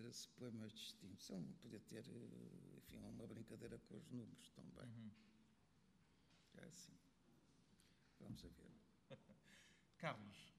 13 0.00 0.28
poemas 0.30 0.72
distintos. 0.72 1.26
São, 1.26 1.42
podia 1.60 1.78
ter, 1.80 2.04
eh, 2.08 2.78
enfim, 2.78 2.98
uma 3.04 3.26
brincadeira 3.26 3.78
com 3.80 3.96
os 3.98 4.10
números 4.10 4.50
também. 4.52 4.88
Uhum. 4.88 5.10
É 6.56 6.64
assim. 6.64 6.96
Vamos 8.20 8.42
a 8.44 8.48
ver. 8.48 8.70
Carlos, 9.98 10.54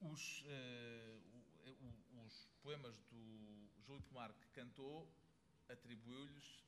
os, 0.00 0.42
o- 1.66 2.24
os 2.24 2.48
poemas 2.62 2.96
do 3.10 3.68
Júlio 3.84 4.02
Pomar 4.04 4.32
que 4.32 4.46
cantou 4.48 5.06
atribuiu-lhes 5.68 6.64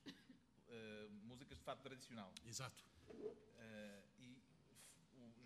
eh, 0.67 1.07
músicas 1.23 1.57
de 1.57 1.63
fado 1.63 1.81
tradicional. 1.81 2.31
Exato. 2.45 2.83
Eh, 3.57 4.03
e 4.19 4.43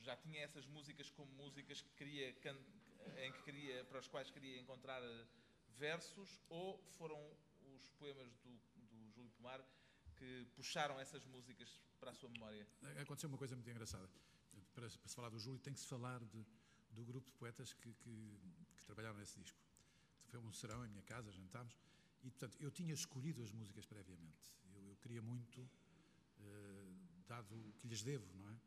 já 0.01 0.15
tinha 0.17 0.41
essas 0.41 0.65
músicas 0.65 1.09
como 1.11 1.31
músicas 1.35 1.81
que 1.81 1.93
queria, 1.95 2.33
can- 2.41 2.59
em 3.23 3.31
que 3.31 3.43
queria, 3.43 3.85
para 3.85 3.99
as 3.99 4.07
quais 4.09 4.29
queria 4.29 4.59
encontrar 4.59 5.01
versos 5.77 6.39
ou 6.49 6.77
foram 6.97 7.19
os 7.75 7.89
poemas 7.91 8.35
do, 8.39 8.49
do 8.87 9.11
Júlio 9.11 9.31
Pomar 9.31 9.63
que 10.15 10.45
puxaram 10.55 10.99
essas 10.99 11.23
músicas 11.25 11.79
para 11.99 12.11
a 12.11 12.13
sua 12.13 12.29
memória? 12.29 12.67
Aconteceu 13.01 13.29
uma 13.29 13.37
coisa 13.37 13.55
muito 13.55 13.69
engraçada. 13.69 14.09
Para, 14.73 14.89
para 14.89 14.89
se 14.89 15.15
falar 15.15 15.29
do 15.29 15.39
Júlio, 15.39 15.59
tem 15.59 15.73
que 15.73 15.79
se 15.79 15.87
falar 15.87 16.19
de- 16.25 16.45
do 16.91 17.05
grupo 17.05 17.27
de 17.27 17.33
poetas 17.33 17.73
que, 17.73 17.93
que- 17.93 18.39
que 18.75 18.85
trabalharam 18.85 19.17
nesse 19.17 19.39
disco. 19.39 19.57
Foi 20.27 20.39
um 20.39 20.51
serão 20.51 20.85
em 20.85 20.89
minha 20.89 21.03
casa, 21.03 21.31
jantámos, 21.31 21.75
e, 22.23 22.29
portanto, 22.29 22.57
eu 22.59 22.69
tinha 22.71 22.93
escolhido 22.93 23.41
as 23.43 23.51
músicas 23.51 23.85
previamente. 23.85 24.51
Eu, 24.75 24.89
eu 24.89 24.95
queria 24.97 25.21
muito, 25.21 25.69
eh, 26.39 26.91
dado 27.27 27.55
o 27.55 27.73
que 27.73 27.87
lhes 27.87 28.01
devo, 28.03 28.25
não 28.35 28.49
é? 28.49 28.59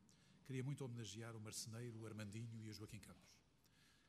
Queria 0.46 0.62
muito 0.64 0.84
homenagear 0.84 1.36
o 1.36 1.40
Marceneiro, 1.40 1.98
o 2.00 2.06
Armandinho 2.06 2.60
e 2.62 2.68
o 2.68 2.72
Joaquim 2.72 2.98
Campos. 2.98 3.36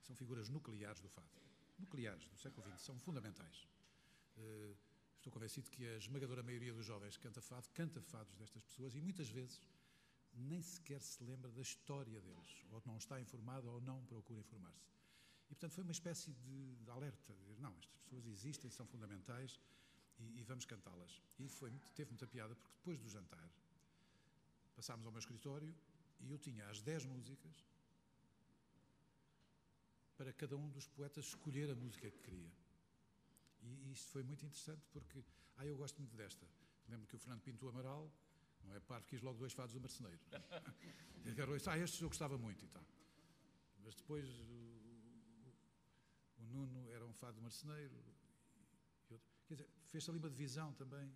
São 0.01 0.15
figuras 0.15 0.49
nucleares 0.49 1.01
do 1.01 1.09
fado. 1.09 1.29
Nucleares 1.77 2.27
do 2.29 2.37
século 2.37 2.67
XX, 2.69 2.81
são 2.81 2.99
fundamentais. 2.99 3.67
Eh, 4.37 4.75
estou 5.17 5.31
convencido 5.31 5.69
que 5.69 5.85
a 5.87 5.97
esmagadora 5.97 6.43
maioria 6.43 6.73
dos 6.73 6.85
jovens 6.85 7.17
canta 7.17 7.41
fado, 7.41 7.69
canta 7.73 8.01
fados 8.01 8.35
destas 8.35 8.63
pessoas 8.63 8.95
e 8.95 9.01
muitas 9.01 9.29
vezes 9.29 9.61
nem 10.33 10.61
sequer 10.61 11.01
se 11.01 11.23
lembra 11.23 11.51
da 11.51 11.61
história 11.61 12.19
deles, 12.19 12.65
ou 12.71 12.81
não 12.85 12.97
está 12.97 13.21
informado 13.21 13.69
ou 13.69 13.79
não 13.79 14.03
procura 14.05 14.39
informar-se. 14.39 14.91
E, 15.45 15.55
portanto, 15.55 15.73
foi 15.73 15.83
uma 15.83 15.91
espécie 15.91 16.31
de, 16.33 16.75
de 16.77 16.89
alerta, 16.89 17.33
de 17.33 17.39
dizer, 17.39 17.59
não, 17.59 17.77
estas 17.77 18.01
pessoas 18.01 18.25
existem, 18.25 18.69
são 18.71 18.87
fundamentais 18.87 19.59
e, 20.17 20.39
e 20.39 20.43
vamos 20.43 20.65
cantá-las. 20.65 21.21
E 21.37 21.47
foi, 21.47 21.71
teve 21.93 22.09
muita 22.09 22.25
piada, 22.25 22.55
porque 22.55 22.75
depois 22.77 22.99
do 22.99 23.09
jantar, 23.09 23.49
passámos 24.75 25.05
ao 25.05 25.11
meu 25.11 25.19
escritório 25.19 25.73
e 26.19 26.31
eu 26.31 26.39
tinha 26.39 26.67
as 26.67 26.81
10 26.81 27.05
músicas 27.05 27.63
para 30.23 30.31
cada 30.31 30.55
um 30.55 30.69
dos 30.69 30.87
poetas 30.87 31.25
escolher 31.25 31.69
a 31.69 31.75
música 31.75 32.09
que 32.09 32.19
queria. 32.19 32.49
E 33.61 33.91
isto 33.91 34.09
foi 34.09 34.23
muito 34.23 34.45
interessante 34.45 34.81
porque, 34.89 35.21
ah, 35.57 35.65
eu 35.65 35.75
gosto 35.75 35.97
muito 35.97 36.15
desta. 36.15 36.47
Lembro 36.87 37.05
que 37.07 37.15
o 37.15 37.19
Fernando 37.19 37.41
Pinto 37.41 37.67
Amaral, 37.67 38.09
não 38.63 38.73
é 38.73 38.79
parvo, 38.79 39.05
quis 39.05 39.21
logo 39.21 39.37
dois 39.37 39.51
fados 39.51 39.73
do 39.73 39.81
Marceneiro. 39.81 40.19
E 41.25 41.29
agarrou 41.29 41.55
isso, 41.55 41.69
ah, 41.69 41.77
estes 41.77 42.01
eu 42.01 42.09
gostava 42.09 42.37
muito 42.37 42.65
e 42.65 42.67
tal. 42.67 42.85
Mas 43.81 43.95
depois 43.95 44.27
o, 44.41 44.53
o 46.37 46.43
Nuno 46.51 46.91
era 46.91 47.05
um 47.05 47.13
fado 47.13 47.37
do 47.37 47.41
Marceneiro. 47.41 47.93
e 47.93 49.13
outro. 49.13 49.31
Quer 49.47 49.53
dizer, 49.53 49.69
fez 49.85 50.09
ali 50.09 50.17
uma 50.17 50.29
divisão 50.29 50.73
também, 50.73 51.09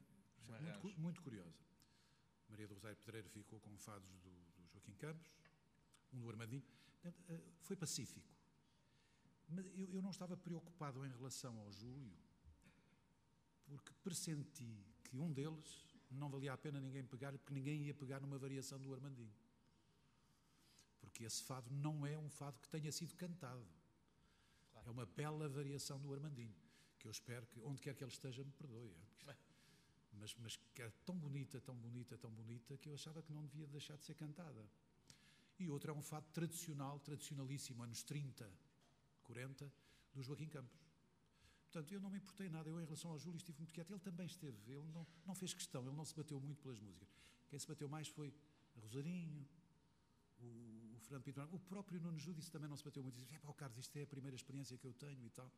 muito, 0.82 1.00
muito 1.00 1.22
curiosa. 1.22 1.62
Maria 2.48 2.70
do 2.70 2.74
Rosário 2.74 2.98
Pedreiro 2.98 3.28
ficou 3.28 3.60
com 3.60 3.78
fados 3.78 4.10
do, 4.20 4.30
do 4.30 4.68
Joaquim 4.72 4.94
Campos, 4.94 5.30
um 6.14 6.22
do 6.22 6.30
Armandinho. 6.30 6.64
Portanto, 7.02 7.22
eh, 7.28 7.42
Foi 7.64 7.76
pacífico. 7.76 8.37
Mas 9.48 9.66
eu, 9.76 9.90
eu 9.94 10.02
não 10.02 10.12
estava 10.12 10.36
preocupado 10.36 11.06
em 11.06 11.10
relação 11.10 11.58
ao 11.60 11.72
Júlio, 11.72 12.18
porque 13.66 13.92
pressenti 14.04 14.86
que 15.04 15.18
um 15.18 15.32
deles 15.32 15.88
não 16.10 16.30
valia 16.30 16.54
a 16.54 16.58
pena 16.58 16.80
ninguém 16.80 17.04
pegar, 17.04 17.32
porque 17.38 17.54
ninguém 17.54 17.84
ia 17.84 17.94
pegar 17.94 18.20
numa 18.20 18.38
variação 18.38 18.80
do 18.80 18.94
Armandinho. 18.94 19.34
Porque 21.00 21.24
esse 21.24 21.44
fado 21.44 21.70
não 21.72 22.06
é 22.06 22.18
um 22.18 22.30
fado 22.30 22.60
que 22.60 22.70
tenha 22.70 22.92
sido 22.92 23.16
cantado. 23.16 23.66
É 24.86 24.90
uma 24.90 25.06
bela 25.06 25.50
variação 25.50 26.00
do 26.00 26.14
Armandinho, 26.14 26.56
que 26.98 27.08
eu 27.08 27.12
espero 27.12 27.46
que, 27.48 27.60
onde 27.62 27.82
quer 27.82 27.94
que 27.94 28.04
ele 28.04 28.12
esteja, 28.12 28.44
me 28.44 28.52
perdoe. 28.52 28.96
Mas, 30.20 30.34
mas 30.40 30.58
que 30.74 30.82
é 30.82 30.90
tão 31.06 31.16
bonita, 31.16 31.62
tão 31.62 31.76
bonita, 31.76 32.18
tão 32.18 32.32
bonita, 32.32 32.76
que 32.76 32.90
eu 32.90 32.96
achava 32.96 33.22
que 33.22 33.32
não 33.32 33.46
devia 33.46 33.68
deixar 33.68 33.96
de 33.98 34.04
ser 34.04 34.16
cantada. 34.16 34.68
E 35.60 35.70
outro 35.70 35.92
é 35.92 35.94
um 35.94 36.02
fado 36.02 36.26
tradicional, 36.34 37.00
tradicionalíssimo, 37.02 37.84
anos 37.84 38.02
30, 38.02 38.50
40, 39.28 39.72
do 40.14 40.24
Joaquim 40.24 40.48
Campos. 40.48 40.80
Portanto, 41.66 41.94
eu 41.94 42.00
não 42.00 42.10
me 42.10 42.18
importei 42.18 42.50
nada. 42.50 42.70
Eu, 42.70 42.80
em 42.80 42.86
relação 42.86 43.12
ao 43.12 43.20
Júlio, 43.20 43.38
estive 43.38 43.58
muito 43.60 43.74
quieto. 43.74 43.92
Ele 43.92 44.00
também 44.00 44.26
esteve. 44.26 44.58
Ele 44.72 44.88
não, 44.94 45.06
não 45.26 45.36
fez 45.36 45.54
questão, 45.54 45.86
ele 45.86 45.96
não 45.96 46.06
se 46.06 46.16
bateu 46.16 46.40
muito 46.40 46.62
pelas 46.62 46.80
músicas. 46.80 47.10
Quem 47.50 47.60
se 47.60 47.68
bateu 47.68 47.88
mais 47.90 48.08
foi 48.08 48.34
a 48.76 48.80
Rosarinho, 48.80 49.48
o, 50.40 50.96
o 50.96 51.00
Fernando 51.02 51.24
Pinto. 51.24 51.42
O 51.52 51.60
próprio 51.60 52.00
Nuno 52.00 52.18
Júdice 52.18 52.50
também 52.50 52.70
não 52.70 52.78
se 52.78 52.84
bateu 52.84 53.04
muito. 53.04 53.20
Disse, 53.20 53.36
é 53.36 53.40
pá, 53.40 53.54
Carlos, 53.54 53.78
isto 53.78 53.96
é 53.98 54.04
a 54.04 54.08
primeira 54.08 54.36
experiência 54.36 54.78
que 54.78 54.88
eu 54.88 54.94
tenho 54.94 55.26
e 55.26 55.30
tal. 55.30 55.52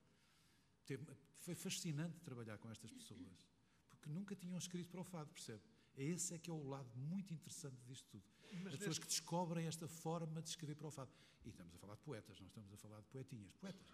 Foi 1.36 1.53
fascinante 1.53 2.20
trabalhar 2.22 2.57
com 2.57 2.72
estas 2.72 2.91
pessoas, 2.91 3.47
porque 3.88 4.09
nunca 4.09 4.36
tinham 4.36 4.57
escrito 4.57 4.89
para 4.89 5.01
o 5.01 5.03
fado, 5.03 5.32
percebe? 5.32 5.61
Esse 6.01 6.33
é 6.35 6.37
que 6.39 6.49
é 6.49 6.53
o 6.53 6.63
lado 6.67 6.89
muito 6.95 7.33
interessante 7.33 7.77
disto 7.85 8.07
tudo. 8.09 8.23
As 8.67 8.75
pessoas 8.77 8.97
que 8.99 9.05
descobrem 9.07 9.67
esta 9.67 9.87
forma 9.87 10.41
de 10.41 10.49
escrever 10.49 10.75
para 10.75 10.87
o 10.87 10.91
fado. 10.91 11.11
E 11.45 11.49
estamos 11.49 11.73
a 11.75 11.77
falar 11.77 11.95
de 11.95 12.01
poetas, 12.01 12.39
não 12.39 12.47
estamos 12.47 12.71
a 12.73 12.77
falar 12.77 13.01
de 13.01 13.07
poetinhas. 13.07 13.53
Poetas. 13.57 13.87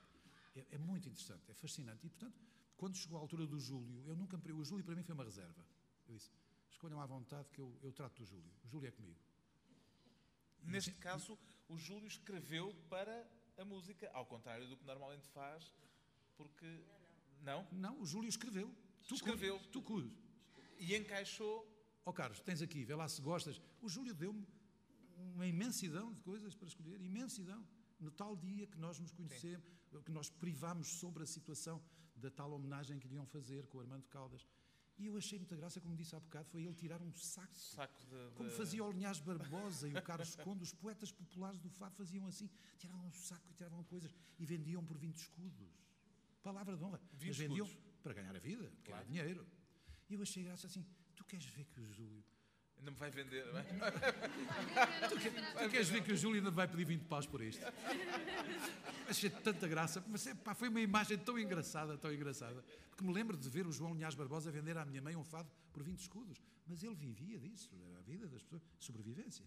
É, 0.56 0.66
é 0.72 0.78
muito 0.78 1.10
interessante, 1.10 1.50
é 1.50 1.54
fascinante. 1.54 2.06
E, 2.06 2.10
portanto, 2.10 2.40
quando 2.78 2.96
chegou 2.96 3.18
a 3.18 3.22
altura 3.22 3.46
do 3.48 3.60
Júlio, 3.60 4.04
eu 4.08 4.16
nunca 4.16 4.38
O 4.38 4.64
Júlio 4.64 4.86
para 4.86 4.96
mim 4.96 5.04
foi 5.04 5.14
uma 5.14 5.24
reserva. 5.24 5.66
Eu 6.08 6.14
disse, 6.16 6.30
escolham 6.70 7.02
à 7.02 7.06
vontade 7.06 7.50
que 7.50 7.60
eu, 7.60 7.76
eu 7.82 7.92
trato 7.92 8.18
do 8.22 8.26
Júlio. 8.26 8.52
O 8.64 8.68
Júlio 8.68 8.88
é 8.88 8.92
comigo. 8.92 9.20
Neste 10.64 10.92
caso, 10.94 11.38
o 11.68 11.78
Júlio 11.78 12.08
escreveu 12.08 12.74
para 12.90 13.28
a 13.58 13.66
música, 13.66 14.10
ao 14.14 14.26
contrário 14.26 14.68
do 14.68 14.78
que 14.78 14.84
normalmente 14.86 15.28
faz, 15.30 15.72
porque. 16.38 16.84
Não? 17.42 17.68
Não, 17.72 18.00
o 18.02 18.06
Júlio 18.06 18.30
escreveu. 18.30 18.74
Tu 19.08 19.16
Escreveu. 19.16 19.60
cu- 19.60 19.68
Tu 19.68 19.82
cus. 19.82 20.06
E 20.80 20.96
encaixou. 20.96 21.72
Ó 22.06 22.14
Carlos, 22.14 22.40
tens 22.40 22.62
aqui, 22.62 22.84
vê 22.86 22.94
lá 22.96 23.08
se 23.08 23.20
gostas. 23.22 23.60
O 23.82 23.90
Júlio 23.90 24.14
deu-me 24.14 24.46
uma 25.34 25.46
imensidão 25.48 26.14
de 26.14 26.22
coisas 26.22 26.56
para 26.56 26.68
escolher, 26.68 27.02
imensidão. 27.02 27.66
No 28.00 28.12
tal 28.12 28.36
dia 28.36 28.68
que 28.68 28.78
nós 28.78 29.00
nos 29.00 29.12
conhecemos, 29.12 29.66
que 30.06 30.12
nós 30.12 30.30
privámos 30.30 30.88
sobre 30.88 31.24
a 31.24 31.26
situação 31.26 31.82
da 32.16 32.30
tal 32.30 32.52
homenagem 32.52 33.00
que 33.00 33.08
lhe 33.08 33.16
iam 33.16 33.26
fazer 33.26 33.66
com 33.68 33.78
o 33.80 33.82
Armando 33.82 34.06
Caldas. 34.08 34.46
E 34.98 35.08
eu 35.08 35.18
achei 35.18 35.38
muita 35.40 35.56
graça, 35.56 35.82
como 35.82 35.96
disse 35.96 36.16
há 36.16 36.20
bocado, 36.20 36.48
foi 36.50 36.64
ele 36.64 36.76
tirar 36.76 37.02
um 37.02 37.12
saco. 37.14 37.54
Saco 37.58 38.00
de. 38.06 38.32
Como 38.36 38.50
de- 38.50 38.56
fazia 38.56 38.84
o 38.84 38.92
Linhares 38.92 39.20
Barbosa 39.20 39.90
e 39.90 39.94
o 39.94 40.02
Carlos 40.02 40.36
Conde, 40.36 40.64
os 40.64 40.74
poetas 40.74 41.12
populares 41.12 41.60
do 41.60 41.70
Fado 41.70 41.96
faziam 41.96 42.28
assim, 42.28 42.50
tiravam 42.78 43.06
um 43.08 43.12
saco 43.12 43.50
e 43.50 43.54
tiravam 43.54 43.84
coisas 43.84 44.14
e 44.38 44.46
vendiam 44.46 44.86
por 44.86 44.98
20 44.98 45.18
escudos. 45.18 45.68
Palavra 46.44 46.78
de 46.78 46.84
honra. 46.84 47.02
20 47.14 47.28
Mas 47.30 47.38
vendiam 47.38 47.66
escudos. 47.66 47.92
para 48.04 48.14
ganhar 48.14 48.36
a 48.36 48.40
vida, 48.40 48.64
porque 48.70 48.92
Claro. 48.92 49.02
era 49.04 49.06
dinheiro. 49.06 49.48
E 50.10 50.14
eu 50.14 50.22
achei 50.22 50.44
graça 50.44 50.68
assim, 50.68 50.86
tu 51.16 51.24
queres 51.24 51.46
ver 51.46 51.66
que 51.66 51.80
o 51.80 51.94
Júlio 51.94 52.24
Ainda 52.78 52.92
me 52.92 52.98
vai 52.98 53.10
vender. 53.10 53.46
não 53.52 53.60
é? 53.60 53.66
Tu 55.64 55.70
queres 55.72 55.90
ver 55.90 56.04
que 56.04 56.12
o 56.12 56.18
Júlio 56.18 56.40
ainda 56.40 56.52
vai 56.52 56.68
pedir 56.68 56.86
20 56.86 57.06
paus 57.06 57.26
por 57.26 57.42
isto? 57.42 57.64
Achei 59.08 59.30
tanta 59.30 59.68
graça, 59.68 60.04
mas 60.08 60.28
é, 60.28 60.36
pá, 60.36 60.54
foi 60.54 60.70
uma 60.70 60.82
imagem 60.82 61.18
tão 61.18 61.40
engraçada, 61.40 61.98
tão 61.98 62.14
engraçada, 62.14 62.64
porque 62.90 63.04
me 63.04 63.14
lembro 63.14 63.38
de 63.38 63.50
ver 63.50 63.66
o 63.66 63.72
João 63.72 63.94
Linhares 63.94 64.16
Barbosa 64.16 64.52
vender 64.52 64.78
à 64.78 64.86
minha 64.86 65.02
mãe 65.02 65.16
um 65.16 65.24
fado 65.24 65.50
por 65.72 65.84
20 65.84 66.00
escudos, 66.00 66.42
mas 66.68 66.84
ele 66.84 66.96
vivia 66.96 67.40
disso, 67.40 67.70
era 67.90 68.00
a 68.00 68.02
vida 68.02 68.28
das 68.28 68.44
pessoas, 68.44 68.62
sobrevivência. 68.80 69.46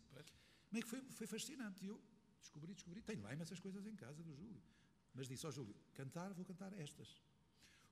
Mas 0.71 0.85
foi, 0.85 1.03
foi 1.11 1.27
fascinante, 1.27 1.85
e 1.85 1.89
eu 1.89 2.01
descobri, 2.41 2.73
descobri, 2.73 3.03
tenho 3.03 3.23
lá 3.23 3.33
imensas 3.33 3.61
coisas 3.61 3.87
em 3.87 3.95
casa 3.95 4.23
do 4.23 4.35
Júlio, 4.35 4.62
mas 5.14 5.29
disse 5.29 5.45
ao 5.45 5.53
Júlio, 5.53 5.75
cantar, 5.95 6.33
vou 6.33 6.45
cantar 6.45 6.73
estas. 6.79 7.21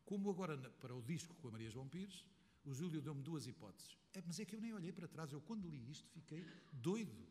Como 0.04 0.30
agora, 0.30 0.56
para 0.80 0.94
o 0.94 1.02
disco 1.02 1.34
com 1.34 1.48
a 1.48 1.50
Maria 1.50 1.68
João 1.68 1.88
Pires, 1.88 2.24
o 2.66 2.74
Júlio 2.74 3.00
deu-me 3.00 3.22
duas 3.22 3.46
hipóteses. 3.46 3.96
É, 4.12 4.22
mas 4.26 4.38
é 4.40 4.44
que 4.44 4.54
eu 4.56 4.60
nem 4.60 4.72
olhei 4.74 4.92
para 4.92 5.06
trás. 5.08 5.32
Eu, 5.32 5.40
quando 5.40 5.68
li 5.68 5.90
isto, 5.90 6.08
fiquei 6.10 6.44
doido. 6.72 7.26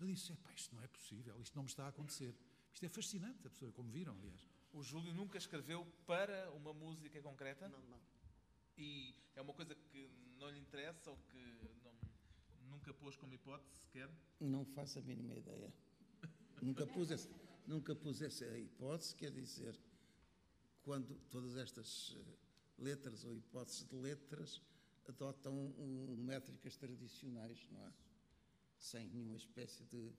Eu 0.00 0.06
disse: 0.06 0.32
"Epá, 0.32 0.52
isto 0.52 0.74
não 0.74 0.82
é 0.82 0.88
possível, 0.88 1.40
isto 1.40 1.54
não 1.54 1.62
me 1.64 1.68
está 1.68 1.84
a 1.84 1.88
acontecer. 1.88 2.34
Isto 2.72 2.86
é 2.86 2.88
fascinante, 2.88 3.46
a 3.46 3.50
pessoa, 3.50 3.70
como 3.72 3.90
viram, 3.90 4.14
aliás. 4.18 4.48
O 4.72 4.82
Júlio 4.82 5.12
nunca 5.14 5.36
escreveu 5.36 5.84
para 6.06 6.50
uma 6.52 6.72
música 6.72 7.20
concreta? 7.20 7.68
Não, 7.68 7.80
não. 7.90 8.00
E 8.78 9.14
é 9.36 9.42
uma 9.42 9.52
coisa 9.52 9.74
que 9.74 10.10
não 10.38 10.48
lhe 10.50 10.58
interessa 10.58 11.10
ou 11.10 11.16
que 11.30 11.36
não- 11.84 12.70
nunca 12.70 12.94
pôs 12.94 13.14
como 13.16 13.34
hipótese 13.34 13.76
sequer? 13.82 14.10
Não 14.40 14.64
faço 14.64 14.98
a 14.98 15.02
mínima 15.02 15.34
ideia. 15.34 15.70
nunca, 16.62 16.86
pus 16.86 17.10
esse, 17.10 17.28
nunca 17.66 17.94
pus 17.94 18.22
essa 18.22 18.46
hipótese, 18.58 19.14
quer 19.16 19.30
dizer, 19.30 19.78
quando 20.82 21.14
todas 21.30 21.56
estas 21.56 22.16
eh, 22.16 22.36
letras 22.78 23.24
ou 23.24 23.34
hipóteses 23.34 23.84
de 23.88 23.94
letras 23.96 24.60
adotam 25.08 25.54
um, 25.78 26.16
métricas 26.18 26.76
tradicionais, 26.76 27.66
não 27.70 27.86
é? 27.86 27.92
Sem 28.78 29.08
nenhuma 29.08 29.36
espécie 29.36 29.84
de, 29.84 30.10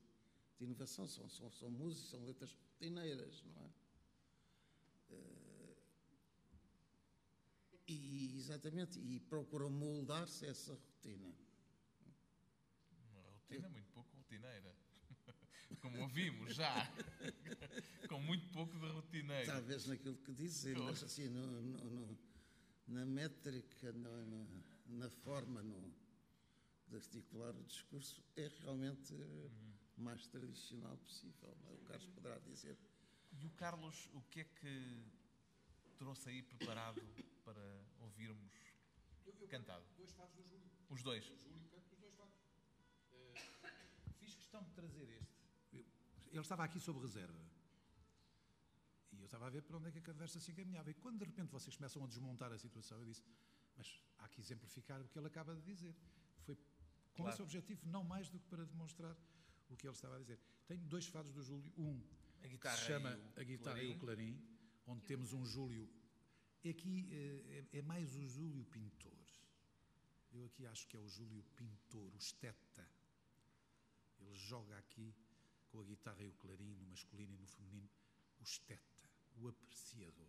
de 0.57 0.65
inovação. 0.65 1.07
São, 1.07 1.27
são, 1.29 1.51
são 1.51 1.69
músicas, 1.69 2.09
são 2.09 2.23
letras 2.25 2.51
rotineiras, 2.53 3.43
não 3.43 3.61
é? 3.65 3.69
Eh, 5.11 5.75
E, 7.87 8.37
exatamente, 8.37 8.97
e 8.99 9.19
procuram 9.19 9.69
moldar-se 9.69 10.45
a 10.45 10.49
essa 10.49 10.73
rotina. 10.73 11.33
Uma 13.11 13.21
rotina 13.31 13.67
muito 13.69 13.91
pouco 13.91 14.15
rotineira. 14.15 14.73
Como 15.81 15.99
ouvimos 16.01 16.55
já. 16.55 16.89
Com 18.09 18.19
muito 18.21 18.47
pouco 18.53 18.79
de 18.79 18.87
rotineiro. 18.87 19.47
Talvez 19.51 19.85
naquilo 19.85 20.15
que 20.17 20.31
dizem, 20.33 20.75
mas 20.75 21.03
assim, 21.03 21.27
no- 21.27 21.61
no- 21.61 21.89
no- 21.89 22.17
na 22.88 23.05
métrica, 23.05 23.91
no- 23.93 24.25
no- 24.25 24.63
na 24.88 25.09
forma 25.09 25.61
no, 25.63 25.93
de 26.88 26.95
articular 26.95 27.55
o 27.55 27.63
discurso, 27.63 28.23
é 28.36 28.47
realmente 28.61 29.13
eh, 29.13 29.49
o 29.97 30.01
mais 30.01 30.27
tradicional 30.27 30.97
possível. 30.97 31.55
é? 31.69 31.73
O 31.73 31.77
Carlos 31.86 32.07
poderá 32.09 32.38
dizer. 32.39 32.77
E 33.31 33.45
o 33.45 33.51
Carlos, 33.51 34.09
o 34.13 34.21
que 34.23 34.41
é 34.41 34.43
que 34.43 35.03
trouxe 35.97 36.29
aí 36.29 36.43
preparado 36.43 37.01
para 37.43 37.61
ouvirmos 37.99 38.53
cantado? 39.49 39.86
Dois 39.97 40.11
fados 40.13 40.36
do 40.36 40.43
Júlio. 40.43 40.69
Os 40.89 41.01
dois. 41.03 41.23
Júlio 41.25 41.67
canta 41.69 41.93
os 41.93 41.99
dois 41.99 42.13
fados. 42.15 42.34
fiz 44.19 44.36
questão 44.36 44.63
de 44.63 44.71
trazer 44.71 45.09
este. 45.09 45.43
ele 46.31 46.39
estava 46.41 46.63
aqui 46.63 46.79
sob 46.79 46.99
reserva. 46.99 47.39
Eu 49.24 49.28
estava 49.28 49.47
a 49.47 49.49
ver 49.49 49.61
para 49.63 49.78
onde 49.78 49.88
é 49.88 49.91
que 49.91 49.99
a 49.99 50.01
conversa 50.01 50.38
se 50.39 50.51
encaminhava. 50.51 50.89
E 50.91 50.93
quando 50.93 51.17
de 51.17 51.26
repente 51.26 51.49
vocês 51.49 51.76
começam 51.78 52.03
a 52.03 52.07
desmontar 52.07 52.51
a 52.51 52.57
situação, 52.57 52.97
eu 52.99 53.05
disse: 53.05 53.24
Mas 53.78 53.88
há 54.17 54.28
que 54.28 54.41
exemplificar 54.41 55.01
o 55.01 55.07
que 55.07 55.17
ele 55.17 55.28
acaba 55.28 55.55
de 55.55 55.61
dizer. 55.61 55.95
Foi 56.45 56.55
com 57.13 57.24
Claro. 57.24 57.30
esse 57.34 57.41
objetivo, 57.41 57.82
não 57.88 58.03
mais 58.03 58.28
do 58.30 58.38
que 58.38 58.47
para 58.47 58.65
demonstrar 58.65 59.15
o 59.69 59.78
que 59.78 59.88
ele 59.88 59.93
estava 59.95 60.17
a 60.17 60.19
dizer. 60.19 60.38
Tenho 60.67 60.86
dois 60.88 61.07
fados 61.07 61.32
do 61.32 61.41
Júlio. 61.41 61.71
Um 61.78 62.03
A 62.43 62.47
guitarra 62.47 62.76
se 62.78 62.86
chama 62.86 63.11
e 63.11 63.15
o 63.15 63.39
A 63.39 63.43
Guitarra 63.43 63.82
e 63.82 63.91
o 63.93 63.97
clarim. 63.97 64.34
Clarim, 64.34 64.47
onde 64.88 65.05
temos 65.05 65.32
um 65.32 65.45
Júlio. 65.45 65.89
Aqui 66.69 67.07
eh, 67.11 67.65
é, 67.74 67.80
é 67.80 67.82
mais 67.82 68.13
o 68.15 68.28
Júlio 68.28 68.65
Pintor. 68.65 69.17
Eu 70.34 70.45
aqui 70.45 70.65
acho 70.65 70.86
que 70.88 70.97
é 70.97 70.99
o 70.99 71.07
Júlio 71.07 71.43
Pintor, 71.55 72.11
o 72.13 72.17
esteta. 72.17 72.86
Ele 74.19 74.36
joga 74.36 74.78
aqui 74.78 75.15
com 75.69 75.80
a 75.80 75.84
guitarra 75.84 76.21
e 76.24 76.28
o 76.28 76.34
clarim, 76.34 76.74
no 76.76 76.86
masculino 76.88 77.34
e 77.36 77.38
no 77.38 77.47
feminino, 77.47 77.89
o 78.39 78.43
esteta, 78.43 78.92
o 79.38 79.47
apreciador. 79.47 80.27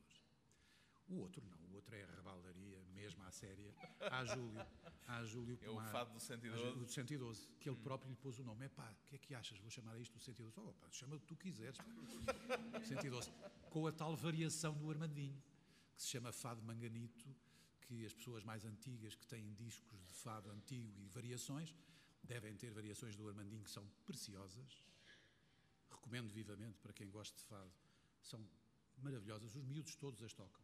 O 1.07 1.17
outro 1.17 1.45
não, 1.45 1.59
o 1.71 1.75
outro 1.75 1.95
é 1.95 2.03
a 2.03 2.07
rebaldaria, 2.15 2.83
mesmo 2.95 3.23
à 3.25 3.31
séria. 3.31 3.75
Há 4.11 4.25
Júlio, 4.25 4.67
há 5.07 5.23
Júlio 5.25 5.59
É 5.63 5.69
o 5.69 5.79
fado 5.93 6.11
do 6.13 6.17
há 6.17 6.21
112. 6.21 6.63
Júlio- 6.63 6.77
o 6.83 6.87
do 6.87 6.91
112, 6.91 7.49
que 7.61 7.69
ele 7.69 7.77
próprio 7.77 8.09
lhe 8.11 8.17
pôs 8.17 8.39
o 8.39 8.45
nome. 8.45 8.65
É 8.65 8.69
pá, 8.71 8.91
o 8.91 9.05
que 9.05 9.17
é 9.17 9.19
que 9.19 9.35
achas? 9.35 9.59
Vou 9.59 9.71
chamar 9.71 9.93
a 9.93 9.99
isto 9.99 10.17
o 10.17 10.21
112. 10.21 10.55
Oh, 10.59 10.73
pá, 10.73 10.91
chama 10.91 11.17
o 11.17 11.21
que 11.21 11.27
tu 11.27 11.37
quiseres. 11.37 11.77
pá. 11.77 11.85
112. 12.85 13.31
Com 13.71 13.87
a 13.87 13.93
tal 13.93 14.17
variação 14.17 14.75
do 14.79 14.91
Armandinho, 14.91 15.41
que 15.95 16.03
se 16.03 16.09
chama 16.09 16.33
Fado 16.33 16.63
Manganito, 16.63 17.27
que 17.83 18.07
as 18.07 18.15
pessoas 18.15 18.43
mais 18.43 18.65
antigas 18.65 19.15
que 19.15 19.27
têm 19.27 19.53
discos 19.53 20.01
de 20.07 20.15
fado 20.15 20.51
antigo 20.51 20.99
e 21.03 21.07
variações 21.09 21.75
devem 22.23 22.57
ter 22.57 22.71
variações 22.73 23.15
do 23.15 23.29
Armandinho 23.29 23.63
que 23.63 23.71
são 23.71 23.87
preciosas. 24.07 24.83
Recomendo 25.91 26.31
vivamente 26.33 26.79
para 26.79 26.95
quem 26.95 27.11
gosta 27.11 27.37
de 27.37 27.45
fado. 27.45 27.71
São 28.23 28.43
maravilhosas. 29.03 29.55
Os 29.55 29.65
miúdos 29.65 29.95
todos 29.97 30.23
as 30.23 30.33
tocam. 30.33 30.63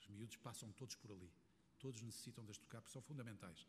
Os 0.00 0.08
miúdos 0.08 0.36
passam 0.36 0.70
todos 0.72 0.94
por 0.96 1.12
ali. 1.12 1.32
Todos 1.78 2.00
necessitam 2.02 2.44
de 2.44 2.50
as 2.52 2.58
tocar 2.58 2.80
porque 2.80 2.92
são 2.92 3.02
fundamentais. 3.02 3.66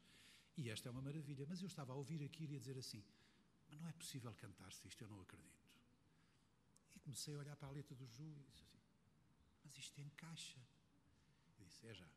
E 0.55 0.69
esta 0.69 0.89
é 0.89 0.91
uma 0.91 1.01
maravilha. 1.01 1.45
Mas 1.47 1.61
eu 1.61 1.67
estava 1.67 1.93
a 1.93 1.95
ouvir 1.95 2.23
aquilo 2.23 2.53
e 2.53 2.55
a 2.57 2.59
dizer 2.59 2.77
assim: 2.77 3.03
Mas 3.69 3.79
não 3.79 3.87
é 3.87 3.93
possível 3.93 4.33
cantar-se 4.35 4.87
isto, 4.87 5.01
eu 5.03 5.07
não 5.07 5.19
acredito. 5.21 5.63
E 6.95 6.99
comecei 6.99 7.33
a 7.35 7.39
olhar 7.39 7.55
para 7.55 7.67
a 7.69 7.71
letra 7.71 7.95
do 7.95 8.05
Júlio 8.07 8.39
e 8.39 8.43
disse 8.51 8.63
assim: 8.63 8.79
Mas 9.63 9.77
isto 9.77 9.99
encaixa. 10.01 10.59
Eu 11.59 11.65
disse: 11.65 11.87
É 11.87 11.93
já. 11.93 12.07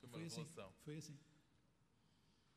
Foi 0.00 0.08
Foi 0.10 0.24
assim. 0.26 0.44
Foi 0.84 0.96
assim. 0.96 1.18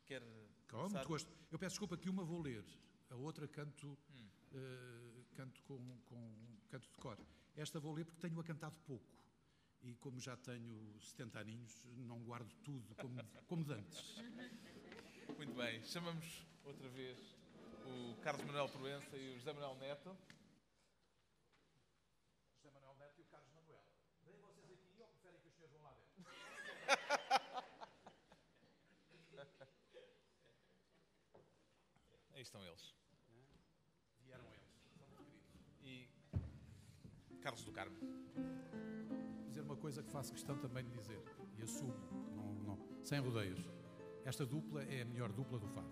Quer 0.05 0.21
Com 0.69 0.77
começar? 0.77 0.97
muito 0.97 1.07
gosto. 1.07 1.31
Eu 1.49 1.57
peço 1.59 1.73
desculpa 1.73 1.97
que 1.97 2.09
uma 2.09 2.23
vou 2.23 2.41
ler, 2.41 2.65
a 3.09 3.15
outra 3.15 3.47
canto, 3.47 3.97
Hum. 4.13 4.29
eh, 4.53 5.23
canto 5.33 5.61
com, 5.63 5.97
com 6.05 6.57
canto 6.69 6.87
de 6.89 6.97
cor. 6.97 7.17
Esta 7.55 7.79
vou 7.79 7.93
ler 7.93 8.05
porque 8.05 8.19
tenho-a 8.19 8.43
cantado 8.43 8.77
pouco. 8.85 9.05
E 9.81 9.95
como 9.95 10.19
já 10.19 10.37
tenho 10.37 10.99
70 11.01 11.39
aninhos, 11.39 11.85
não 11.97 12.23
guardo 12.23 12.53
tudo 12.63 12.95
como, 12.95 13.19
como 13.47 13.63
de 13.63 13.73
antes. 13.73 14.15
Muito 15.37 15.53
bem. 15.55 15.83
Chamamos 15.83 16.45
outra 16.63 16.87
vez 16.89 17.17
o 17.85 18.15
Carlos 18.21 18.45
Manuel 18.45 18.69
Proença 18.69 19.17
e 19.17 19.31
o 19.31 19.37
José 19.37 19.53
Manuel 19.53 19.75
Neto. 19.75 20.15
José 22.57 22.69
Manuel 22.71 22.95
Neto 22.95 23.19
e 23.19 23.21
o 23.23 23.25
Carlos 23.25 23.51
Manuel. 23.53 23.83
Vêm 24.23 24.37
vocês 24.37 24.69
aqui 24.71 24.99
ou 24.99 25.07
preferem 25.07 25.39
que 25.41 25.47
os 25.47 25.53
senhores 25.55 25.73
vão 25.73 25.83
lá 25.83 25.93
dentro? 25.93 26.21
Aí 32.33 32.41
estão 32.43 32.63
eles. 32.63 32.95
Vieram 34.23 34.45
eles. 34.45 34.69
São 34.97 35.07
muito 35.07 35.23
queridos. 35.23 35.51
E 35.81 36.09
Carlos 37.41 37.63
do 37.63 37.71
Carmo. 37.71 37.95
Vou 37.99 39.47
dizer 39.49 39.61
uma 39.61 39.75
coisa 39.75 40.03
que 40.03 40.09
faço 40.11 40.31
questão 40.33 40.57
também 40.57 40.83
de 40.83 40.91
dizer, 40.91 41.21
e 41.57 41.63
assumo, 41.63 41.93
não, 42.35 42.53
não, 42.63 42.79
sem 43.03 43.19
rodeios. 43.19 43.59
Esta 44.25 44.45
dupla 44.45 44.83
é 44.83 45.01
a 45.01 45.05
melhor 45.05 45.31
dupla 45.31 45.57
do 45.59 45.67
fado. 45.67 45.91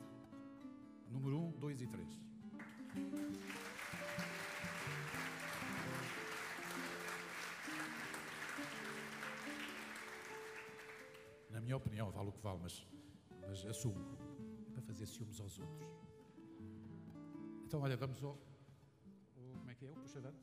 Número 1.09 1.37
1, 1.37 1.47
um, 1.47 1.51
2 1.59 1.81
e 1.81 1.87
3. 1.87 2.19
Na 11.49 11.59
minha 11.59 11.77
opinião, 11.77 12.11
vale 12.11 12.29
o 12.29 12.31
que 12.31 12.41
vale, 12.41 12.59
mas, 12.61 12.85
mas 13.47 13.65
assumo. 13.65 13.99
É 14.67 14.71
para 14.71 14.81
fazer 14.83 15.05
ciúmes 15.07 15.39
aos 15.39 15.57
outros. 15.59 15.87
Então, 17.65 17.81
olha, 17.81 17.97
vamos 17.97 18.23
ao. 18.23 18.33
o- 19.35 19.53
como 19.57 19.69
é 19.71 19.75
que 19.75 19.85
é? 19.85 19.91
O 19.91 19.95
puxadante? 19.95 20.37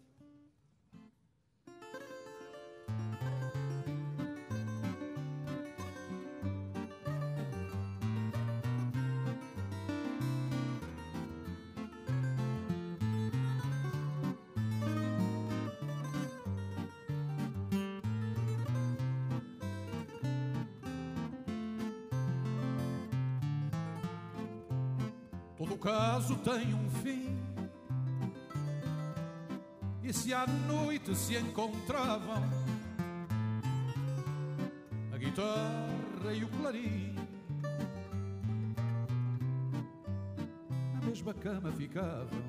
Todo 25.77 25.79
caso 25.79 26.37
tem 26.37 26.75
um 26.75 26.89
fim. 27.03 27.37
E 30.03 30.11
se 30.11 30.33
à 30.33 30.47
noite 30.47 31.15
se 31.15 31.37
encontravam 31.37 32.43
a 35.13 35.19
guitarra 35.19 36.33
e 36.33 36.45
o 36.45 36.49
clarim, 36.49 37.15
mesma 41.05 41.35
cama 41.35 41.71
ficavam 41.73 42.43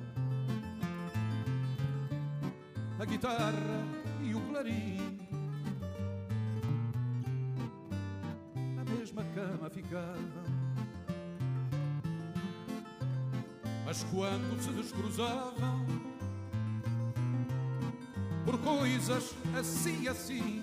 a 2.98 3.04
guitarra 3.04 3.84
e 4.22 4.34
o 4.34 4.40
clarim. 4.40 5.18
Na 8.74 8.84
mesma 8.84 9.22
cama 9.34 9.68
ficavam. 9.68 10.57
Mas 13.98 14.04
quando 14.12 14.62
se 14.62 14.70
descruzavam 14.70 15.84
por 18.44 18.56
coisas 18.58 19.34
assim 19.58 20.06
assim, 20.06 20.62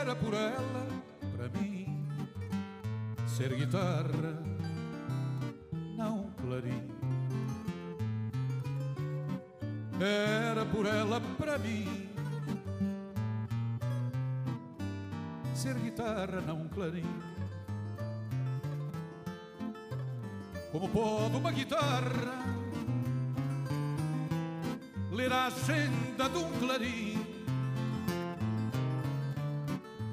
era 0.00 0.14
por 0.14 0.34
ela, 0.34 0.86
para 1.36 1.48
mim, 1.48 2.06
ser 3.26 3.56
guitarra, 3.56 4.40
não 5.96 6.30
clarim. 6.42 6.88
Era 10.00 10.64
por 10.66 10.86
ela, 10.86 11.20
para 11.36 11.58
mim, 11.58 12.08
ser 15.54 15.74
guitarra, 15.74 16.40
não 16.46 16.68
clarim. 16.68 17.37
Como 20.70 20.86
pode 20.90 21.34
uma 21.34 21.50
guitarra 21.50 22.44
ler 25.10 25.32
a 25.32 25.46
agenda 25.46 26.28
de 26.28 26.36
um 26.36 26.52
clarim? 26.58 27.26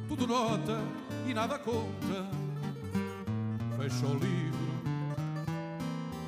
Tudo 0.08 0.26
nota 0.26 0.80
e 1.28 1.34
nada 1.34 1.60
conta. 1.60 2.26
Fecha 3.78 4.06
o 4.08 4.14
livro 4.14 4.56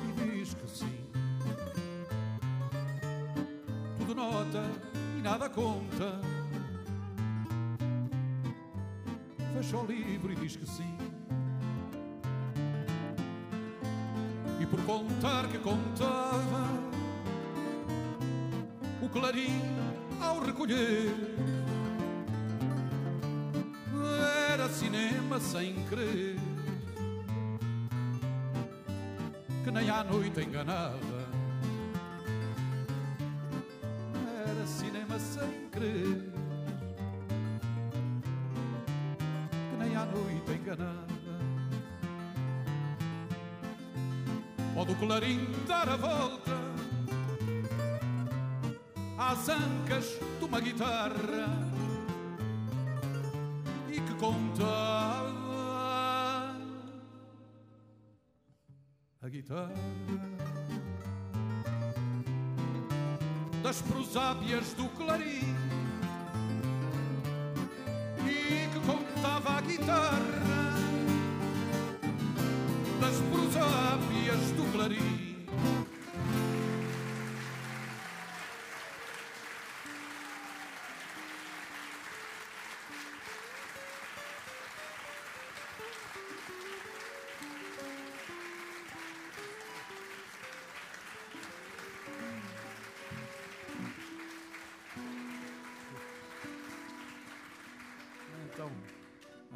e 0.04 0.36
diz 0.36 0.52
que 0.52 0.68
sim. 0.68 1.06
Tudo 3.98 4.14
nota 4.14 4.62
e 5.18 5.22
nada 5.22 5.48
conta. 5.48 6.20
Fecha 9.54 9.78
o 9.78 9.86
livro 9.86 10.32
e 10.32 10.36
diz 10.36 10.54
que 10.54 10.66
sim. 10.66 10.98
Por 14.70 14.80
contar 14.84 15.48
que 15.48 15.58
contava, 15.58 16.68
o 19.02 19.08
clarim 19.08 19.62
ao 20.20 20.40
recolher. 20.40 21.14
Era 24.52 24.68
cinema 24.68 25.38
sem 25.38 25.74
crer 25.84 26.36
que 29.68 29.70
nem 29.70 29.90
à 29.90 30.02
noite 30.02 30.40
enganava 30.40 31.17
contava 54.18 55.28
a 59.22 59.28
guitarra. 59.28 59.74
Das 63.62 63.80
prosábias 63.82 64.72
do 64.74 64.88
clarim. 64.90 65.54
E 68.26 68.68
que 68.72 68.80
contava 68.86 69.58
a 69.58 69.60
guitarra. 69.60 70.18
Das 73.00 73.16
prosábias 73.30 74.50
do 74.52 74.72
clarim. 74.72 75.27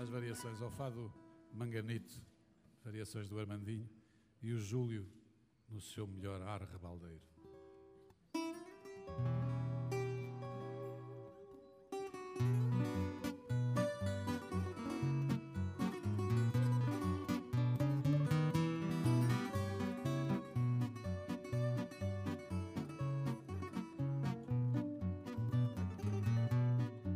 As 0.03 0.09
variações 0.09 0.61
ao 0.61 0.69
fado 0.69 1.13
Manganito, 1.53 2.21
variações 2.85 3.29
do 3.29 3.39
Armandinho 3.39 3.89
e 4.43 4.53
o 4.53 4.59
Júlio 4.59 5.07
no 5.69 5.81
seu 5.81 6.09
melhor 6.09 6.43
ar 6.43 6.63
rebaldeiro. 6.63 7.23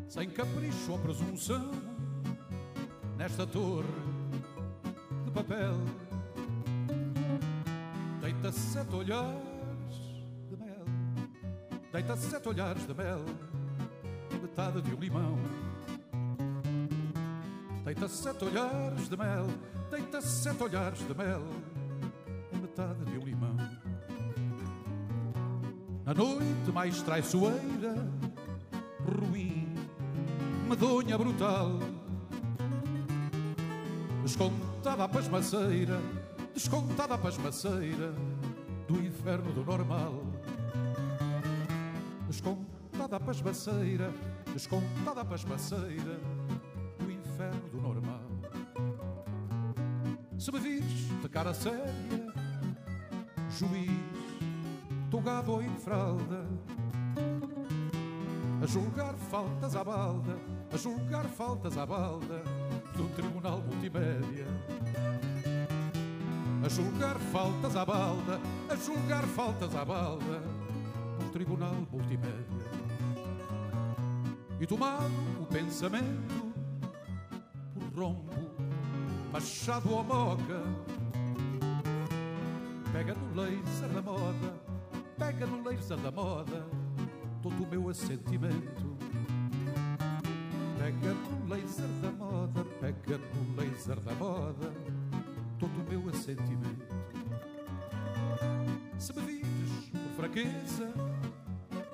sem 0.08 0.30
capricho 0.30 0.92
ou 0.92 0.98
presunção, 0.98 1.95
nesta 3.26 3.44
torre 3.44 3.88
de 5.24 5.30
papel, 5.32 5.74
deita 8.20 8.52
sete 8.52 8.94
olhares 8.94 10.14
de 10.48 10.56
mel, 10.56 10.84
deita 11.92 12.16
sete 12.16 12.48
olhares 12.48 12.86
de 12.86 12.94
mel, 12.94 13.24
metade 14.40 14.80
de 14.80 14.94
um 14.94 15.00
limão. 15.00 15.36
Deita 17.84 18.06
sete 18.06 18.44
olhares 18.44 19.08
de 19.08 19.16
mel, 19.16 19.46
deita 19.90 20.20
sete 20.20 20.62
olhares 20.62 21.00
de 21.00 21.14
mel, 21.16 21.42
metade 22.52 23.04
de 23.06 23.18
um 23.18 23.24
limão. 23.24 23.56
Na 26.04 26.14
noite 26.14 26.70
mais 26.72 27.02
traiçoeira, 27.02 28.08
ruim, 29.04 29.74
medonha 30.68 31.18
brutal, 31.18 31.80
descontada 34.36 35.04
a 35.04 35.08
pasmaceira, 35.08 35.98
descontada 36.52 37.14
a 37.14 37.18
pasmaceira 37.18 38.12
do 38.86 39.02
inferno 39.02 39.50
do 39.50 39.64
normal. 39.64 40.26
Descontada 42.28 43.16
a 43.16 43.20
pasmaceira, 43.20 44.12
descontada 44.52 45.22
a 45.22 45.24
pasmaceira 45.24 46.20
do 46.98 47.10
inferno 47.10 47.66
do 47.70 47.80
normal. 47.80 48.20
Se 50.38 50.52
me 50.52 50.60
vires 50.60 51.08
de 51.22 51.28
cara 51.30 51.54
séria, 51.54 52.34
juiz, 53.48 53.90
togado 55.10 55.62
em 55.62 55.74
fralda, 55.76 56.46
a 58.62 58.66
julgar 58.66 59.14
faltas 59.30 59.74
à 59.74 59.82
balda, 59.82 60.36
a 60.70 60.76
julgar 60.76 61.24
faltas 61.24 61.78
à 61.78 61.86
balda 61.86 62.55
do 62.96 63.08
Tribunal 63.10 63.60
Multimédia. 63.60 64.46
A 66.64 66.68
julgar 66.68 67.18
faltas 67.30 67.76
à 67.76 67.84
balda, 67.84 68.40
a 68.70 68.74
julgar 68.74 69.22
faltas 69.24 69.74
à 69.76 69.84
balda 69.84 70.42
do 71.18 71.30
Tribunal 71.30 71.74
Multimédia. 71.92 72.66
E 74.58 74.66
tomado 74.66 75.12
o 75.40 75.46
pensamento 75.46 76.54
por 77.74 78.00
rombo, 78.00 78.50
machado 79.30 79.92
ou 79.92 80.02
moca, 80.02 80.62
pega 82.92 83.14
no 83.14 83.42
laser 83.42 83.88
da 83.90 84.00
moda, 84.00 84.54
pega 85.18 85.46
no 85.46 85.62
laser 85.62 85.98
da 85.98 86.10
moda 86.10 86.66
todo 87.42 87.62
o 87.62 87.66
meu 87.66 87.90
assentimento. 87.90 88.95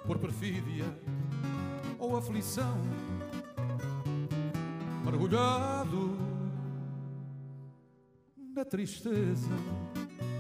Por 0.05 0.19
perfídia 0.19 0.85
ou 1.97 2.17
aflição, 2.17 2.77
mergulhado 5.05 6.19
na 8.53 8.65
tristeza, 8.65 9.55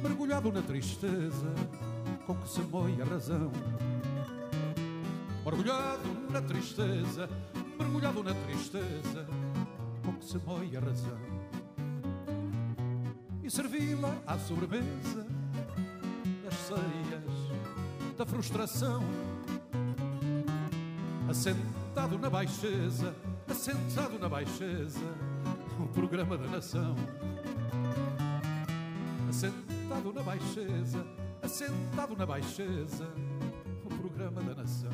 mergulhado 0.02 0.50
na 0.50 0.62
tristeza, 0.62 1.54
com 2.26 2.34
que 2.34 2.48
se 2.48 2.60
moe 2.62 3.00
a 3.00 3.04
razão. 3.04 3.52
Mergulhado 5.44 6.08
na 6.28 6.42
tristeza, 6.42 7.28
mergulhado 7.78 8.24
na 8.24 8.34
tristeza, 8.34 9.28
com 10.04 10.12
que 10.14 10.24
se 10.24 10.38
moe 10.38 10.76
a 10.76 10.80
razão. 10.80 11.20
E 13.44 13.48
servi-la 13.50 14.20
à 14.26 14.36
sobremesa 14.40 15.24
das 16.42 16.54
ceias 16.54 17.01
da 18.22 18.26
frustração. 18.26 19.02
Assentado 21.28 22.16
na 22.20 22.30
baixeza, 22.30 23.16
assentado 23.50 24.16
na 24.16 24.28
baixeza, 24.28 25.12
o 25.80 25.88
programa 25.88 26.38
da 26.38 26.46
nação. 26.46 26.94
Assentado 29.28 30.12
na 30.12 30.22
baixeza, 30.22 31.04
assentado 31.42 32.16
na 32.16 32.24
baixeza, 32.24 33.12
o 33.84 33.88
programa 33.88 34.40
da 34.40 34.54
nação. 34.54 34.92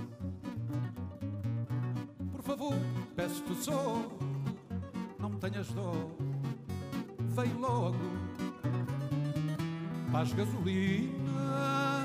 Por 2.32 2.42
favor, 2.42 2.74
peço-te 3.14 3.54
só, 3.56 4.08
não 5.18 5.32
tenhas 5.32 5.68
dó, 5.68 5.92
vem 7.36 7.52
logo, 7.60 7.98
faz 10.10 10.32
gasolina, 10.32 11.97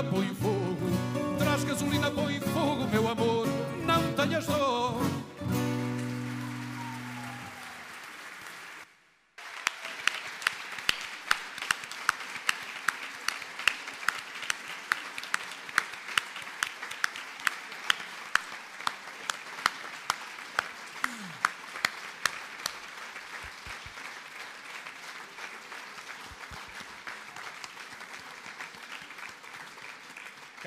gasolina, 0.00 0.02
põe 0.02 0.26
fogo. 0.34 0.39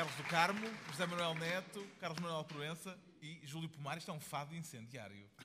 Carlos 0.04 0.18
do 0.18 0.24
Carmo, 0.26 0.68
José 0.92 1.06
Manuel 1.06 1.34
Neto, 1.36 1.88
Carlos 1.98 2.20
Manuel 2.20 2.44
Proença 2.44 3.00
e 3.22 3.40
Júlio 3.48 3.70
Pomar. 3.70 3.98
Isto 3.98 4.12
é 4.12 4.14
um 4.14 4.20
fado 4.20 4.54
incendiário. 4.54 5.30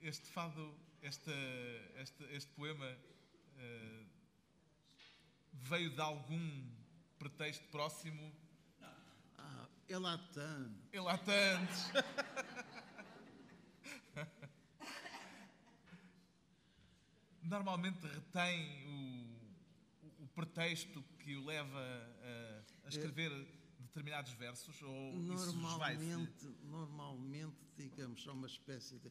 Este 0.00 0.28
fado, 0.28 0.72
este, 1.02 1.32
este, 1.96 2.22
este 2.30 2.52
poema 2.52 2.86
eh, 3.58 4.04
veio 5.52 5.90
de 5.90 6.00
algum 6.00 6.64
pretexto 7.18 7.64
próximo? 7.72 8.32
Ah, 9.36 9.66
é 9.88 9.98
Latam. 9.98 10.76
Ele 10.92 11.08
há 11.08 11.18
tantos. 11.18 11.90
Normalmente 17.66 18.06
retém 18.06 18.86
o, 18.86 20.22
o 20.22 20.28
pretexto 20.36 21.02
que 21.18 21.34
o 21.34 21.44
leva 21.44 21.80
a, 21.80 22.86
a 22.86 22.88
escrever 22.88 23.32
determinados 23.80 24.30
versos 24.34 24.80
ou? 24.82 25.12
Normalmente, 25.16 26.46
normalmente, 26.62 27.56
digamos, 27.76 28.24
há 28.28 28.32
uma 28.32 28.46
espécie 28.46 29.00
de. 29.00 29.10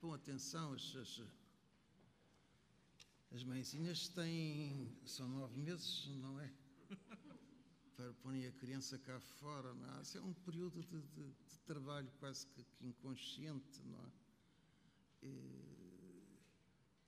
Bom, 0.00 0.14
atenção, 0.14 0.72
as, 0.72 0.96
as, 0.96 1.20
as 3.32 3.44
mãezinhas 3.44 4.08
têm. 4.08 4.96
são 5.04 5.28
nove 5.28 5.58
meses, 5.60 6.06
não 6.22 6.40
é? 6.40 6.50
Para 7.98 8.14
porem 8.14 8.46
a 8.46 8.52
criança 8.52 8.98
cá 8.98 9.20
fora, 9.20 9.74
não 9.74 9.98
é? 9.98 10.00
Isso 10.00 10.16
é 10.16 10.22
um 10.22 10.32
período 10.32 10.82
de, 10.84 11.02
de- 11.02 11.34
de 11.50 11.58
trabalho 11.66 12.10
quase 12.18 12.46
que, 12.46 12.64
que 12.64 12.86
inconsciente, 12.86 13.78
não 13.84 14.00
é? 14.06 14.10
E 15.22 15.79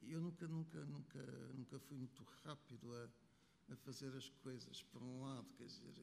eu 0.09 0.21
nunca, 0.21 0.47
nunca, 0.49 0.85
nunca, 0.85 1.23
nunca 1.55 1.79
fui 1.81 1.97
muito 1.97 2.23
rápido 2.45 2.93
a, 2.95 3.73
a 3.73 3.77
fazer 3.77 4.15
as 4.17 4.29
coisas, 4.29 4.83
por 4.83 5.03
um 5.03 5.23
lado, 5.23 5.47
quer 5.57 5.67
dizer. 5.67 5.95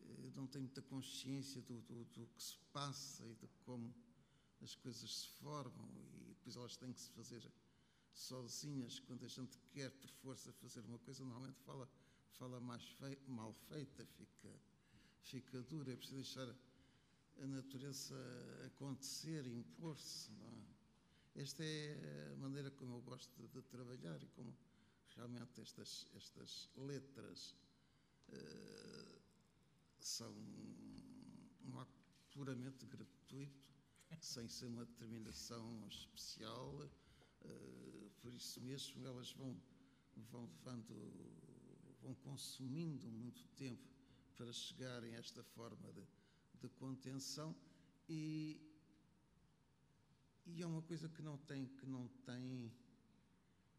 eh, 0.00 0.30
não 0.34 0.46
tenho 0.46 0.64
muita 0.64 0.82
consciência 0.82 1.60
do, 1.62 1.80
do, 1.82 2.04
do 2.06 2.26
que 2.28 2.42
se 2.42 2.56
passa 2.72 3.24
e 3.26 3.34
de 3.34 3.48
como 3.64 3.94
as 4.62 4.74
coisas 4.74 5.10
se 5.20 5.28
formam 5.40 5.88
e 6.14 6.28
depois 6.34 6.56
elas 6.56 6.76
têm 6.76 6.92
que 6.92 7.00
se 7.00 7.10
fazer 7.10 7.42
sozinhas. 8.12 8.98
Quando 9.00 9.24
a 9.24 9.28
gente 9.28 9.58
quer 9.72 9.90
por 9.90 10.08
força 10.10 10.52
fazer 10.54 10.80
uma 10.84 10.98
coisa, 10.98 11.24
normalmente 11.24 11.58
fala, 11.60 11.88
fala 12.32 12.60
mais 12.60 12.82
mal 13.26 13.52
feita, 13.68 14.04
fica, 14.06 14.50
fica 15.22 15.62
dura. 15.62 15.92
É 15.92 15.96
preciso 15.96 16.16
deixar 16.16 16.54
a 17.42 17.46
natureza 17.46 18.14
acontecer, 18.66 19.46
impor-se. 19.46 20.30
não 20.32 20.46
é? 20.48 20.49
Esta 21.34 21.64
é 21.64 22.32
a 22.32 22.36
maneira 22.36 22.70
como 22.72 22.94
eu 22.96 23.02
gosto 23.02 23.48
de, 23.48 23.62
trabalhar 23.62 24.22
e 24.22 24.28
como 24.28 24.56
realmente 25.16 25.60
estas, 25.60 26.06
estas 26.14 26.68
letras 26.76 27.56
eh, 28.32 29.18
são 30.00 30.34
um 31.64 31.78
acto 31.78 32.00
puramente 32.32 32.84
gratuito, 32.86 33.72
sem 34.20 34.48
ser 34.48 34.66
uma 34.66 34.84
determinação 34.84 35.86
especial. 35.88 36.90
eh, 37.42 38.10
por 38.20 38.34
isso 38.34 38.60
mesmo, 38.60 39.06
elas 39.06 39.32
vão, 39.32 39.56
vão 40.30 40.46
levando, 40.46 40.94
vão 42.02 42.14
consumindo 42.16 43.10
muito 43.10 43.46
tempo 43.56 43.88
para 44.36 44.52
chegarem 44.52 45.14
a 45.16 45.18
esta 45.18 45.42
forma 45.42 45.92
de, 45.92 46.06
de 46.60 46.68
contenção 46.70 47.56
e, 48.08 48.69
e 50.56 50.62
é 50.62 50.66
uma 50.66 50.82
coisa 50.82 51.08
que 51.08 51.22
não 51.22 51.36
tem 51.38 51.66
que 51.66 51.86
não 51.86 52.08
tem 52.24 52.72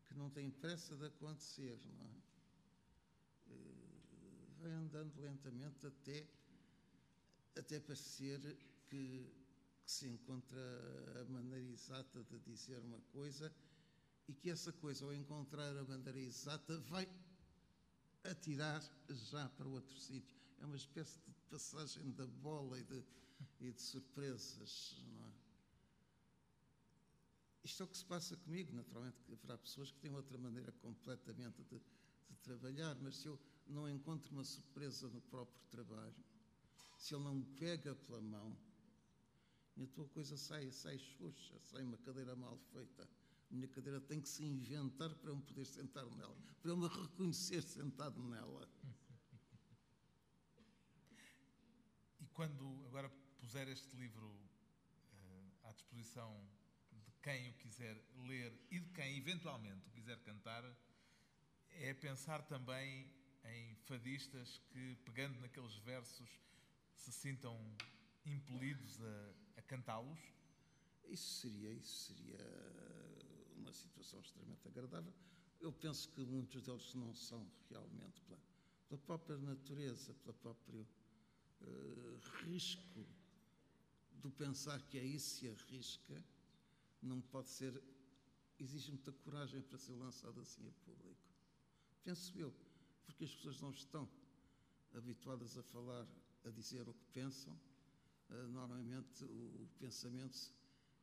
que 0.07 0.13
não 0.15 0.29
tem 0.29 0.49
pressa 0.49 0.95
de 0.95 1.05
acontecer, 1.05 1.79
não 1.97 2.05
é? 2.05 2.21
Eh, 3.47 4.53
vai 4.61 4.71
andando 4.71 5.19
lentamente 5.19 5.87
até 5.87 6.27
até 7.57 7.79
parecer 7.79 8.39
que, 8.89 9.31
que 9.83 9.91
se 9.91 10.07
encontra 10.07 10.59
a 11.21 11.25
maneira 11.25 11.65
exata 11.65 12.23
de 12.23 12.39
dizer 12.39 12.79
uma 12.79 12.99
coisa 13.11 13.53
e 14.27 14.33
que 14.33 14.49
essa 14.49 14.71
coisa, 14.71 15.05
ao 15.05 15.13
encontrar 15.13 15.75
a 15.77 15.83
maneira 15.83 16.19
exata, 16.19 16.79
vai 16.81 17.07
atirar 18.23 18.81
já 19.09 19.49
para 19.49 19.67
outro 19.67 19.95
sítio. 19.97 20.37
É 20.61 20.65
uma 20.65 20.77
espécie 20.77 21.19
de 21.19 21.33
passagem 21.49 22.11
da 22.11 22.25
bola 22.27 22.79
e 22.79 22.83
de, 22.83 23.03
e 23.59 23.71
de 23.71 23.81
surpresas, 23.81 25.03
não 25.13 25.25
é? 25.25 25.30
Isto 27.63 27.83
é 27.83 27.85
o 27.85 27.89
que 27.89 27.97
se 27.97 28.05
passa 28.05 28.35
comigo, 28.37 28.73
naturalmente, 28.73 29.21
que 29.21 29.33
haverá 29.33 29.57
pessoas 29.57 29.91
que 29.91 29.99
têm 29.99 30.11
outra 30.11 30.37
maneira 30.37 30.71
completamente 30.73 31.63
de, 31.63 31.79
de 32.29 32.37
trabalhar, 32.41 32.95
mas 33.01 33.17
se 33.17 33.27
eu 33.27 33.39
não 33.67 33.87
encontro 33.89 34.31
uma 34.31 34.43
surpresa 34.43 35.07
no 35.09 35.21
próprio 35.21 35.61
trabalho, 35.69 36.15
se 36.97 37.13
ele 37.13 37.23
não 37.23 37.35
me 37.35 37.45
pega 37.57 37.95
pela 37.95 38.21
mão, 38.21 38.57
a 39.81 39.87
tua 39.87 40.07
coisa 40.09 40.37
sai, 40.37 40.71
sai 40.71 40.97
xoxa, 40.97 41.59
sai 41.61 41.83
uma 41.83 41.97
cadeira 41.97 42.35
mal 42.35 42.57
feita. 42.71 43.09
A 43.49 43.53
minha 43.53 43.67
cadeira 43.67 43.99
tem 43.99 44.21
que 44.21 44.29
se 44.29 44.43
inventar 44.43 45.13
para 45.15 45.29
eu 45.29 45.35
me 45.35 45.41
poder 45.41 45.65
sentar 45.65 46.05
nela, 46.05 46.35
para 46.61 46.71
eu 46.71 46.77
me 46.77 46.87
reconhecer 46.87 47.61
sentado 47.63 48.21
nela. 48.23 48.67
E 52.19 52.25
quando 52.27 52.85
agora 52.87 53.09
puser 53.39 53.67
este 53.67 53.95
livro 53.97 54.31
eh, 55.13 55.51
à 55.63 55.71
disposição 55.73 56.47
quem 57.21 57.49
o 57.49 57.53
quiser 57.53 57.95
ler 58.27 58.53
e 58.69 58.79
de 58.79 58.89
quem 58.91 59.17
eventualmente 59.17 59.87
o 59.87 59.91
quiser 59.91 60.19
cantar, 60.19 60.63
é 61.69 61.93
pensar 61.93 62.41
também 62.43 63.11
em 63.45 63.75
fadistas 63.85 64.59
que, 64.69 64.95
pegando 65.05 65.39
naqueles 65.39 65.75
versos, 65.77 66.29
se 66.95 67.11
sintam 67.11 67.57
impelidos 68.25 69.01
a, 69.01 69.33
a 69.57 69.61
cantá-los. 69.63 70.19
Isso 71.05 71.41
seria, 71.41 71.71
isso 71.73 72.13
seria 72.13 72.39
uma 73.57 73.73
situação 73.73 74.19
extremamente 74.19 74.67
agradável. 74.67 75.13
Eu 75.59 75.71
penso 75.71 76.09
que 76.09 76.21
muitos 76.21 76.63
deles 76.63 76.93
não 76.95 77.13
são 77.13 77.47
realmente 77.69 78.21
pela, 78.21 78.39
pela 78.87 79.01
própria 79.01 79.37
natureza, 79.37 80.13
pelo 80.15 80.33
próprio 80.35 80.87
eh, 81.61 82.45
risco 82.45 83.05
do 84.13 84.31
pensar 84.31 84.81
que 84.83 84.97
aí 84.97 85.19
se 85.19 85.47
arrisca, 85.47 86.23
não 87.01 87.21
pode 87.21 87.47
ser 87.49 87.81
exige 88.59 88.91
muita 88.91 89.11
coragem 89.11 89.61
para 89.61 89.77
ser 89.77 89.93
lançado 89.93 90.39
assim 90.39 90.67
a 90.67 90.71
público. 90.85 91.19
Penso 92.03 92.37
eu, 92.37 92.53
porque 93.05 93.23
as 93.23 93.33
pessoas 93.33 93.59
não 93.59 93.71
estão 93.71 94.07
habituadas 94.93 95.57
a 95.57 95.63
falar, 95.63 96.07
a 96.45 96.49
dizer 96.49 96.87
o 96.87 96.93
que 96.93 97.05
pensam. 97.07 97.59
Uh, 98.29 98.47
normalmente 98.47 99.23
o, 99.25 99.63
o 99.63 99.69
pensamento 99.79 100.53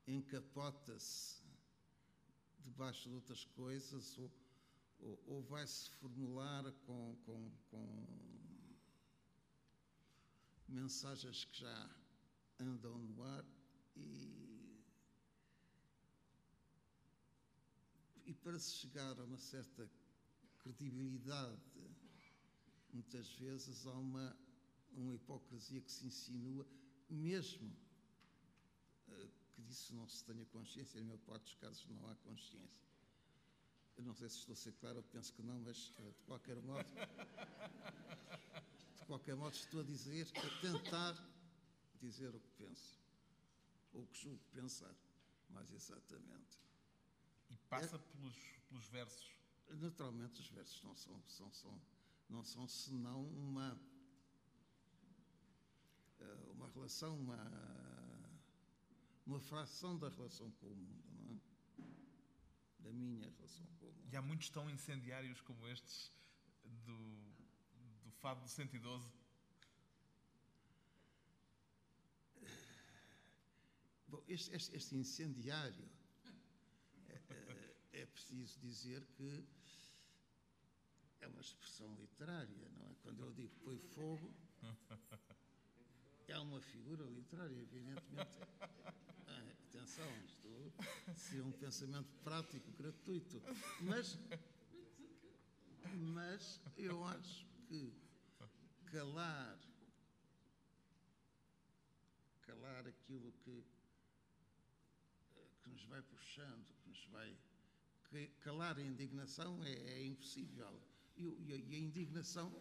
encapota-se 0.06 1.42
debaixo 2.60 3.08
de 3.08 3.14
outras 3.14 3.44
coisas 3.44 4.16
ou, 4.18 4.30
ou, 5.00 5.22
ou 5.26 5.42
vai-se 5.42 5.90
formular 5.90 6.70
com, 6.86 7.16
com, 7.24 7.50
com 7.70 8.06
mensagens 10.68 11.44
que 11.44 11.60
já 11.60 11.90
andam 12.60 12.98
no 12.98 13.22
ar 13.22 13.44
e, 13.96 14.57
e 18.28 18.34
para 18.34 18.58
se 18.58 18.72
chegar 18.72 19.18
a 19.18 19.24
uma 19.24 19.38
certa 19.38 19.90
credibilidade, 20.58 21.58
muitas 22.92 23.26
vezes 23.36 23.86
há 23.86 23.92
uma, 23.92 24.36
uma 24.92 25.14
hipocrisia 25.14 25.80
que 25.80 25.90
se 25.90 26.06
insinua, 26.06 26.66
mesmo 27.08 27.74
uh, 29.08 29.28
que 29.54 29.62
disso 29.62 29.94
não 29.94 30.06
se 30.06 30.22
tenha 30.24 30.44
consciência, 30.44 31.00
na 31.00 31.06
maior 31.06 31.20
parte 31.20 31.44
dos 31.44 31.54
casos 31.54 31.86
não 31.86 32.06
há 32.06 32.14
consciência. 32.16 32.86
Eu 33.96 34.04
não 34.04 34.14
sei 34.14 34.28
se 34.28 34.40
estou 34.40 34.52
a 34.52 34.56
ser 34.56 34.72
claro, 34.74 34.98
eu 34.98 35.04
penso 35.04 35.32
que 35.32 35.42
não, 35.42 35.58
mas 35.60 35.88
uh, 35.98 36.12
de 36.12 36.22
qualquer 36.26 36.60
modo, 36.60 36.86
de 39.00 39.06
qualquer 39.06 39.36
modo 39.36 39.54
estou 39.54 39.80
a 39.80 39.84
dizer, 39.84 40.28
a 40.36 40.60
tentar 40.60 41.14
dizer 41.98 42.34
o 42.34 42.40
que 42.40 42.50
penso, 42.58 43.00
ou 43.94 44.02
o 44.02 44.06
que 44.06 44.20
julgo 44.20 44.44
pensar, 44.52 44.94
mais 45.48 45.72
exatamente. 45.72 46.67
Passa 47.68 47.96
é, 47.96 47.98
pelos, 47.98 48.36
pelos 48.68 48.88
versos? 48.88 49.30
Naturalmente, 49.68 50.40
os 50.40 50.48
versos 50.48 50.82
não 50.82 50.96
são, 50.96 51.22
são, 51.28 51.52
são, 51.52 51.80
não 52.28 52.42
são 52.42 52.66
senão 52.66 53.24
uma, 53.26 53.78
eh, 56.20 56.50
uma 56.52 56.68
relação, 56.70 57.14
uma, 57.18 57.38
uma 59.26 59.40
fração 59.40 59.98
da 59.98 60.08
relação 60.08 60.50
com 60.52 60.66
o 60.66 60.76
mundo, 60.76 61.04
não 61.20 61.34
é? 61.34 61.38
Da 62.80 62.92
minha 62.92 63.28
relação 63.30 63.66
com 63.78 63.86
o 63.86 63.92
mundo. 63.92 64.08
E 64.10 64.16
há 64.16 64.22
muitos 64.22 64.48
tão 64.48 64.70
incendiários 64.70 65.40
como 65.42 65.66
estes 65.68 66.10
do, 66.64 66.96
do 68.04 68.10
Fado 68.12 68.40
do 68.40 68.48
112? 68.48 69.12
Bom, 74.08 74.22
este, 74.26 74.54
este, 74.54 74.74
este 74.74 74.96
incendiário, 74.96 75.86
é, 77.08 77.20
é, 77.28 77.47
preciso 78.18 78.58
dizer 78.58 79.06
que 79.16 79.44
é 81.20 81.28
uma 81.28 81.40
expressão 81.40 81.94
literária, 82.00 82.68
não 82.70 82.86
é? 82.88 82.94
Quando 83.02 83.22
eu 83.22 83.32
digo 83.32 83.54
põe 83.64 83.78
fogo, 83.78 84.34
é 86.26 86.38
uma 86.38 86.60
figura 86.60 87.04
literária, 87.04 87.54
evidentemente. 87.54 88.38
Ah, 89.30 89.52
atenção, 89.68 90.10
isto 90.24 90.72
seria 91.14 91.44
um 91.44 91.52
pensamento 91.52 92.12
prático, 92.24 92.72
gratuito. 92.72 93.40
Mas, 93.82 94.18
mas 95.94 96.60
eu 96.76 97.04
acho 97.04 97.46
que 97.68 97.94
calar, 98.86 99.58
calar 102.42 102.86
aquilo 102.86 103.32
que 103.44 103.64
que 105.62 105.70
nos 105.70 105.84
vai 105.84 106.02
puxando, 106.02 106.66
que 106.82 106.88
nos 106.88 107.04
vai. 107.06 107.36
Calar 108.40 108.78
a 108.78 108.82
indignação 108.82 109.62
é, 109.64 109.72
é 109.72 110.06
impossível. 110.06 110.80
E, 111.16 111.24
e, 111.24 111.52
a 111.52 111.78
indignação 111.78 112.52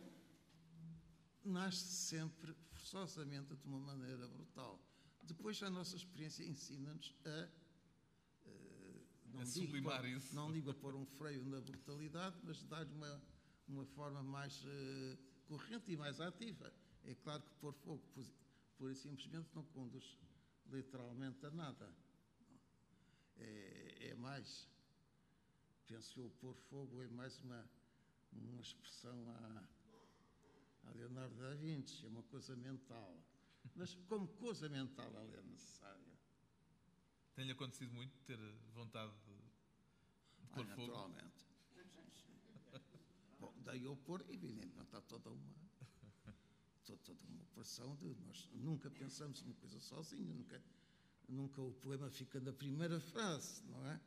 nasce 1.43 1.85
sempre, 1.85 2.53
forçosamente, 2.71 3.55
de 3.55 3.65
uma 3.65 3.79
maneira 3.79 4.27
brutal. 4.27 4.79
Depois, 5.23 5.61
a 5.63 5.69
nossa 5.69 5.95
experiência 5.95 6.43
ensina-nos 6.43 7.15
a. 7.25 7.49
Uh, 8.45 9.05
não, 9.33 9.41
a 9.41 9.43
digo 9.45 9.81
pôr, 9.81 10.33
não 10.33 10.51
digo 10.51 10.69
a 10.71 10.73
pôr 10.73 10.95
um 10.95 11.05
freio 11.05 11.45
na 11.45 11.61
brutalidade, 11.61 12.37
mas 12.43 12.63
dar-lhe 12.63 12.93
uma, 12.93 13.21
uma 13.67 13.85
forma 13.85 14.21
mais 14.23 14.63
uh, 14.65 15.17
corrente 15.47 15.91
e 15.91 15.97
mais 15.97 16.19
ativa. 16.19 16.73
É 17.03 17.15
claro 17.15 17.41
que 17.41 17.53
pôr 17.61 17.73
fogo, 17.73 18.03
pura 18.77 18.91
e 18.91 18.95
simplesmente, 18.95 19.49
não 19.55 19.63
conduz 19.63 20.17
literalmente 20.69 21.45
a 21.45 21.51
nada 21.51 21.95
é, 23.39 24.09
é 24.09 24.15
mais, 24.15 24.67
penso 25.87 26.19
eu, 26.19 26.29
pôr 26.41 26.55
fogo 26.69 27.01
é 27.01 27.07
mais 27.07 27.39
uma, 27.39 27.65
uma 28.33 28.61
expressão 28.61 29.29
a, 29.29 29.67
a 30.83 30.91
Leonardo 30.91 31.35
da 31.35 31.53
Vinci, 31.55 32.05
é 32.05 32.09
uma 32.09 32.23
coisa 32.23 32.55
mental. 32.55 33.23
Mas 33.75 33.95
como 34.07 34.27
coisa 34.27 34.69
mental 34.69 35.05
ela 35.05 35.37
é 35.37 35.41
necessária. 35.43 36.17
Tem-lhe 37.35 37.51
acontecido 37.51 37.93
muito 37.93 38.17
ter 38.25 38.37
vontade 38.73 39.11
de 39.11 40.47
pôr 40.53 40.63
ah, 40.63 40.75
fogo? 40.75 40.87
Naturalmente. 40.87 41.47
Bom, 43.39 43.53
daí 43.63 43.83
eu 43.83 43.95
pôr, 43.97 44.21
evidentemente, 44.29 44.81
está 44.81 45.01
toda 45.01 45.29
uma, 45.29 45.55
toda 46.85 47.21
uma 47.29 47.43
operação 47.43 47.95
de 47.95 48.15
nós 48.15 48.49
nunca 48.53 48.89
pensamos 48.89 49.41
uma 49.41 49.53
coisa 49.55 49.79
sozinha, 49.79 50.33
nunca 50.33 50.61
nunca 51.27 51.61
o 51.61 51.73
poema 51.73 52.09
fica 52.09 52.39
na 52.39 52.53
primeira 52.53 52.99
frase, 52.99 53.61
não 53.65 53.85
é? 53.85 53.99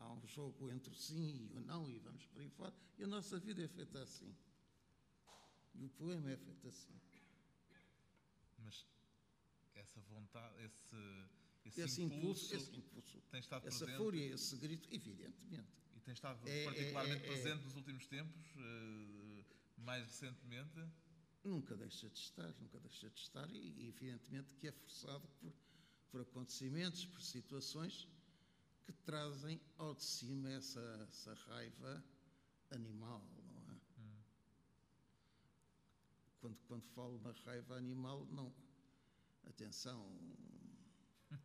Há 0.00 0.12
um 0.12 0.26
jogo 0.26 0.70
entre 0.70 0.90
o 0.90 0.94
sim 0.94 1.48
e 1.52 1.56
o 1.56 1.60
não 1.60 1.88
e 1.88 1.98
vamos 1.98 2.24
por 2.26 2.40
aí 2.40 2.48
fora. 2.50 2.74
E 2.98 3.04
a 3.04 3.06
nossa 3.06 3.38
vida 3.38 3.62
é 3.62 3.68
feita 3.68 4.02
assim. 4.02 4.34
E 5.74 5.84
o 5.84 5.90
poema 5.90 6.30
é 6.30 6.36
feito 6.36 6.66
assim. 6.66 6.98
Mas 8.58 8.86
essa 9.74 10.00
vontade, 10.00 10.64
esse, 10.64 10.96
esse, 11.64 11.80
esse 11.82 12.02
impulso, 12.02 12.46
impulso, 12.46 12.54
esse 12.54 12.76
impulso, 12.76 13.22
tem 13.30 13.40
estado 13.40 13.68
essa 13.68 13.84
presente. 13.84 14.02
fúria, 14.02 14.34
esse 14.34 14.56
grito, 14.56 14.88
evidentemente. 14.90 15.68
E 15.94 16.00
tem 16.00 16.14
estado 16.14 16.48
é, 16.48 16.64
particularmente 16.64 17.22
é, 17.22 17.26
é, 17.26 17.32
presente 17.32 17.64
nos 17.64 17.76
últimos 17.76 18.06
tempos, 18.06 18.46
uh, 18.56 19.44
mais 19.78 20.04
recentemente? 20.04 20.80
Nunca 21.44 21.76
deixa 21.76 22.08
de 22.08 22.18
estar, 22.18 22.54
nunca 22.58 22.80
deixa 22.80 23.08
de 23.08 23.20
estar, 23.20 23.48
e 23.50 23.88
evidentemente 23.88 24.54
que 24.56 24.68
é 24.68 24.72
forçado 24.72 25.26
por 25.40 25.52
por 26.10 26.20
acontecimentos, 26.20 27.04
por 27.04 27.22
situações 27.22 28.08
que 28.84 28.92
trazem 28.92 29.60
ao 29.78 29.94
de 29.94 30.02
cima 30.02 30.50
essa, 30.50 30.80
essa 31.08 31.34
raiva 31.34 32.04
animal, 32.70 33.24
não 33.52 33.72
é? 33.72 33.74
Hum. 33.98 34.22
Quando, 36.40 36.58
quando 36.66 36.84
falo 36.94 37.18
na 37.20 37.32
raiva 37.44 37.76
animal, 37.76 38.26
não. 38.26 38.52
Atenção. 39.44 40.06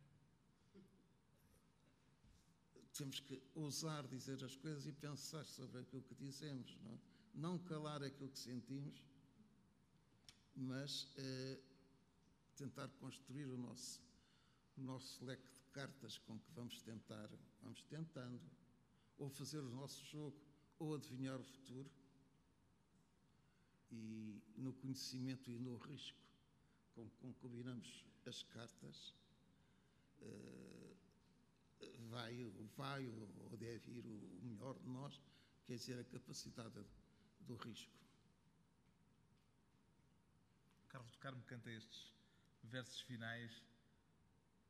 Temos 2.94 3.20
que 3.20 3.42
ousar 3.54 4.06
dizer 4.06 4.42
as 4.44 4.56
coisas 4.56 4.86
e 4.86 4.92
pensar 4.92 5.44
sobre 5.44 5.80
aquilo 5.80 6.02
que 6.02 6.14
dizemos, 6.14 6.76
não 6.82 6.92
é? 6.92 6.98
Não 7.34 7.58
calar 7.58 8.02
aquilo 8.02 8.30
que 8.30 8.38
sentimos, 8.38 9.04
mas 10.54 11.08
eh, 11.18 11.60
tentar 12.56 12.88
construir 13.00 13.46
o 13.46 13.58
nosso 13.58 14.06
o 14.76 14.82
nosso 14.82 15.24
leque 15.24 15.55
cartas 15.76 16.16
com 16.16 16.38
que 16.38 16.50
vamos 16.52 16.80
tentar, 16.80 17.28
vamos 17.62 17.82
tentando, 17.82 18.40
ou 19.18 19.28
fazer 19.28 19.58
o 19.58 19.68
nosso 19.68 20.02
jogo, 20.06 20.34
ou 20.78 20.94
adivinhar 20.94 21.38
o 21.38 21.44
futuro. 21.44 21.90
E 23.90 24.42
no 24.56 24.72
conhecimento 24.72 25.50
e 25.50 25.58
no 25.58 25.76
risco 25.76 26.18
com 26.94 27.06
que 27.10 27.34
combinamos 27.34 28.06
as 28.24 28.42
cartas, 28.44 29.14
uh, 30.22 30.96
vai, 32.08 32.42
vai 32.74 33.06
ou 33.06 33.56
deve 33.58 33.92
ir 33.92 34.06
o 34.06 34.40
melhor 34.42 34.78
de 34.78 34.88
nós, 34.88 35.20
quer 35.66 35.74
dizer, 35.74 35.98
a 35.98 36.04
capacidade 36.04 36.86
do 37.40 37.54
risco. 37.54 37.92
Carlos 40.88 41.10
do 41.10 41.18
Carmo 41.18 41.42
canta 41.42 41.70
estes 41.70 42.14
versos 42.62 43.02
finais 43.02 43.62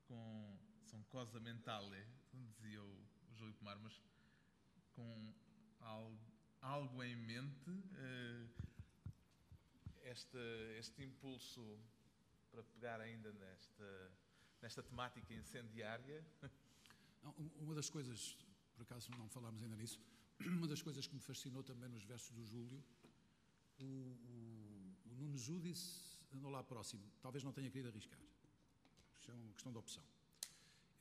com 0.09 0.59
são 0.87 1.03
cosa 1.05 1.39
mentale, 1.41 2.07
dizia 2.33 2.83
o, 2.83 3.07
o 3.31 3.35
Júlio 3.35 3.55
Pomar, 3.55 3.79
mas 3.79 4.01
com 4.95 5.35
algo, 5.81 6.19
algo 6.61 7.03
em 7.03 7.17
mente, 7.17 7.71
uh, 7.71 8.49
este, 10.05 10.39
este 10.79 11.03
impulso 11.03 11.79
para 12.51 12.63
pegar 12.63 13.01
ainda 13.01 13.33
nesta, 13.33 14.13
nesta 14.63 14.83
temática 14.83 15.35
incendiária? 15.35 16.25
Não, 17.23 17.33
uma 17.59 17.75
das 17.75 17.91
coisas, 17.91 18.37
por 18.75 18.83
acaso 18.83 19.11
não 19.19 19.29
falámos 19.29 19.63
ainda 19.63 19.77
nisso, 19.77 20.01
uma 20.41 20.69
das 20.69 20.81
coisas 20.81 21.07
que 21.07 21.15
me 21.15 21.21
fascinou 21.21 21.63
também 21.63 21.89
nos 21.89 22.05
versos 22.05 22.31
do 22.31 22.45
Júlio, 22.45 22.83
o, 23.79 23.85
o, 23.85 25.11
o 25.11 25.15
Nuno 25.15 25.37
Júdice 25.37 26.25
andou 26.33 26.51
lá 26.51 26.63
próximo, 26.63 27.03
talvez 27.21 27.43
não 27.43 27.53
tenha 27.53 27.71
querido 27.71 27.89
arriscar 27.89 28.19
é 29.31 29.35
uma 29.35 29.53
questão 29.53 29.73
de 29.73 29.79
opção. 29.79 30.03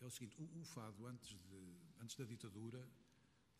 É 0.01 0.05
o 0.05 0.09
seguinte, 0.11 0.35
o, 0.41 0.59
o 0.61 0.63
fado, 0.65 1.05
antes, 1.07 1.29
de, 1.29 1.75
antes 1.99 2.15
da 2.15 2.25
ditadura, 2.25 2.87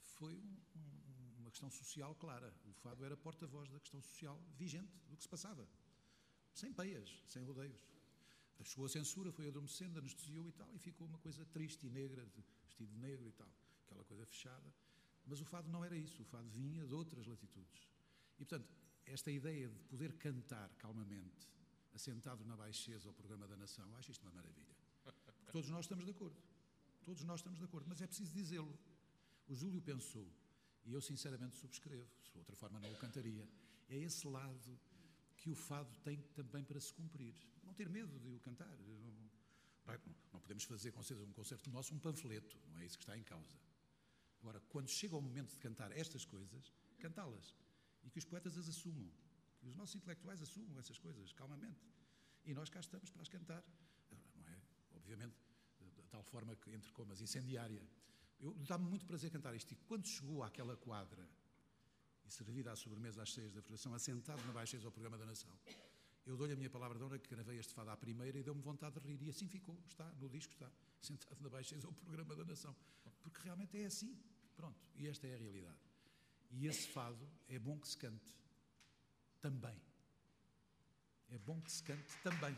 foi 0.01 0.36
um- 0.36 0.57
um- 0.75 1.36
uma 1.39 1.49
questão 1.51 1.69
social 1.71 2.13
clara. 2.15 2.53
O 2.65 2.73
fado 2.73 3.03
era 3.05 3.15
porta-voz 3.17 3.69
da 3.71 3.79
questão 3.79 4.01
social 4.01 4.39
vigente 4.57 4.93
do 5.09 5.15
que 5.17 5.23
se 5.23 5.29
passava. 5.29 5.67
Sem 6.53 6.73
peias, 6.73 7.09
sem 7.27 7.43
rodeios. 7.43 7.81
Chegou 8.63 8.86
a 8.86 8.89
censura, 8.89 9.31
foi 9.31 9.47
adormecendo, 9.47 9.99
anestesiou 9.99 10.47
e 10.47 10.51
tal, 10.53 10.73
e 10.73 10.79
ficou 10.79 11.05
uma 11.07 11.19
coisa 11.19 11.45
triste 11.45 11.88
e 11.88 11.89
negra, 11.89 12.25
vestido 12.65 12.91
de 12.93 12.97
negro 12.99 13.27
e 13.27 13.31
tal. 13.33 13.51
Aquela 13.86 14.03
coisa 14.05 14.25
fechada. 14.25 14.73
Mas 15.25 15.41
o 15.41 15.45
fado 15.45 15.69
não 15.69 15.83
era 15.83 15.95
isso. 15.97 16.21
O 16.21 16.25
fado 16.25 16.47
vinha 16.49 16.86
de 16.86 16.93
outras 16.93 17.25
latitudes. 17.27 17.89
E, 18.39 18.45
portanto, 18.45 18.69
esta 19.05 19.29
ideia 19.31 19.67
de 19.69 19.79
poder 19.83 20.13
cantar 20.17 20.69
calmamente, 20.75 21.49
assentado 21.93 22.43
na 22.45 22.55
baixeza 22.55 23.09
ao 23.09 23.13
programa 23.13 23.47
da 23.47 23.57
nação, 23.57 23.93
acho 23.97 24.11
isto 24.11 24.21
uma 24.23 24.31
maravilha. 24.31 24.74
Todos 25.56 25.70
nós 25.70 25.86
estamos 25.86 26.03
de 26.03 26.12
acordo. 26.12 26.36
Todos 27.01 27.24
nós 27.24 27.39
estamos 27.39 27.60
de 27.60 27.64
acordo. 27.64 27.88
Mas 27.88 28.01
é 28.01 28.08
preciso 28.08 28.34
dizê-lo. 28.34 28.78
O 29.47 29.56
Júlio 29.56 29.82
pensou, 29.82 30.30
e 30.84 30.91
eu 30.91 30.99
sinceramente 30.99 31.56
subscrevo, 31.56 32.12
de 32.34 32.38
outra 32.38 32.58
forma 32.58 32.78
não 32.78 32.91
o 32.91 32.97
cantaria, 32.97 33.47
é 33.88 33.95
esse 33.95 34.28
lado 34.28 34.78
que 35.38 35.49
o 35.49 35.56
fado 35.56 35.95
tem 35.99 36.18
também 36.34 36.62
para 36.62 36.78
se 36.82 36.91
cumprir. 36.91 37.34
Não 37.64 37.74
ter 37.74 37.88
medo 37.88 38.20
de 38.20 38.28
o 38.36 38.39
cantar. 38.41 38.78
Não, 38.80 39.12
não- 40.34 40.41
podemos 40.41 40.66
fazer 40.66 40.93
um 41.22 41.32
concerto 41.32 41.70
nosso 41.70 41.95
um 41.95 41.99
panfleto, 41.99 42.60
não 42.68 42.80
é 42.80 42.86
isso 42.86 42.97
que 42.97 43.03
está 43.03 43.18
em 43.18 43.24
causa. 43.24 43.58
Agora, 44.41 44.60
quando 44.68 44.89
chega 44.89 45.16
o 45.16 45.22
momento 45.22 45.53
de 45.53 45.60
cantar 45.60 45.89
estas 45.93 46.26
coisas, 46.26 46.74
cantá-las. 46.99 47.56
E 48.03 48.10
que 48.10 48.20
os 48.20 48.26
poetas 48.26 48.58
as 48.58 48.68
assumam. 48.68 49.10
Que 49.62 49.70
os 49.70 49.76
nossos 49.78 49.95
intelectuais 49.95 50.41
assumam 50.41 50.78
essas 50.78 50.99
coisas, 50.99 51.32
calmamente. 51.32 51.80
E 52.43 52.53
nós 52.53 52.70
cá 52.70 52.82
estamos 52.82 53.10
para 53.10 53.22
as 53.22 53.30
cantar. 53.30 53.64
Não 54.36 54.47
é? 54.49 54.62
Obviamente, 54.91 55.45
tal 56.16 56.24
forma 56.24 56.55
que 56.55 56.72
entre 56.72 56.91
comas, 56.93 57.20
incendiária. 57.20 57.84
Eu 58.39 58.53
dá-me 58.70 58.88
muito 58.88 59.05
prazer 59.05 59.30
cantar 59.30 59.53
isto. 59.53 59.72
E 59.74 59.76
quando 59.88 60.07
chegou 60.07 60.43
àquela 60.43 60.76
quadra 60.78 61.28
e 62.26 62.32
servida 62.32 62.72
à 62.72 62.76
sobremesa 62.76 63.22
às 63.22 63.34
seis 63.34 63.51
da 63.53 63.61
Federação, 63.61 63.93
assentado 63.93 64.41
na 64.45 64.53
baixeza 64.53 64.86
ao 64.88 64.91
programa 64.91 65.18
da 65.18 65.26
Nação, 65.26 65.51
eu 66.26 66.38
dou-lhe 66.38 66.53
a 66.53 66.55
minha 66.55 66.70
palavra 66.70 66.97
de 66.97 67.03
honra 67.03 67.20
que 67.20 67.30
gravei 67.30 67.59
este 67.59 67.74
fado 67.74 67.89
à 67.89 67.97
primeira 67.97 68.39
e 68.39 68.43
deu-me 68.43 68.61
vontade 68.61 68.99
de 68.99 69.07
rir. 69.07 69.22
E 69.22 69.30
assim 69.30 69.47
ficou, 69.47 69.78
está, 69.86 70.05
no 70.13 70.30
disco 70.30 70.53
está, 70.53 70.72
sentado 71.01 71.41
na 71.41 71.49
baixeza 71.49 71.86
ao 71.86 71.93
programa 71.93 72.34
da 72.36 72.45
Nação. 72.45 72.74
Porque 73.22 73.41
realmente 73.43 73.78
é 73.78 73.86
assim. 73.86 74.18
Pronto, 74.55 74.80
e 74.95 75.07
esta 75.07 75.28
é 75.28 75.36
a 75.36 75.38
realidade. 75.38 75.78
E 76.51 76.66
esse 76.66 76.88
fado 76.88 77.30
é 77.49 77.59
bom 77.59 77.78
que 77.78 77.89
se 77.89 77.97
cante 77.97 78.34
também. 79.41 79.80
É 81.30 81.38
bom 81.39 81.59
que 81.61 81.72
se 81.72 81.84
cante 81.84 82.18
também. 82.24 82.55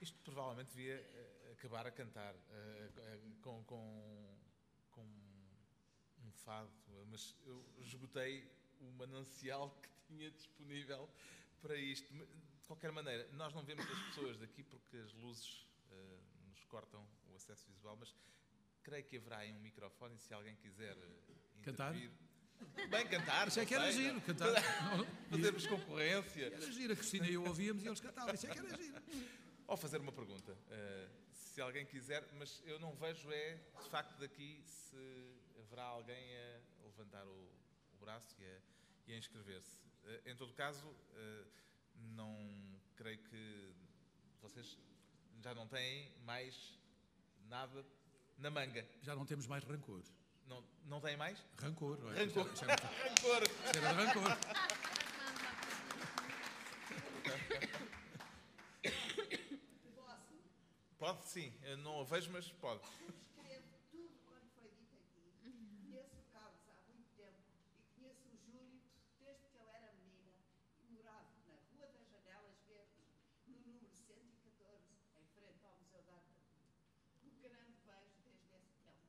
Isto 0.00 0.29
provavelmente 0.40 0.70
devia 0.74 0.94
eh, 0.94 1.52
acabar 1.52 1.86
a 1.86 1.90
cantar 1.90 2.34
eh, 2.34 2.90
eh, 2.96 3.18
com, 3.42 3.62
com, 3.64 4.38
com 4.90 5.02
um 5.02 6.32
fado, 6.32 6.70
mas 7.10 7.36
eu 7.44 7.62
esgotei 7.78 8.50
o 8.80 8.90
manancial 8.92 9.68
que 9.82 9.90
tinha 10.06 10.30
disponível 10.30 11.10
para 11.60 11.76
isto. 11.76 12.10
De 12.14 12.66
qualquer 12.66 12.90
maneira, 12.90 13.28
nós 13.32 13.52
não 13.52 13.62
vemos 13.62 13.84
as 13.84 13.98
pessoas 14.08 14.38
daqui 14.38 14.62
porque 14.62 14.96
as 14.96 15.12
luzes 15.12 15.66
eh, 15.90 16.18
nos 16.48 16.64
cortam 16.64 17.06
o 17.30 17.36
acesso 17.36 17.66
visual, 17.66 17.96
mas 17.98 18.14
creio 18.82 19.04
que 19.04 19.18
haverá 19.18 19.38
aí 19.40 19.52
um 19.52 19.60
microfone 19.60 20.18
se 20.18 20.32
alguém 20.32 20.56
quiser 20.56 20.96
eh, 20.96 21.62
Cantar? 21.62 21.92
Bem, 22.90 23.06
cantar. 23.08 23.48
Isso 23.48 23.60
é 23.60 23.66
que 23.66 23.74
era 23.74 23.84
sei, 23.92 24.04
giro, 24.04 24.14
não- 24.14 24.20
cantar. 24.22 24.48
Fazermos 25.28 25.66
concorrência. 25.66 26.46
Era 26.46 26.72
giro, 26.72 26.92
a 26.94 26.96
Cristina 26.96 27.26
e 27.26 27.34
eu 27.34 27.44
ouvíamos 27.44 27.82
e 27.82 27.86
eles 27.86 28.00
cantavam. 28.00 28.34
Isso 28.34 28.46
é 28.46 28.50
que 28.50 28.58
era 28.58 28.82
giro. 28.82 29.02
Ou 29.70 29.76
fazer 29.76 30.00
uma 30.00 30.10
pergunta, 30.10 30.58
eh, 30.68 31.08
se 31.32 31.60
alguém 31.60 31.86
quiser, 31.86 32.28
mas 32.32 32.60
eu 32.66 32.76
não 32.80 32.92
vejo 32.96 33.30
é, 33.30 33.54
de 33.80 33.88
facto, 33.88 34.18
daqui 34.18 34.60
se 34.66 34.96
haverá 35.60 35.84
alguém 35.84 36.36
a 36.36 36.58
levantar 36.86 37.24
o, 37.24 37.48
o 37.92 37.96
braço 38.00 38.34
e 38.40 38.44
a, 38.44 38.58
e 39.06 39.12
a 39.14 39.16
inscrever-se. 39.16 39.78
Eh, 40.06 40.22
em 40.32 40.34
todo 40.34 40.52
caso, 40.54 40.92
eh, 41.14 41.44
não 42.16 42.36
creio 42.96 43.18
que 43.18 43.72
vocês 44.42 44.76
já 45.40 45.54
não 45.54 45.68
têm 45.68 46.10
mais 46.24 46.76
nada 47.46 47.86
na 48.38 48.50
manga. 48.50 48.84
Já 49.02 49.14
não 49.14 49.24
temos 49.24 49.46
mais 49.46 49.62
rancor. 49.62 50.02
Não, 50.48 50.64
não 50.86 51.00
têm 51.00 51.16
mais? 51.16 51.38
Rancor. 51.60 51.96
Rancor. 52.12 52.52
Isto 52.52 52.64
era- 52.64 52.74
Rancor! 53.04 53.48
de 53.72 53.78
rancor. 53.78 54.36
Pode 61.00 61.24
sim, 61.24 61.50
eu 61.62 61.78
não 61.78 62.02
a 62.02 62.04
vejo, 62.04 62.30
mas 62.30 62.46
pode. 62.60 62.84
Escrevo 62.84 63.72
tudo 63.90 64.20
quanto 64.28 64.50
foi 64.52 64.68
dito 64.68 64.94
aqui. 65.00 65.32
Conheço 65.80 66.14
o 66.20 66.24
Carlos 66.30 66.60
há 66.68 66.76
muito 66.92 67.08
tempo 67.16 67.40
e 67.80 67.88
conheço 67.96 68.28
o 68.28 68.36
Júlio 68.44 68.82
desde 69.18 69.48
que 69.48 69.56
ele 69.56 69.70
era 69.70 69.94
menina 69.94 70.36
e 70.84 70.92
morava 70.92 71.32
na 71.48 71.56
Rua 71.72 71.88
das 71.88 72.04
Janelas 72.12 72.60
Verdes, 72.68 73.08
no 73.48 73.56
número 73.64 73.96
114, 73.96 74.92
em 75.16 75.26
frente 75.32 75.64
ao 75.64 75.72
Museu 75.80 76.02
de 76.04 76.10
Arte. 76.10 76.36
Um 77.24 77.32
grande 77.40 77.80
beijo 77.80 78.20
desde 78.20 78.52
esse 78.60 78.76
tempo. 78.84 79.00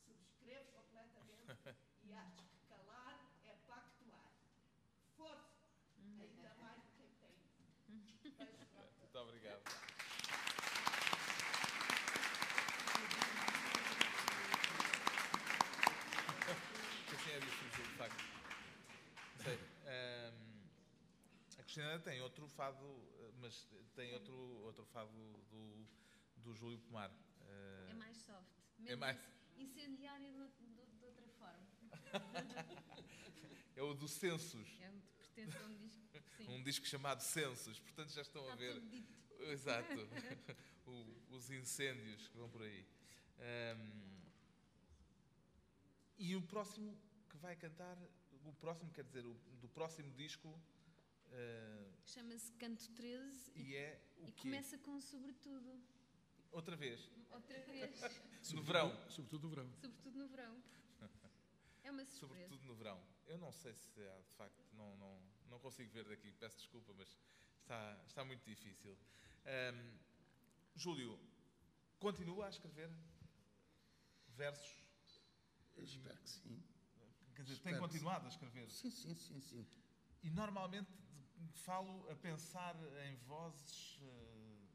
Subscrevo 0.00 0.64
completamente 0.72 1.76
e 2.08 2.14
acho 2.14 2.40
que 2.40 2.56
calar 2.72 3.20
é 3.44 3.52
pactuar. 3.68 4.32
Força! 5.14 5.68
Ainda 6.00 6.54
mais 6.56 6.80
do 6.80 6.88
que 6.96 7.04
tem. 7.20 7.36
Beijo 8.32 8.48
para 8.48 8.64
todos. 8.64 8.96
Muito 8.96 9.18
obrigado. 9.18 9.60
Assim 17.14 17.30
é 17.30 17.38
difícil, 17.38 17.84
de 17.84 17.93
facto. 18.08 18.24
Sei, 19.42 19.56
hum, 19.56 20.62
a 21.58 21.62
Cristina 21.62 21.98
tem 22.00 22.20
outro 22.20 22.46
fado, 22.48 22.84
eh, 23.20 23.30
mas 23.40 23.66
tem 23.94 24.12
outro, 24.14 24.34
outro 24.64 24.84
fado 24.86 25.10
do, 25.50 25.86
do 26.38 26.54
Júlio 26.54 26.78
Pomar. 26.78 27.10
Eh, 27.42 27.88
É 27.90 27.94
mais 27.94 28.16
soft. 28.18 28.48
É 28.86 28.96
mais- 28.96 29.18
incendiário 29.56 30.32
de, 30.32 31.04
outra 31.04 31.28
forma. 31.38 31.66
é 33.76 33.82
o 33.82 33.94
do 33.94 34.08
Censos, 34.08 34.68
É 34.80 34.90
um 34.90 35.00
pertence 35.16 35.56
a 35.56 35.66
um 35.66 35.76
disco. 35.76 36.04
Sim. 36.36 36.48
um 36.48 36.62
disco 36.62 36.86
chamado 36.86 37.20
Censos, 37.20 37.78
portanto 37.80 38.10
já 38.12 38.22
estão 38.22 38.42
a 38.42 38.46
Está 38.46 38.56
ver. 38.56 38.74
tudo 38.74 38.88
dito. 38.90 39.14
Exato. 39.44 39.88
O- 40.86 41.16
os 41.34 41.50
incêndios 41.50 42.28
que 42.28 42.36
vão 42.36 42.46
por 42.50 42.60
aí. 42.60 42.86
Ahm, 43.38 44.20
e 46.18 46.36
o 46.36 46.42
próximo 46.42 46.94
que 47.34 47.38
vai 47.38 47.56
cantar, 47.56 47.98
o 48.44 48.52
próximo, 48.52 48.92
quer 48.92 49.02
dizer, 49.04 49.26
o, 49.26 49.34
do 49.60 49.68
próximo 49.68 50.12
disco, 50.12 50.48
ah, 51.32 51.90
Chama-se 52.06 52.52
Canto 52.52 52.88
13 52.90 53.52
e, 53.56 53.62
e 53.62 53.76
é 53.76 54.00
o 54.18 54.28
e 54.28 54.32
quê? 54.32 54.42
começa 54.42 54.78
com 54.78 55.00
Sobretudo. 55.00 55.82
Outra 56.52 56.76
vez, 56.76 57.10
Outra 57.32 57.58
vez. 57.62 58.00
no 58.54 58.62
verão. 58.62 59.10
Sobretudo 59.10 59.42
no 59.42 59.48
verão. 59.50 59.72
Sobretudo 59.80 60.18
no 60.18 60.28
verão. 60.28 60.62
É 61.82 61.90
uma 61.90 62.04
surpresa. 62.04 62.44
Sobretudo 62.44 62.66
no 62.66 62.74
verão. 62.76 63.02
Eu 63.26 63.38
não 63.38 63.50
sei 63.50 63.74
se 63.74 64.00
há, 64.00 64.20
de 64.20 64.34
facto, 64.36 64.62
não, 64.74 64.96
não, 64.96 65.20
não 65.50 65.58
consigo 65.58 65.90
ver 65.90 66.04
daqui, 66.04 66.32
peço 66.34 66.56
desculpa, 66.58 66.94
mas 66.96 67.18
está, 67.62 68.00
está 68.06 68.24
muito 68.24 68.44
difícil. 68.44 68.96
Ahm, 69.44 69.98
Júlio, 70.76 71.18
continua 71.98 72.46
a 72.46 72.50
escrever 72.50 72.90
versos? 74.28 74.84
Eu 75.76 75.82
espero 75.84 76.16
que 76.18 76.30
sim. 76.30 76.62
Quer 77.34 77.42
dizer, 77.42 77.58
tem 77.58 77.74
que 77.74 77.80
continuado 77.80 78.26
a 78.26 78.28
escrever? 78.28 78.70
Sim, 78.70 78.90
sim, 78.90 79.14
sim, 79.14 79.40
sim. 79.40 79.66
E 80.22 80.30
normalmente 80.30 80.90
falo 81.54 82.08
a 82.10 82.14
pensar 82.16 82.76
em 83.06 83.16
vozes 83.26 83.98
eh, 84.02 84.66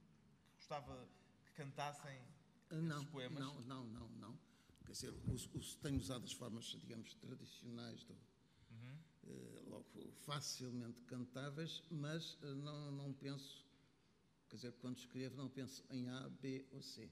que 0.49 0.55
gostava 0.55 1.07
que 1.45 1.51
cantassem 1.53 2.17
Ah, 2.71 2.75
esses 2.75 2.81
Não, 2.83 3.03
poemas. 3.05 3.39
não, 3.39 3.61
não, 3.61 3.83
não, 3.87 4.09
não. 4.09 4.39
Quer 4.85 4.91
dizer, 4.93 5.13
us- 5.27 5.49
us- 5.55 5.75
tenho 5.75 5.97
usado 5.97 6.25
as 6.25 6.33
formas, 6.33 6.65
digamos, 6.65 7.13
tradicionais, 7.15 8.03
do, 8.03 8.13
Uhum. 8.71 8.97
eh, 9.27 9.63
logo 9.67 10.11
facilmente 10.25 11.01
cantáveis, 11.03 11.83
mas 11.89 12.37
eh, 12.41 12.53
não, 12.55 12.91
não 12.91 13.13
penso, 13.13 13.65
quer 14.47 14.55
dizer, 14.55 14.73
quando 14.73 14.97
escrevo, 14.97 15.35
não 15.35 15.49
penso 15.49 15.83
em 15.91 16.09
A, 16.09 16.29
B 16.29 16.65
ou 16.71 16.81
C. 16.81 17.09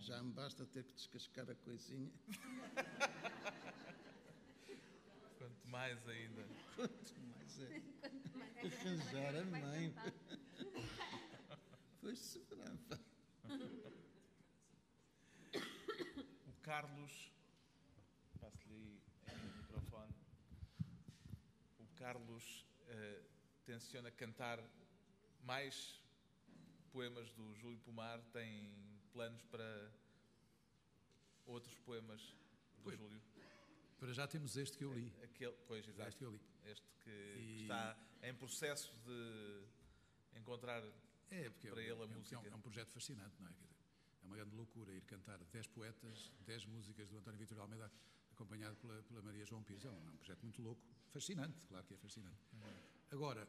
Já 0.00 0.20
me 0.22 0.32
basta 0.32 0.64
ter 0.64 0.82
que 0.84 0.94
descascar 0.94 1.50
a 1.50 1.54
coisinha. 1.54 2.10
Quanto 5.36 5.68
mais 5.68 6.08
ainda. 6.08 6.42
Quanto 6.74 7.14
mais 7.20 7.60
é 7.60 7.82
Mais 8.34 8.56
é 8.56 8.60
arranjar 8.66 9.36
a 9.36 9.44
mãe. 9.44 9.94
se 12.14 12.38
brava. 12.44 12.98
O 16.46 16.52
Carlos. 16.62 17.30
Passo-lhe 18.40 19.02
aí 19.26 19.36
o 19.36 19.52
microfone. 19.58 20.14
O 21.78 21.84
Carlos 21.96 22.64
eh, 22.88 23.20
tenciona 23.66 24.10
cantar 24.10 24.58
mais 25.42 26.02
poemas 26.90 27.30
do 27.34 27.54
Júlio 27.54 27.78
Pomar? 27.80 28.22
Tem 28.32 28.89
planos 29.10 29.42
para 29.44 29.90
outros 31.46 31.76
poemas 31.80 32.20
do 32.76 32.82
Pois. 32.82 32.98
Júlio? 32.98 33.20
Para 33.98 34.12
já 34.12 34.26
temos 34.26 34.56
este 34.56 34.76
que 34.78 34.84
eu 34.84 34.92
li. 34.92 35.12
Aquele, 35.22 35.52
pois, 35.66 35.86
exato. 35.86 36.08
Este 36.08 36.18
que 36.18 36.24
eu 36.24 36.30
li. 36.30 36.40
Este 36.64 36.86
que 37.04 37.10
E- 37.10 37.62
está 37.62 37.96
em 38.22 38.34
processo 38.34 38.94
de 39.04 40.38
encontrar. 40.38 40.82
É, 41.30 41.48
porque 41.50 41.68
é, 41.68 41.70
Para 41.70 41.82
ele 41.82 42.00
a 42.00 42.04
é 42.04 42.06
música. 42.06 42.36
É 42.36 42.38
um, 42.38 42.58
é 42.58 42.60
projeto 42.60 42.90
fascinante, 42.90 43.34
não 43.40 43.48
é? 43.48 43.52
É 44.22 44.26
uma 44.26 44.36
grande 44.36 44.54
loucura 44.56 44.92
ir 44.92 45.02
cantar 45.02 45.38
10 45.44 45.66
poetas, 45.68 46.32
10 46.40 46.66
músicas 46.66 47.08
do 47.08 47.18
António 47.18 47.38
Vitor 47.38 47.58
Almeida, 47.60 47.90
acompanhado 48.32 48.76
pela, 48.76 49.02
pela 49.02 49.22
Maria 49.22 49.44
João 49.44 49.62
Pires. 49.62 49.84
É 49.84 49.90
um, 49.90 50.06
é 50.08 50.10
um 50.10 50.16
projeto 50.16 50.42
muito 50.42 50.62
louco, 50.62 50.82
fascinante, 51.10 51.58
claro 51.68 51.84
que 51.86 51.94
é 51.94 51.96
fascinante. 51.96 52.38
Agora, 53.10 53.42
eh, 53.42 53.46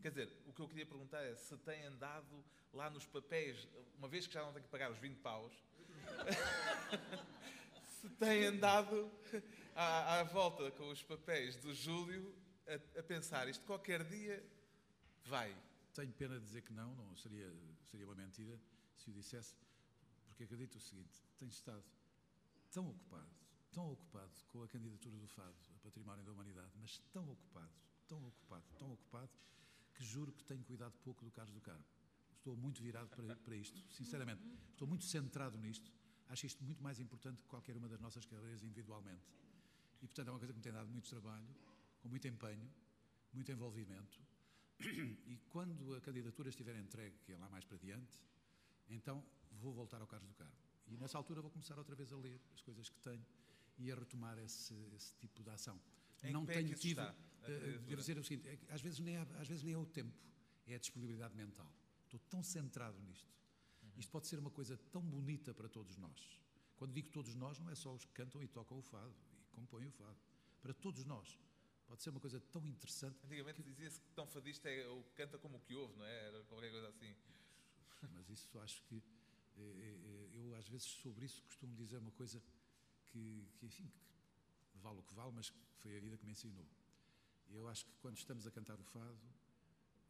Quer 0.00 0.10
dizer, 0.10 0.28
o 0.46 0.52
que 0.52 0.60
eu 0.60 0.68
queria 0.68 0.84
perguntar 0.84 1.22
é 1.22 1.34
se 1.34 1.56
tem 1.58 1.84
andado 1.86 2.44
lá 2.72 2.90
nos 2.90 3.06
papéis, 3.06 3.66
uma 3.96 4.08
vez 4.08 4.26
que 4.26 4.34
já 4.34 4.42
não 4.42 4.52
tem 4.52 4.62
que 4.62 4.68
pagar 4.68 4.90
os 4.90 4.98
20 4.98 5.16
paus, 5.20 5.52
se 8.00 8.08
tem 8.10 8.44
andado 8.44 9.10
à, 9.74 10.20
à 10.20 10.22
volta 10.24 10.70
com 10.72 10.90
os 10.90 11.02
papéis 11.02 11.56
do 11.56 11.74
Júlio 11.74 12.34
a, 12.66 12.98
a 12.98 13.02
pensar 13.02 13.48
isto 13.48 13.64
qualquer 13.64 14.04
dia 14.04 14.44
vai. 15.24 15.56
tenho 15.94 16.12
pena 16.12 16.38
de 16.38 16.44
dizer 16.44 16.62
que 16.62 16.72
não, 16.72 16.94
não 16.94 17.16
seria, 17.16 17.50
seria 17.90 18.06
uma 18.06 18.14
mentira 18.14 18.60
se 18.96 19.10
o 19.10 19.12
dissesse, 19.12 19.54
porque 20.26 20.44
acredito 20.44 20.76
o 20.76 20.80
seguinte: 20.80 21.22
tenho 21.38 21.50
estado 21.50 21.84
tão 22.70 22.90
ocupado, 22.90 23.30
tão 23.72 23.92
ocupado 23.92 24.32
com 24.48 24.62
a 24.62 24.68
candidatura 24.68 25.16
do 25.16 25.28
Fado 25.28 25.56
a 25.76 25.78
Património 25.78 26.24
da 26.24 26.32
Humanidade, 26.32 26.72
mas 26.80 26.98
tão 27.12 27.30
ocupado, 27.30 27.72
tão 28.14 28.28
ocupado, 28.28 28.64
tão 28.78 28.92
ocupado, 28.92 29.30
que 29.94 30.04
juro 30.04 30.32
que 30.32 30.44
tenho 30.44 30.62
cuidado 30.64 30.94
pouco 31.02 31.24
do 31.24 31.30
Carlos 31.30 31.54
do 31.54 31.60
Carmo. 31.60 31.84
Estou 32.36 32.56
muito 32.56 32.82
virado 32.82 33.08
para, 33.08 33.36
para 33.36 33.56
isto, 33.56 33.80
sinceramente. 33.90 34.42
Estou 34.70 34.86
muito 34.86 35.04
centrado 35.04 35.56
nisto. 35.58 35.90
Acho 36.28 36.46
isto 36.46 36.62
muito 36.62 36.82
mais 36.82 36.98
importante 37.00 37.42
que 37.42 37.48
qualquer 37.48 37.76
uma 37.76 37.88
das 37.88 38.00
nossas 38.00 38.24
carreiras 38.24 38.62
individualmente. 38.62 39.24
E, 40.02 40.06
portanto, 40.06 40.28
é 40.28 40.30
uma 40.30 40.38
coisa 40.38 40.52
que 40.52 40.58
me 40.58 40.62
tem 40.62 40.72
dado 40.72 40.90
muito 40.90 41.08
trabalho, 41.08 41.48
com 42.00 42.08
muito 42.08 42.26
empenho, 42.28 42.70
muito 43.32 43.50
envolvimento. 43.50 44.20
E 45.26 45.38
quando 45.48 45.94
a 45.94 46.00
candidatura 46.00 46.48
estiver 46.48 46.76
entregue, 46.76 47.16
que 47.24 47.32
é 47.32 47.38
lá 47.38 47.48
mais 47.48 47.64
para 47.64 47.78
diante, 47.78 48.20
então 48.88 49.24
vou 49.52 49.72
voltar 49.72 50.00
ao 50.00 50.06
Carlos 50.06 50.28
do 50.28 50.34
Carmo. 50.34 50.52
E 50.88 50.96
nessa 50.96 51.16
altura 51.16 51.40
vou 51.40 51.50
começar 51.50 51.78
outra 51.78 51.94
vez 51.94 52.12
a 52.12 52.16
ler 52.16 52.40
as 52.52 52.60
coisas 52.60 52.88
que 52.90 53.00
tenho 53.00 53.24
e 53.78 53.90
a 53.90 53.94
retomar 53.94 54.38
esse, 54.38 54.74
esse 54.94 55.14
tipo 55.14 55.42
de 55.42 55.50
ação. 55.50 55.80
Em 56.22 56.32
não 56.32 56.42
é 56.44 56.46
tenho 56.46 56.74
tido. 56.74 57.00
está, 57.00 57.14
candidatura? 57.44 57.78
devo 57.78 58.00
dizer 58.00 58.18
o 58.18 58.24
seguinte: 58.24 58.48
é 58.48 58.56
que 58.56 58.72
às, 58.72 58.80
vezes 58.80 59.00
nem 59.00 59.16
é, 59.16 59.20
às 59.38 59.48
vezes 59.48 59.62
nem 59.62 59.74
é 59.74 59.78
o 59.78 59.86
tempo, 59.86 60.16
é 60.66 60.74
a 60.74 60.78
disponibilidade 60.78 61.34
mental. 61.34 61.70
Estou 62.04 62.20
tão 62.30 62.42
centrado 62.42 62.98
nisto. 63.00 63.32
Uhum. 63.82 63.90
Isto 63.96 64.10
pode 64.10 64.26
ser 64.26 64.38
uma 64.38 64.50
coisa 64.50 64.76
tão 64.90 65.02
bonita 65.02 65.52
para 65.52 65.68
todos 65.68 65.96
nós. 65.96 66.40
Quando 66.76 66.92
digo 66.92 67.08
todos 67.10 67.34
nós, 67.34 67.58
não 67.58 67.70
é 67.70 67.74
só 67.74 67.92
os 67.94 68.04
que 68.04 68.12
cantam 68.12 68.42
e 68.42 68.48
tocam 68.48 68.78
o 68.78 68.82
fado 68.82 69.14
e 69.42 69.50
compõem 69.52 69.86
o 69.86 69.92
fado. 69.92 70.18
Para 70.60 70.74
todos 70.74 71.04
nós. 71.04 71.38
Pode 71.86 72.02
ser 72.02 72.10
uma 72.10 72.20
coisa 72.20 72.40
tão 72.40 72.66
interessante. 72.66 73.18
Antigamente 73.24 73.62
dizia-se 73.62 74.00
que 74.00 74.08
tão 74.12 74.26
fadista 74.26 74.68
é 74.68 74.88
o 74.88 75.02
que 75.02 75.12
canta 75.12 75.38
como 75.38 75.58
o 75.58 75.60
que 75.60 75.74
ouve, 75.74 75.96
não 75.96 76.04
é? 76.04 76.28
Era 76.28 76.42
qualquer 76.44 76.70
coisa 76.70 76.88
assim. 76.88 77.14
Mas 78.12 78.28
isso 78.28 78.58
acho 78.60 78.82
que. 78.84 79.02
eh, 79.56 80.30
eu, 80.32 80.54
às 80.56 80.68
vezes, 80.68 80.86
sobre 80.86 81.26
isso, 81.26 81.42
costumo 81.42 81.74
dizer 81.76 81.98
uma 81.98 82.10
coisa 82.12 82.42
que, 83.06 83.48
que, 83.56 83.66
enfim, 83.66 83.90
que 84.70 84.78
vale 84.78 84.98
o 84.98 85.02
que 85.02 85.14
vale, 85.14 85.32
mas 85.32 85.50
que 85.50 85.58
foi 85.76 85.96
a 85.96 86.00
vida 86.00 86.16
que 86.16 86.24
me 86.24 86.32
ensinou. 86.32 86.66
Eu 87.50 87.68
acho 87.68 87.84
que 87.86 87.92
quando 88.00 88.16
estamos 88.16 88.46
a 88.46 88.50
cantar 88.50 88.78
o 88.80 88.84
fado, 88.84 89.18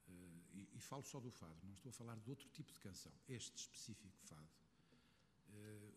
eh, 0.09 0.13
e, 0.55 0.69
e 0.77 0.81
falo 0.81 1.03
só 1.03 1.21
do 1.21 1.31
fado, 1.31 1.59
não 1.67 1.75
estou 1.75 1.91
a 1.91 1.93
falar 1.93 2.17
de 2.19 2.31
outro 2.31 2.49
tipo 2.51 2.73
de 2.73 2.79
canção, 2.81 3.13
este 3.29 3.57
específico 3.57 4.17
fado, 4.23 4.49
eh, 5.51 5.93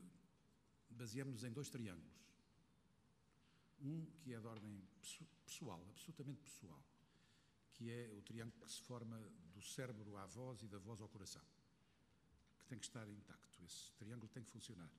baseamos-nos 0.90 1.44
em 1.44 1.52
dois 1.52 1.70
triângulos. 1.70 2.18
Um 3.80 4.06
que 4.20 4.34
é 4.34 4.40
de 4.40 4.48
ordem 4.48 4.82
pesso- 5.00 5.26
pessoal, 5.46 5.86
absolutamente 5.90 6.42
pessoal, 6.42 6.84
que 7.74 7.92
é 7.92 8.12
o 8.14 8.22
triângulo 8.24 8.66
que 8.66 8.72
se 8.72 8.82
forma 8.82 9.20
do 9.54 9.62
cérebro 9.62 10.18
à 10.18 10.26
voz 10.26 10.62
e 10.64 10.68
da 10.68 10.80
voz 10.80 11.00
ao 11.02 11.08
coração, 11.08 11.44
que 12.60 12.66
tem 12.66 12.80
que 12.80 12.86
estar 12.86 13.08
intacto. 13.08 13.64
Esse 13.64 13.92
triângulo 13.94 14.28
tem 14.30 14.44
que 14.44 14.50
funcionar. 14.50 14.90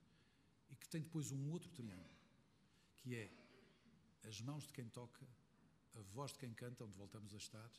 E 0.69 0.75
que 0.75 0.87
tem 0.87 1.01
depois 1.01 1.31
um 1.31 1.51
outro 1.51 1.69
triângulo, 1.71 2.15
que 2.97 3.15
é 3.15 3.31
as 4.27 4.39
mãos 4.41 4.65
de 4.65 4.73
quem 4.73 4.87
toca, 4.89 5.27
a 5.95 6.01
voz 6.01 6.31
de 6.31 6.39
quem 6.39 6.53
canta, 6.53 6.83
onde 6.83 6.97
voltamos 6.97 7.33
a 7.33 7.37
estar, 7.37 7.71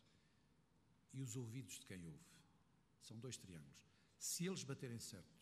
e 1.13 1.23
os 1.23 1.37
ouvidos 1.37 1.79
de 1.79 1.87
quem 1.87 2.05
ouve. 2.05 2.31
São 3.03 3.19
dois 3.19 3.37
triângulos. 3.37 3.85
Se 4.19 4.47
eles 4.47 4.63
baterem 4.63 4.99
certos, 4.99 5.41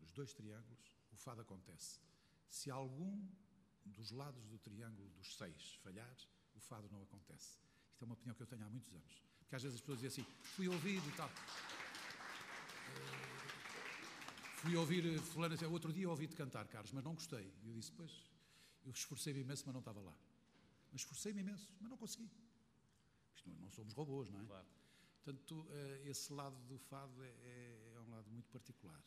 os 0.00 0.10
dois 0.12 0.32
triângulos, 0.32 0.96
o 1.12 1.16
fado 1.16 1.40
acontece. 1.40 2.00
Se 2.48 2.70
algum 2.70 3.26
dos 3.84 4.10
lados 4.10 4.46
do 4.46 4.58
triângulo 4.58 5.08
dos 5.10 5.36
seis 5.36 5.74
falhar, 5.82 6.16
o 6.54 6.60
fado 6.60 6.88
não 6.90 7.02
acontece. 7.02 7.60
Isto 7.92 8.02
é 8.02 8.06
uma 8.06 8.14
opinião 8.14 8.34
que 8.34 8.42
eu 8.42 8.46
tenho 8.46 8.64
há 8.64 8.68
muitos 8.68 8.92
anos. 8.92 9.22
Porque 9.40 9.56
às 9.56 9.62
vezes 9.62 9.76
as 9.76 9.80
pessoas 9.80 10.00
dizem 10.00 10.24
assim, 10.24 10.32
fui 10.42 10.68
ouvir 10.68 11.02
e 11.06 11.12
tal. 11.12 11.30
Eh, 12.88 13.18
fui 14.56 14.76
ouvir 14.76 15.06
eh, 15.06 15.18
fulano, 15.18 15.56
outro 15.70 15.92
dia 15.92 16.08
ouvi-te 16.08 16.36
cantar, 16.36 16.66
Carlos, 16.68 16.92
mas 16.92 17.04
não 17.04 17.14
gostei. 17.14 17.52
E 17.62 17.68
eu 17.68 17.74
disse, 17.74 17.92
pois, 17.92 18.12
eu 18.84 18.92
esforcei-me 18.92 19.40
imenso, 19.40 19.64
mas 19.66 19.72
não 19.72 19.80
estava 19.80 20.00
lá. 20.00 20.14
Mas 20.92 21.00
esforcei-me 21.02 21.40
imenso, 21.40 21.74
mas 21.80 21.90
não 21.90 21.96
consegui. 21.96 22.30
Isto 23.34 23.48
não, 23.50 23.56
não 23.56 23.70
somos 23.70 23.92
robôs, 23.92 24.30
não 24.30 24.40
é? 24.40 24.46
Claro. 24.46 24.66
Portanto, 25.22 25.66
eh, 25.70 26.02
esse 26.06 26.32
lado 26.32 26.56
do 26.66 26.78
fado 26.78 27.22
é, 27.22 27.28
é- 27.28 27.92
é 27.96 28.00
um 28.00 28.10
lado 28.10 28.30
muito 28.30 28.48
particular. 28.50 29.02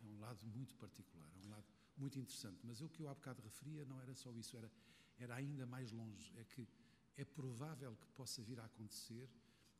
É 0.00 0.04
um 0.06 0.18
lado 0.20 0.46
muito 0.46 0.76
particular, 0.76 1.30
é 1.36 1.38
um 1.46 1.48
lado 1.48 1.66
muito 1.96 2.18
interessante. 2.18 2.60
Mas 2.64 2.80
o 2.80 2.88
que 2.88 3.02
eu 3.02 3.08
há 3.08 3.14
bocado 3.14 3.40
referia 3.42 3.84
não 3.84 4.00
era 4.00 4.14
só 4.14 4.32
isso, 4.34 4.56
era, 4.56 4.70
era 5.18 5.34
ainda 5.34 5.66
mais 5.66 5.90
longe. 5.90 6.32
É 6.38 6.44
que 6.44 6.68
é 7.16 7.24
provável 7.24 7.96
que 7.96 8.06
possa 8.10 8.42
vir 8.42 8.60
a 8.60 8.64
acontecer 8.64 9.28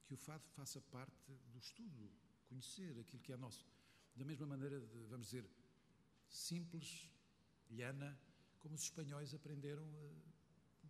que 0.07 0.15
o 0.15 0.17
fado 0.17 0.45
faça 0.49 0.81
parte 0.81 1.33
do 1.53 1.59
estudo, 1.59 2.11
conhecer 2.49 2.99
aquilo 2.99 3.23
que 3.23 3.33
é 3.33 3.37
nosso. 3.37 3.67
Da 4.17 4.25
mesma 4.25 4.47
maneira, 4.47 4.81
de, 4.81 5.05
vamos 5.07 5.27
dizer, 5.27 5.49
simples, 6.29 7.11
llana, 7.71 8.19
como 8.59 8.75
os 8.75 8.83
espanhóis 8.83 9.35
aprenderam 9.35 9.85
eh, 9.85 10.17
o 10.48 10.48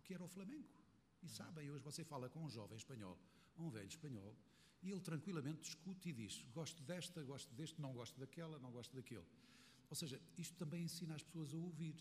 que 0.09 0.15
era 0.15 0.23
o 0.23 0.27
flamenco. 0.27 0.75
E 1.21 1.29
sabem, 1.29 1.69
hoje 1.69 1.83
você 1.83 2.03
fala 2.03 2.27
com 2.27 2.43
um 2.43 2.49
jovem 2.49 2.75
espanhol, 2.75 3.15
um 3.59 3.69
velho 3.69 3.87
espanhol, 3.87 4.35
e 4.81 4.89
ele 4.89 5.01
tranquilamente 5.01 5.61
discute 5.61 6.09
e 6.09 6.13
diz: 6.13 6.43
gosto 6.51 6.81
desta, 6.81 7.21
gosto 7.23 7.53
deste, 7.53 7.79
não 7.79 7.93
gosto 7.93 8.19
daquela, 8.19 8.57
não 8.57 8.71
gosto 8.71 8.95
daquele. 8.95 9.27
Ou 9.87 9.95
seja, 9.95 10.19
isto 10.35 10.55
também 10.55 10.83
ensina 10.83 11.13
as 11.13 11.21
pessoas 11.21 11.53
a 11.53 11.57
ouvir. 11.57 11.95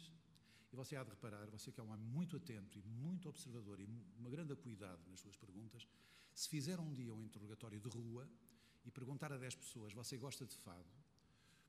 E 0.72 0.76
você 0.76 0.96
há 0.96 1.04
de 1.04 1.10
reparar, 1.10 1.46
você 1.50 1.70
que 1.70 1.80
é 1.80 1.82
um 1.82 1.90
homem 1.90 2.06
muito 2.06 2.34
atento 2.36 2.78
e 2.78 2.82
muito 2.82 3.28
observador 3.28 3.78
e 3.78 3.86
uma 4.18 4.30
grande 4.30 4.56
cuidado 4.56 5.02
nas 5.10 5.20
suas 5.20 5.36
perguntas, 5.36 5.86
se 6.34 6.48
fizer 6.48 6.80
um 6.80 6.94
dia 6.94 7.14
um 7.14 7.22
interrogatório 7.22 7.78
de 7.78 7.88
rua 7.88 8.26
e 8.86 8.90
perguntar 8.90 9.30
a 9.32 9.36
10 9.36 9.54
pessoas: 9.56 9.92
você 9.92 10.16
gosta 10.16 10.46
de 10.46 10.54
fado? 10.54 10.88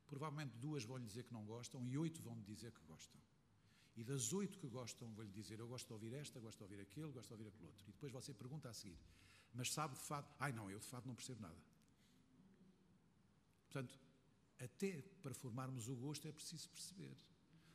Provavelmente 0.08 0.56
duas 0.58 0.86
vão 0.86 0.98
lhe 0.98 1.06
dizer 1.06 1.24
que 1.26 1.34
não 1.34 1.46
gostam 1.46 1.86
e 1.86 1.98
oito 1.98 2.22
vão 2.22 2.36
lhe 2.36 2.44
dizer 2.44 2.72
que 2.72 2.82
gostam. 2.86 3.20
E 4.00 4.04
das 4.04 4.32
oito 4.32 4.58
que 4.58 4.68
gostam, 4.70 5.14
vou-lhe 5.14 5.30
dizer: 5.30 5.60
eu 5.60 5.68
gosto 5.68 5.88
de 5.88 5.94
ouvir 5.94 6.14
esta, 6.14 6.40
gosto 6.40 6.58
de 6.60 6.64
ouvir 6.64 6.80
aquele, 6.80 7.12
gosto 7.12 7.28
de 7.28 7.34
ouvir 7.34 7.48
aquele 7.50 7.66
outro. 7.66 7.84
E 7.86 7.92
depois 7.92 8.14
você 8.14 8.34
pergunta 8.34 8.70
a 8.70 8.74
seguir: 8.74 8.98
mas 9.54 9.74
sabe 9.74 9.96
de 9.96 10.00
fado? 10.00 10.26
Ai 10.40 10.54
não, 10.54 10.72
eu 10.72 10.80
de 10.80 10.86
fado 10.86 11.06
não 11.06 11.14
percebo 11.14 11.42
nada. 11.42 11.62
Portanto, 13.66 14.00
até 14.58 15.02
para 15.22 15.34
formarmos 15.34 15.90
o 15.90 15.96
gosto 15.98 16.26
é 16.30 16.32
preciso 16.32 16.70
perceber. 16.70 17.18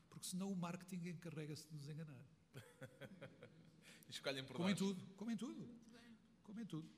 Porque 0.09 0.26
senão 0.26 0.51
o 0.51 0.56
marketing 0.56 1.09
encarrega-se 1.09 1.68
de 1.68 1.74
nos 1.74 1.88
enganar. 1.90 2.24
Escolhem 4.09 4.44
por 4.46 4.56
Como 4.56 4.68
em 4.70 4.72
nós. 4.72 4.78
tudo, 4.78 5.06
como 5.16 5.30
em 5.30 5.36
tudo. 5.36 5.68
Como 6.42 6.59
em 6.59 6.66
tudo. 6.66 6.88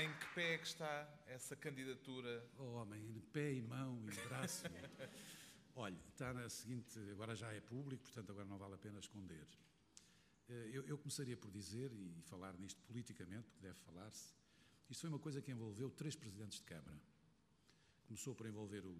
Em 0.00 0.10
que 0.18 0.26
pé 0.34 0.54
é 0.54 0.58
que 0.58 0.66
está 0.66 1.06
essa 1.26 1.54
candidatura? 1.54 2.42
Oh, 2.58 2.72
homem, 2.80 3.02
em 3.14 3.20
pé 3.20 3.52
e 3.52 3.60
mão 3.60 4.02
e 4.08 4.28
braço. 4.28 4.64
Olha, 5.76 5.98
está 6.08 6.32
na 6.32 6.48
seguinte, 6.48 6.98
agora 7.12 7.34
já 7.36 7.52
é 7.52 7.60
público, 7.60 8.04
portanto 8.04 8.30
agora 8.30 8.46
não 8.46 8.56
vale 8.56 8.76
a 8.76 8.78
pena 8.78 8.98
esconder. 8.98 9.46
Eh, 10.48 10.70
Eu, 10.72 10.86
eu 10.86 10.96
começaria 10.96 11.36
por 11.36 11.50
dizer, 11.50 11.92
e 11.92 12.22
falar 12.22 12.56
nisto 12.58 12.80
politicamente, 12.84 13.48
porque 13.50 13.60
deve 13.66 13.78
falar-se, 13.80 14.32
isto 14.88 15.02
foi 15.02 15.10
uma 15.10 15.18
coisa 15.18 15.42
que 15.42 15.50
envolveu 15.50 15.90
três 15.90 16.16
presidentes 16.16 16.58
de 16.60 16.64
Câmara. 16.64 16.98
Começou 18.06 18.34
por 18.34 18.46
envolver 18.46 18.86
o, 18.86 18.90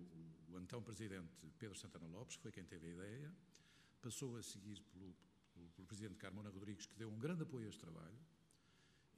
o 0.51 0.61
então 0.61 0.83
presidente 0.83 1.33
Pedro 1.59 1.79
Santana 1.79 2.07
Lopes, 2.09 2.37
que 2.37 2.43
foi 2.43 2.53
quem 2.53 2.65
teve 2.65 2.89
a 2.89 2.91
ideia, 2.91 3.35
passou 4.03 4.37
a 4.37 4.43
seguir 4.43 4.83
pelo, 4.93 5.17
pelo, 5.55 5.69
pelo 5.71 5.87
presidente 5.87 6.17
Carmona 6.19 6.51
Rodrigues, 6.51 6.85
que 6.85 6.95
deu 6.95 7.09
um 7.09 7.19
grande 7.19 7.43
apoio 7.43 7.65
a 7.65 7.69
este 7.71 7.81
trabalho, 7.81 8.19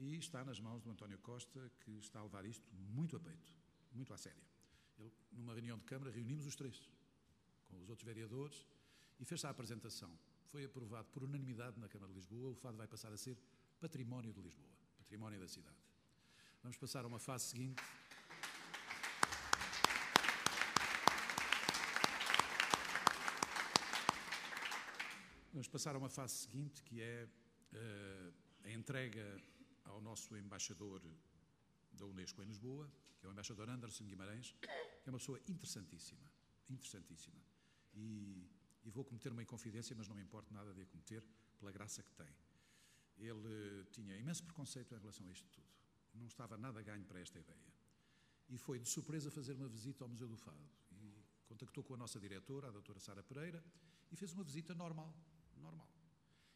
e 0.02 0.16
está 0.16 0.44
nas 0.44 0.58
mãos 0.58 0.82
do 0.82 0.90
António 0.90 1.18
Costa, 1.18 1.70
que 1.80 1.92
está 1.92 2.18
a 2.18 2.24
levar 2.24 2.44
isto 2.44 2.68
muito 2.74 3.16
a 3.16 3.20
peito, 3.20 3.50
muito 3.92 4.12
à 4.12 4.18
séria. 4.18 4.42
Ele, 4.98 5.12
numa 5.30 5.54
reunião 5.54 5.78
de 5.78 5.84
Câmara, 5.84 6.10
reunimos 6.10 6.44
os 6.44 6.56
três. 6.56 6.90
com 7.68 7.80
os 7.80 7.88
outros 7.88 8.04
vereadores 8.04 8.66
e 9.18 9.24
fez-se 9.24 9.46
a 9.46 9.50
apresentação. 9.50 10.12
Foi 10.46 10.64
aprovado 10.64 11.08
por 11.08 11.22
unanimidade 11.22 11.78
na 11.80 11.88
Câmara 11.88 12.12
de 12.12 12.18
Lisboa. 12.18 12.50
O 12.50 12.54
fado 12.54 12.76
vai 12.76 12.86
passar 12.86 13.12
a 13.12 13.16
ser 13.16 13.38
património 13.80 14.32
de 14.32 14.42
Lisboa, 14.42 14.68
património 14.98 15.40
da 15.40 15.48
cidade. 15.48 15.76
Vamos 16.62 16.76
passar 16.76 17.04
a 17.04 17.08
uma 17.08 17.18
fase 17.18 17.44
seguinte. 17.44 17.82
Vamos 25.52 25.68
passar 25.68 25.94
a 25.94 25.98
uma 25.98 26.10
fase 26.10 26.34
seguinte, 26.34 26.82
que 26.82 27.00
é 27.00 27.28
uh, 27.72 28.32
a 28.64 28.70
entrega 28.70 29.40
ao 29.92 30.00
nosso 30.00 30.36
embaixador 30.36 31.02
da 31.92 32.06
Unesco 32.06 32.42
em 32.42 32.46
Lisboa, 32.46 32.90
que 33.18 33.26
é 33.26 33.28
o 33.28 33.32
embaixador 33.32 33.68
Anderson 33.68 34.04
Guimarães, 34.04 34.54
que 34.60 35.08
é 35.08 35.10
uma 35.10 35.18
pessoa 35.18 35.38
interessantíssima, 35.46 36.26
interessantíssima. 36.68 37.40
E, 37.94 38.48
e 38.84 38.90
vou 38.90 39.04
cometer 39.04 39.30
uma 39.30 39.42
inconfidência, 39.42 39.94
mas 39.96 40.08
não 40.08 40.16
me 40.16 40.22
importa 40.22 40.52
nada 40.52 40.72
de 40.72 40.82
a 40.82 40.86
cometer, 40.86 41.22
pela 41.58 41.70
graça 41.70 42.02
que 42.02 42.12
tem. 42.14 42.34
Ele 43.18 43.84
tinha 43.92 44.16
imenso 44.16 44.42
preconceito 44.42 44.94
em 44.94 44.98
relação 44.98 45.26
a 45.28 45.30
isto 45.30 45.48
tudo. 45.50 45.66
Não 46.14 46.26
estava 46.26 46.56
nada 46.56 46.82
ganho 46.82 47.04
para 47.04 47.20
esta 47.20 47.38
ideia. 47.38 47.72
E 48.48 48.58
foi 48.58 48.78
de 48.78 48.88
surpresa 48.88 49.30
fazer 49.30 49.54
uma 49.54 49.68
visita 49.68 50.04
ao 50.04 50.08
Museu 50.08 50.28
do 50.28 50.36
Fado. 50.36 50.68
E 50.90 51.24
contactou 51.46 51.84
com 51.84 51.94
a 51.94 51.96
nossa 51.96 52.18
diretora, 52.18 52.68
a 52.68 52.70
doutora 52.70 52.98
Sara 52.98 53.22
Pereira, 53.22 53.62
e 54.10 54.16
fez 54.16 54.32
uma 54.32 54.42
visita 54.42 54.74
normal, 54.74 55.14
normal. 55.56 55.88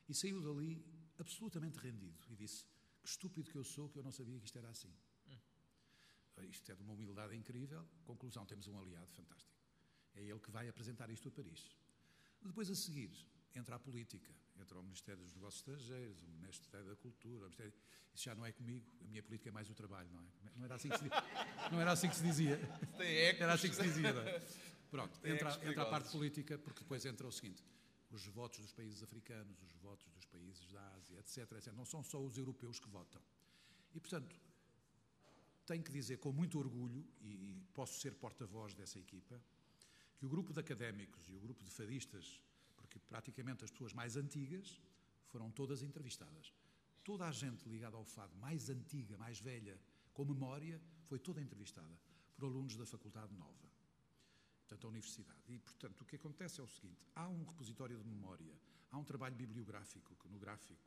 E 0.09 0.15
saiu 0.15 0.41
dali 0.41 0.85
absolutamente 1.19 1.79
rendido 1.79 2.19
e 2.29 2.35
disse: 2.35 2.65
estúpido 3.07 3.51
que 3.51 3.57
eu 3.57 3.65
sou, 3.65 3.89
que 3.89 3.99
eu 3.99 4.03
não 4.03 4.13
sabia 4.13 4.39
que 4.39 4.47
isto 4.47 4.59
era 4.59 4.69
assim. 4.69 4.93
Hum. 5.29 5.39
Isto 6.51 6.73
é 6.73 6.75
de 6.75 6.83
uma 6.83 6.93
humildade 6.93 7.35
incrível. 7.35 7.87
Conclusão: 8.05 8.45
temos 8.45 8.67
um 8.67 8.79
aliado 8.79 9.11
fantástico. 9.13 9.57
É 10.15 10.23
ele 10.23 10.41
que 10.41 10.51
vai 10.51 10.69
apresentar 10.69 11.09
isto 11.11 11.29
a 11.29 11.31
Paris. 11.31 11.77
Depois, 12.43 12.71
a 12.71 12.75
seguir, 12.75 13.11
entra 13.55 13.77
a 13.77 13.79
política, 13.79 14.33
entra 14.57 14.79
o 14.79 14.83
Ministério 14.83 15.23
dos 15.23 15.33
Negócios 15.35 15.61
Estrangeiros, 15.61 16.23
o 16.23 16.27
Ministério 16.27 16.87
da 16.87 16.97
Cultura, 16.97 17.39
o 17.39 17.43
Ministério... 17.43 17.73
isso 18.15 18.25
já 18.25 18.35
não 18.35 18.45
é 18.45 18.53
comigo, 18.53 18.85
a 19.03 19.05
minha 19.05 19.23
política 19.23 19.49
é 19.49 19.53
mais 19.53 19.69
o 19.69 19.75
trabalho, 19.75 20.09
não 20.13 20.23
é? 20.23 20.27
Não 20.57 20.65
era 20.65 20.75
assim 20.77 20.89
que 20.89 20.99
se, 20.99 21.05
não 21.73 21.81
era 21.81 21.93
assim 21.93 22.09
que 22.09 22.17
se 22.17 22.23
dizia. 22.23 22.59
Era 23.39 23.55
assim 23.55 23.69
que 23.69 23.75
se 23.75 23.83
dizia, 23.83 24.09
é? 24.09 24.41
Pronto, 24.91 25.19
entra, 25.27 25.69
entra 25.69 25.83
a 25.83 25.87
parte 25.87 26.11
política, 26.11 26.59
porque 26.59 26.81
depois 26.81 27.05
entra 27.05 27.27
o 27.27 27.33
seguinte: 27.33 27.63
os 28.11 28.25
votos 28.27 28.61
dos 28.61 28.73
países 28.73 29.03
africanos, 29.03 29.61
os 29.63 29.73
votos 29.77 30.07
países 30.37 30.71
da 30.73 30.83
Ásia, 30.95 31.19
etc, 31.19 31.53
etc. 31.53 31.73
Não 31.73 31.85
são 31.85 32.03
só 32.03 32.19
os 32.23 32.37
europeus 32.37 32.79
que 32.79 32.89
votam. 32.89 33.23
E, 33.95 34.01
portanto, 34.01 34.39
tenho 35.67 35.83
que 35.83 35.91
dizer 35.91 36.19
com 36.19 36.33
muito 36.33 36.59
orgulho, 36.59 37.05
e 37.23 37.61
posso 37.75 37.99
ser 38.01 38.15
porta-voz 38.15 38.75
dessa 38.75 38.99
equipa, 38.99 39.41
que 40.19 40.27
o 40.27 40.29
grupo 40.29 40.53
de 40.53 40.61
académicos 40.61 41.29
e 41.29 41.35
o 41.35 41.41
grupo 41.41 41.65
de 41.65 41.71
fadistas, 41.71 42.41
porque 42.77 42.99
praticamente 42.99 43.65
as 43.65 43.71
pessoas 43.71 43.93
mais 43.93 44.17
antigas 44.17 44.81
foram 45.27 45.51
todas 45.51 45.83
entrevistadas. 45.83 46.53
Toda 47.03 47.27
a 47.27 47.33
gente 47.33 47.69
ligada 47.69 47.97
ao 47.97 48.05
fado 48.05 48.35
mais 48.37 48.69
antiga, 48.69 49.17
mais 49.17 49.41
velha, 49.41 49.81
com 50.13 50.25
memória, 50.25 50.81
foi 51.05 51.19
toda 51.19 51.41
entrevistada 51.41 51.99
por 52.35 52.45
alunos 52.45 52.77
da 52.77 52.87
Faculdade 52.87 53.35
Nova, 53.35 53.71
portanto, 54.61 54.87
a 54.87 54.91
Universidade. 54.91 55.41
E, 55.49 55.59
portanto, 55.59 56.01
o 56.01 56.05
que 56.05 56.17
acontece 56.17 56.61
é 56.61 56.65
o 56.65 56.69
seguinte: 56.69 57.07
há 57.15 57.29
um 57.29 57.45
repositório 57.45 57.99
de 57.99 58.09
memória, 58.09 58.55
há 58.97 58.99
um 58.99 59.05
trabalho 59.05 59.35
bibliográfico, 59.35 60.13
iconográfico, 60.13 60.83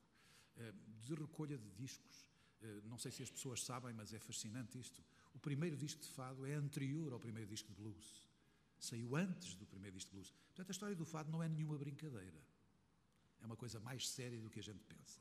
eh, 0.57 0.73
de 1.02 1.14
recolha 1.15 1.57
de 1.57 1.69
discos. 1.72 2.26
Eh, 2.61 2.81
não 2.86 2.98
sei 2.98 3.11
se 3.11 3.23
as 3.23 3.31
pessoas 3.31 3.64
sabem, 3.64 3.94
mas 3.94 4.14
é 4.14 4.19
fascinante 4.19 4.80
isto. 4.80 5.03
O 5.34 5.40
primeiro 5.40 5.77
disco 5.77 6.02
de 6.02 6.10
fado 6.10 6.45
é 6.45 6.53
anterior 6.53 7.14
ao 7.14 7.19
primeiro 7.19 7.49
disco 7.49 7.69
de 7.69 7.76
blues 7.76 8.30
saiu 8.80 9.15
antes 9.15 9.56
do 9.56 9.65
primeiro 9.65 9.95
disco 9.95 10.10
de 10.11 10.15
blues. 10.15 10.34
Portanto, 10.48 10.69
a 10.69 10.72
história 10.72 10.95
do 10.95 11.06
fado 11.06 11.31
não 11.31 11.44
é 11.44 11.49
nenhuma 11.49 11.77
brincadeira. 11.77 12.41
É 13.41 13.45
uma 13.45 13.56
coisa 13.56 13.80
mais 13.80 14.07
séria 14.07 14.40
do 14.41 14.49
que 14.49 14.60
a 14.60 14.64
gente 14.64 14.84
pensa. 14.86 15.19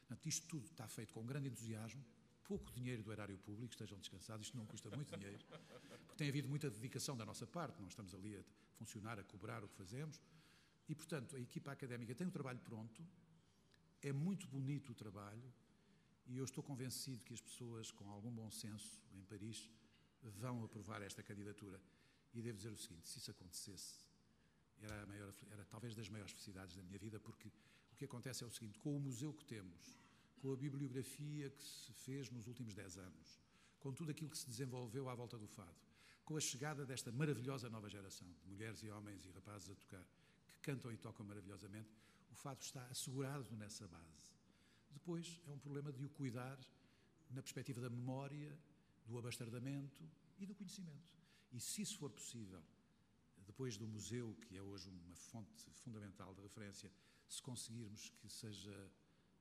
Portanto, 0.00 0.26
isto 0.26 0.48
tudo 0.48 0.66
está 0.66 0.88
feito 0.88 1.12
com 1.12 1.24
grande 1.24 1.48
entusiasmo, 1.48 2.04
pouco 2.44 2.72
dinheiro 2.72 3.02
do 3.02 3.12
erário 3.12 3.36
público, 3.38 3.72
estejam 3.72 3.98
descansados, 3.98 4.46
isto 4.46 4.56
não 4.56 4.64
custa 4.64 4.88
muito 4.96 5.14
dinheiro, 5.14 5.38
porque 6.06 6.16
tem 6.16 6.28
havido 6.28 6.48
muita 6.48 6.70
dedicação 6.70 7.14
da 7.14 7.26
nossa 7.26 7.46
parte, 7.46 7.78
não 7.78 7.88
estamos 7.88 8.14
ali 8.14 8.36
a 8.36 8.42
funcionar, 8.76 9.18
a 9.18 9.24
cobrar 9.24 9.62
o 9.62 9.68
que 9.68 9.76
fazemos, 9.76 10.18
e, 10.88 10.94
portanto, 10.94 11.36
a 11.36 11.40
equipa 11.40 11.72
académica 11.72 12.14
tem 12.14 12.26
o 12.26 12.30
trabalho 12.30 12.58
pronto, 12.60 13.06
é 14.02 14.12
muito 14.12 14.46
bonito 14.46 14.92
o 14.92 14.94
trabalho, 14.94 15.52
e 16.26 16.36
eu 16.36 16.44
estou 16.44 16.62
convencido 16.62 17.24
que 17.24 17.34
as 17.34 17.40
pessoas 17.40 17.90
com 17.90 18.08
algum 18.10 18.30
bom 18.30 18.50
senso 18.50 19.02
em 19.12 19.22
Paris 19.24 19.68
vão 20.22 20.64
aprovar 20.64 21.02
esta 21.02 21.22
candidatura. 21.22 21.80
E 22.34 22.42
devo 22.42 22.56
dizer 22.56 22.70
o 22.70 22.76
seguinte: 22.76 23.08
se 23.08 23.18
isso 23.18 23.30
acontecesse, 23.30 24.06
era, 24.80 25.06
maior, 25.06 25.32
era 25.50 25.64
talvez 25.64 25.94
das 25.94 26.08
maiores 26.08 26.32
felicidades 26.32 26.76
da 26.76 26.82
minha 26.82 26.98
vida, 26.98 27.18
porque 27.18 27.48
o 27.92 27.96
que 27.96 28.04
acontece 28.04 28.44
é 28.44 28.46
o 28.46 28.50
seguinte: 28.50 28.78
com 28.78 28.96
o 28.96 29.00
museu 29.00 29.32
que 29.32 29.44
temos, 29.44 29.98
com 30.38 30.52
a 30.52 30.56
bibliografia 30.56 31.50
que 31.50 31.62
se 31.62 31.92
fez 31.92 32.30
nos 32.30 32.46
últimos 32.46 32.74
dez 32.74 32.96
anos, 32.96 33.40
com 33.80 33.92
tudo 33.92 34.10
aquilo 34.10 34.30
que 34.30 34.38
se 34.38 34.46
desenvolveu 34.46 35.08
à 35.08 35.14
volta 35.14 35.38
do 35.38 35.46
fado, 35.46 35.80
com 36.24 36.36
a 36.36 36.40
chegada 36.40 36.84
desta 36.84 37.10
maravilhosa 37.10 37.70
nova 37.70 37.88
geração 37.88 38.28
de 38.42 38.46
mulheres 38.48 38.82
e 38.82 38.90
homens 38.90 39.24
e 39.24 39.30
rapazes 39.30 39.70
a 39.70 39.74
tocar, 39.74 40.04
cantam 40.68 40.92
e 40.92 40.98
tocam 40.98 41.24
maravilhosamente, 41.24 41.90
o 42.30 42.34
fado 42.34 42.60
está 42.60 42.84
assegurado 42.88 43.56
nessa 43.56 43.88
base. 43.88 44.26
Depois 44.90 45.40
é 45.46 45.50
um 45.50 45.58
problema 45.58 45.90
de 45.90 46.04
o 46.04 46.10
cuidar 46.10 46.58
na 47.30 47.40
perspectiva 47.40 47.80
da 47.80 47.88
memória, 47.88 48.54
do 49.06 49.16
abastardamento 49.16 50.06
e 50.38 50.44
do 50.44 50.54
conhecimento. 50.54 51.10
E 51.50 51.58
se 51.58 51.80
isso 51.80 51.96
for 51.96 52.10
possível, 52.10 52.62
depois 53.46 53.78
do 53.78 53.88
museu, 53.88 54.36
que 54.42 54.58
é 54.58 54.62
hoje 54.62 54.90
uma 54.90 55.16
fonte 55.16 55.70
fundamental 55.70 56.34
de 56.34 56.42
referência, 56.42 56.92
se 57.26 57.40
conseguirmos 57.40 58.10
que 58.10 58.28
seja 58.28 58.92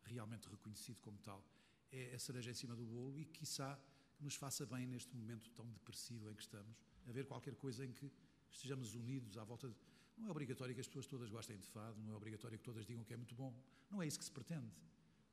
realmente 0.04 0.48
reconhecido 0.48 1.02
como 1.02 1.20
tal, 1.20 1.44
é 1.92 2.16
a 2.16 2.20
cereja 2.20 2.52
em 2.52 2.54
cima 2.54 2.74
do 2.74 2.86
bolo 2.86 3.20
e, 3.20 3.26
quiçá, 3.26 3.78
que 4.16 4.24
nos 4.24 4.36
faça 4.36 4.66
bem 4.66 4.88
neste 4.88 5.14
momento 5.14 5.52
tão 5.52 5.70
depressivo 5.74 6.30
em 6.30 6.36
que 6.36 6.44
estamos, 6.44 6.78
haver 7.06 7.26
qualquer 7.26 7.56
coisa 7.56 7.86
em 7.86 7.92
que 7.92 8.10
estejamos 8.50 8.96
unidos 8.96 9.38
à 9.38 9.44
volta 9.44 9.68
de... 9.68 9.76
Não 10.18 10.28
é 10.28 10.32
obrigatório 10.32 10.74
que 10.74 10.82
as 10.82 10.88
pessoas 10.88 11.06
todas 11.06 11.30
gostem 11.30 11.58
de 11.58 11.68
fado, 11.68 12.00
não 12.02 12.14
é 12.14 12.16
obrigatório 12.16 12.58
que 12.58 12.64
todas 12.64 12.86
digam 12.86 13.04
que 13.04 13.14
é 13.14 13.18
muito 13.18 13.36
bom, 13.36 13.54
não 13.90 14.02
é 14.02 14.08
isso 14.08 14.18
que 14.18 14.26
se 14.26 14.32
pretende, 14.32 14.72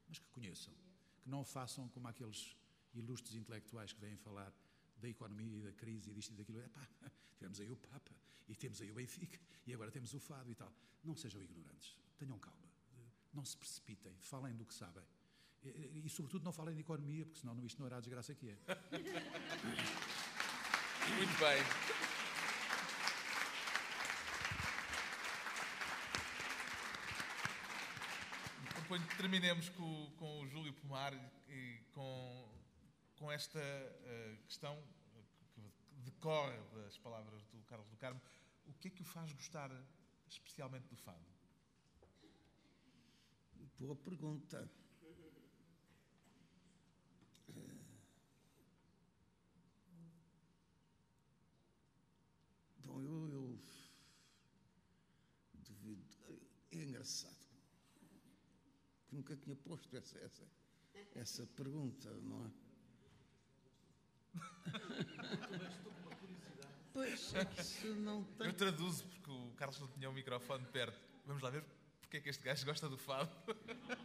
mas 0.07 0.19
que 0.19 0.29
conheçam, 0.29 0.75
que 1.23 1.29
não 1.29 1.43
façam 1.45 1.89
como 1.89 2.07
aqueles 2.07 2.55
ilustres 2.93 3.35
intelectuais 3.35 3.93
que 3.93 4.01
vêm 4.01 4.17
falar 4.17 4.53
da 4.99 5.09
economia 5.09 5.57
e 5.59 5.63
da 5.63 5.73
crise 5.73 6.11
e 6.11 6.15
disto 6.15 6.33
e 6.33 6.37
daquilo. 6.37 6.61
Epá, 6.61 6.87
tivemos 7.37 7.59
aí 7.61 7.71
o 7.71 7.77
Papa 7.77 8.13
e 8.47 8.55
temos 8.55 8.81
aí 8.81 8.91
o 8.91 8.95
Benfica 8.95 9.41
e 9.67 9.73
agora 9.73 9.91
temos 9.91 10.13
o 10.15 10.21
Fado 10.21 10.51
e 10.51 10.55
tal. 10.55 10.73
Não 11.03 11.17
sejam 11.17 11.43
ignorantes, 11.43 11.99
tenham 12.19 12.39
calma, 12.39 12.71
não 13.33 13.45
se 13.45 13.57
precipitem, 13.57 14.15
falem 14.21 14.55
do 14.55 14.65
que 14.65 14.75
sabem. 14.75 15.05
E, 15.63 16.03
e, 16.05 16.11
sobretudo 16.11 16.45
não 16.45 16.53
falem 16.53 16.75
de 16.75 16.83
economia, 16.83 17.25
porque 17.25 17.41
senão 17.41 17.59
isto 17.65 17.79
não 17.79 17.87
era 17.87 17.97
a 17.97 18.01
desgraça 18.01 18.35
que 18.35 18.51
é. 18.51 18.59
Muito 21.17 21.39
bem. 21.39 22.14
Que 28.95 29.17
terminemos 29.17 29.69
com, 29.71 30.13
com 30.17 30.41
o 30.43 30.49
Júlio 30.49 30.73
Pomar 30.73 31.13
e 31.49 31.81
com 31.93 32.55
com 33.17 33.31
esta 33.31 33.59
uh, 33.59 34.37
questão 34.45 34.83
que 35.55 35.63
decorre 36.05 36.59
das 36.75 36.99
palavras 36.99 37.43
do 37.47 37.63
Carlos 37.63 37.89
do 37.89 37.97
Carmo, 37.97 38.21
o 38.67 38.75
que 38.75 38.89
é 38.89 38.91
que 38.91 39.03
o 39.03 39.05
faz 39.05 39.33
gostar 39.33 39.71
especialmente 40.29 40.87
do 40.89 40.97
fado? 40.97 41.25
Boa 43.79 43.97
pergunta. 43.97 44.71
Bom, 52.85 53.03
eu, 53.03 53.29
eu. 53.29 53.59
É 56.73 56.77
engraçado. 56.77 57.34
Nunca 59.15 59.37
tinha 59.37 59.55
posto 59.55 59.97
essa, 59.97 60.19
essa, 60.19 60.43
essa 61.15 61.47
pergunta, 61.47 62.11
não 62.11 62.47
é? 62.47 62.51
Pois, 66.93 67.33
isso 67.59 67.95
não 67.95 68.25
tem. 68.25 68.49
Eu 68.49 68.53
traduzo 68.55 69.05
porque 69.07 69.31
o 69.31 69.53
Carlos 69.53 69.79
não 69.79 69.87
tinha 69.87 70.11
o 70.11 70.13
microfone 70.13 70.67
perto. 70.67 70.99
Vamos 71.27 71.43
lá 71.43 71.51
ver 71.51 71.65
porque 72.01 72.17
é 72.17 72.21
que 72.21 72.29
este 72.29 72.43
gajo 72.43 72.67
gosta 72.67 72.89
do 72.89 72.99
fado. 72.99 73.31
a 73.51 73.97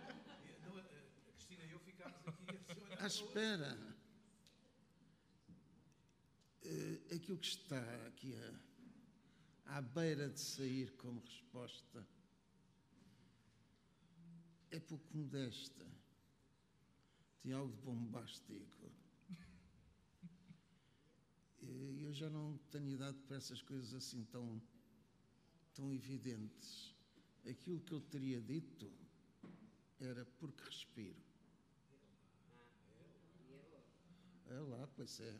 Cristina 1.33 1.63
e 1.65 1.71
eu 1.71 1.79
ficámos 1.79 2.15
aqui 2.27 3.03
à 3.03 3.07
espera. 3.07 3.77
Uh, 6.63 7.15
aquilo 7.15 7.37
que 7.39 7.47
está 7.47 7.79
aqui 8.05 8.35
à, 9.65 9.77
à 9.77 9.81
beira 9.81 10.29
de 10.29 10.39
sair 10.39 10.91
como 10.97 11.19
resposta 11.21 12.05
é 14.71 14.79
pouco 14.79 15.05
modesta. 15.15 15.85
Tem 17.41 17.53
algo 17.53 17.73
de 17.75 17.81
bombástico 17.81 18.53
eu 22.09 22.13
já 22.13 22.27
não 22.27 22.57
tenho 22.71 22.89
idade 22.89 23.19
para 23.27 23.37
essas 23.37 23.61
coisas 23.61 23.93
assim 23.93 24.23
tão 24.25 24.59
tão 25.75 25.93
evidentes. 25.93 26.95
Aquilo 27.47 27.79
que 27.81 27.93
eu 27.93 28.01
teria 28.01 28.41
dito 28.41 28.91
era 29.99 30.25
porque 30.39 30.63
respiro. 30.63 31.21
É 34.47 34.53
lá, 34.53 34.87
pois 34.95 35.19
é. 35.19 35.39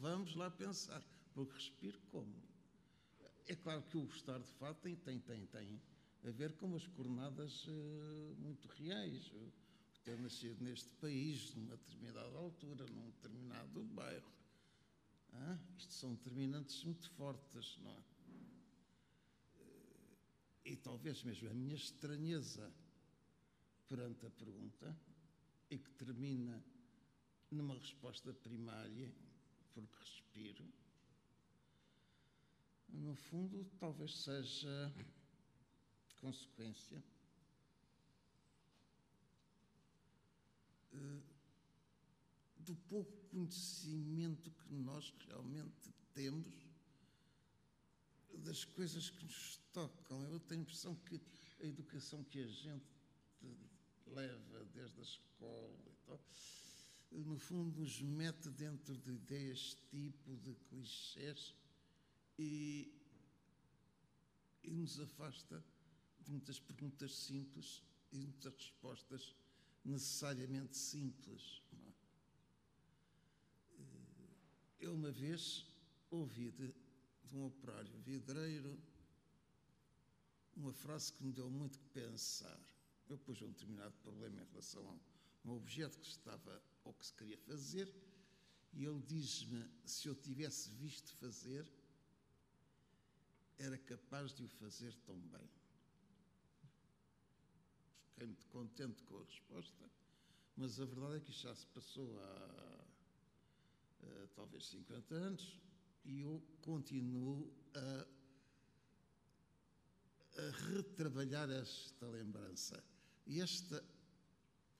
Vamos 0.00 0.34
lá 0.34 0.50
pensar. 0.50 1.02
Porque 1.34 1.52
respiro 1.52 2.00
como? 2.10 2.34
É 3.46 3.54
claro 3.54 3.82
que 3.82 3.98
o 3.98 4.06
gostar 4.06 4.38
de 4.38 4.50
fato 4.54 4.80
tem, 4.80 4.96
tem, 4.96 5.20
tem, 5.20 5.44
tem 5.46 5.82
a 6.24 6.30
ver 6.30 6.52
com 6.54 6.74
as 6.74 6.86
coordenadas 6.86 7.66
uh, 7.66 8.36
muito 8.38 8.66
reais. 8.68 9.30
O 9.32 9.52
ter 10.04 10.18
nascido 10.18 10.62
neste 10.64 10.90
país, 10.94 11.54
numa 11.54 11.76
determinada 11.76 12.38
altura, 12.38 12.86
num 12.86 13.10
determinado 13.10 13.84
bairro. 13.84 14.32
Ah, 15.32 15.58
isto 15.76 15.92
são 15.92 16.14
determinantes 16.14 16.82
muito 16.84 17.08
fortes, 17.10 17.78
não 17.82 17.92
é? 17.92 18.02
E 20.64 20.76
talvez 20.76 21.22
mesmo 21.22 21.50
a 21.50 21.54
minha 21.54 21.74
estranheza 21.74 22.72
perante 23.88 24.24
a 24.26 24.30
pergunta, 24.30 24.96
e 25.70 25.78
que 25.78 25.90
termina 25.90 26.62
numa 27.50 27.74
resposta 27.74 28.32
primária, 28.32 29.12
porque 29.74 29.96
respiro, 29.98 30.64
no 32.88 33.14
fundo, 33.14 33.64
talvez 33.78 34.16
seja 34.16 34.92
consequência 36.20 37.02
eh, 40.92 41.22
do 42.58 42.74
pouco 42.88 43.12
conhecimento 43.28 44.50
que 44.50 44.74
nós 44.74 45.12
realmente 45.26 45.92
temos 46.12 46.70
das 48.38 48.64
coisas 48.64 49.10
que 49.10 49.24
nos 49.24 49.58
tocam. 49.72 50.24
Eu 50.24 50.40
tenho 50.40 50.60
a 50.60 50.62
impressão 50.62 50.94
que 50.94 51.20
a 51.60 51.64
educação 51.64 52.24
que 52.24 52.40
a 52.40 52.46
gente 52.46 52.86
leva 54.06 54.64
desde 54.74 55.00
a 55.00 55.02
escola 55.02 55.78
e 55.86 56.06
tal, 56.06 56.20
no 57.12 57.38
fundo 57.38 57.80
nos 57.80 58.00
mete 58.00 58.48
dentro 58.50 58.96
de 58.96 59.10
ideias 59.12 59.76
tipo 59.90 60.36
de 60.36 60.54
clichês 60.68 61.54
e, 62.38 62.92
e 64.62 64.70
nos 64.70 64.98
afasta 65.00 65.62
de 66.24 66.30
muitas 66.30 66.58
perguntas 66.58 67.14
simples 67.14 67.82
e 68.12 68.18
de 68.18 68.26
muitas 68.26 68.54
respostas 68.54 69.34
necessariamente 69.84 70.76
simples. 70.76 71.62
É? 71.72 71.92
Eu 74.80 74.94
uma 74.94 75.10
vez 75.10 75.66
ouvi 76.10 76.50
de, 76.50 76.74
de 77.24 77.36
um 77.36 77.46
operário 77.46 77.96
vidreiro 77.98 78.78
uma 80.56 80.72
frase 80.72 81.12
que 81.12 81.24
me 81.24 81.32
deu 81.32 81.48
muito 81.48 81.78
que 81.78 81.88
pensar. 81.88 82.58
Eu 83.08 83.16
pus 83.18 83.40
um 83.40 83.50
determinado 83.50 83.94
problema 84.02 84.42
em 84.42 84.44
relação 84.46 84.86
a 85.44 85.48
um 85.48 85.52
objeto 85.56 85.98
que 85.98 86.06
estava 86.06 86.62
ou 86.84 86.92
que 86.92 87.06
se 87.06 87.14
queria 87.14 87.38
fazer 87.38 87.92
e 88.72 88.84
ele 88.84 89.00
diz-me 89.06 89.68
se 89.84 90.08
eu 90.08 90.14
tivesse 90.14 90.70
visto 90.70 91.12
fazer 91.14 91.66
era 93.58 93.76
capaz 93.78 94.32
de 94.32 94.44
o 94.44 94.48
fazer 94.48 94.94
tão 95.06 95.18
bem. 95.18 95.48
Fiquei 98.20 98.34
muito 98.34 98.48
contente 98.48 99.02
com 99.04 99.16
a 99.16 99.24
resposta, 99.24 99.90
mas 100.54 100.78
a 100.78 100.84
verdade 100.84 101.16
é 101.16 101.20
que 101.20 101.30
isto 101.30 101.40
já 101.44 101.54
se 101.54 101.66
passou 101.68 102.20
há, 102.20 102.84
há 104.02 104.26
talvez 104.34 104.66
50 104.66 105.14
anos 105.14 105.58
e 106.04 106.20
eu 106.20 106.42
continuo 106.60 107.50
a, 107.74 108.06
a 110.36 110.50
retrabalhar 110.68 111.48
esta 111.48 112.06
lembrança. 112.08 112.84
E 113.26 113.40
esta 113.40 113.82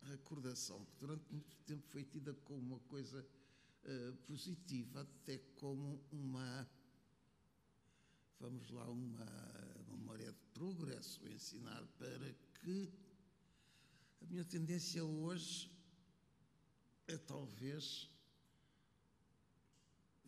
recordação, 0.03 0.85
que 0.85 0.97
durante 0.99 1.33
muito 1.33 1.57
tempo 1.65 1.89
foi 1.89 2.05
tida 2.05 2.35
como 2.45 2.61
uma 2.75 2.81
coisa 2.81 3.27
uh, 3.85 4.17
positiva, 4.27 5.01
até 5.01 5.39
como 5.57 6.05
uma 6.13 6.69
vamos 8.39 8.69
lá, 8.69 8.87
uma 8.87 9.27
memória 9.89 10.31
de 10.31 10.45
progresso, 10.53 11.27
ensinar 11.27 11.87
para 11.99 12.35
que 12.61 13.10
a 14.21 14.27
minha 14.27 14.45
tendência 14.45 15.05
hoje 15.05 15.71
é 17.07 17.17
talvez 17.17 18.09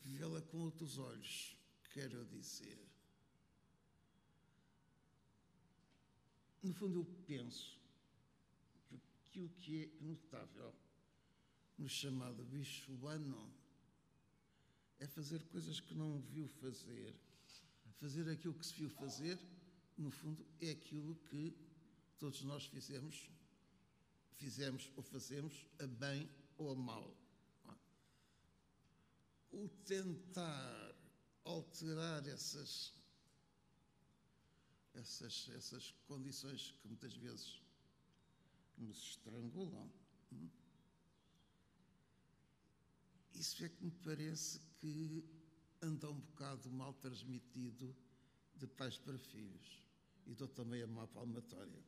vê-la 0.05 0.41
com 0.43 0.59
outros 0.59 0.99
olhos, 0.99 1.57
quero 1.93 2.25
dizer. 2.27 2.79
No 6.63 6.73
fundo, 6.75 7.01
eu 7.01 7.05
penso 7.27 7.79
que 8.89 9.01
aquilo 9.27 9.49
que 9.61 9.85
é 9.85 10.05
notável 10.05 10.75
no 11.79 11.89
chamado 11.89 12.45
bicho 12.45 12.93
humano 12.93 13.53
é 14.99 15.07
fazer 15.07 15.43
coisas 15.45 15.81
que 15.81 15.95
não 15.95 16.21
viu 16.21 16.47
fazer 16.47 17.15
fazer 18.03 18.29
aquilo 18.29 18.55
que 18.55 18.67
se 18.67 18.75
viu 18.75 18.91
fazer, 18.91 19.39
no 19.97 20.11
fundo, 20.11 20.45
é 20.61 20.71
aquilo 20.71 21.15
que 21.31 21.57
todos 22.19 22.43
nós 22.43 22.67
fizemos, 22.67 23.31
fizemos 24.37 24.91
ou 24.97 25.03
fazemos 25.03 25.67
a 25.79 25.87
bem 25.87 26.29
ou 26.57 26.71
a 26.71 26.75
mal. 26.75 27.17
O 29.51 29.69
tentar 29.85 30.95
alterar 31.45 32.27
essas, 32.27 32.95
essas, 34.95 35.49
essas 35.51 35.91
condições 36.07 36.75
que 36.81 36.89
muitas 36.89 37.15
vezes 37.15 37.61
nos 38.79 38.97
estrangulam, 39.11 39.91
hum, 40.33 40.49
isso 43.35 43.65
é 43.65 43.69
que 43.69 43.85
me 43.85 43.91
parece 43.91 44.61
que 44.79 45.25
anda 45.83 46.09
um 46.09 46.21
bocado 46.21 46.71
mal 46.71 46.95
transmitido 46.95 47.95
de 48.55 48.67
pais 48.67 48.97
para 48.99 49.19
filhos. 49.19 49.83
E 50.27 50.35
dou 50.35 50.49
também 50.49 50.83
a 50.83 50.87
má 50.87 51.07
palmatória. 51.09 51.83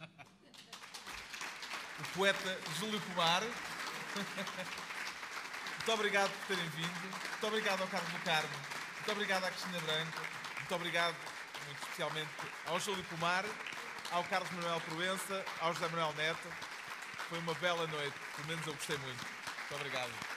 O 2.00 2.04
poeta 2.16 2.58
Júlio 2.78 3.00
Pomar. 3.00 3.42
Muito 5.76 5.92
obrigado 5.92 6.30
por 6.30 6.46
terem 6.48 6.68
vindo. 6.70 7.00
Muito 7.00 7.46
obrigado 7.46 7.80
ao 7.82 7.88
Carlos 7.88 8.12
do 8.12 8.18
Carmo. 8.20 8.48
Muito 8.96 9.12
obrigado 9.12 9.44
à 9.44 9.50
Cristina 9.50 9.80
Branco. 9.80 10.20
Muito 10.56 10.74
obrigado, 10.74 11.16
muito 11.66 11.82
especialmente, 11.82 12.30
ao 12.66 12.78
Júlio 12.80 13.04
Pomar, 13.04 13.44
ao 14.12 14.24
Carlos 14.24 14.50
Manuel 14.52 14.80
Proença, 14.82 15.44
ao 15.60 15.72
José 15.74 15.88
Manuel 15.88 16.14
Neto. 16.14 16.48
Foi 17.28 17.38
uma 17.38 17.54
bela 17.54 17.86
noite. 17.86 18.14
Pelo 18.36 18.48
menos 18.48 18.66
eu 18.66 18.74
gostei 18.74 18.98
muito. 18.98 19.24
Muito 19.24 19.74
obrigado. 19.74 20.29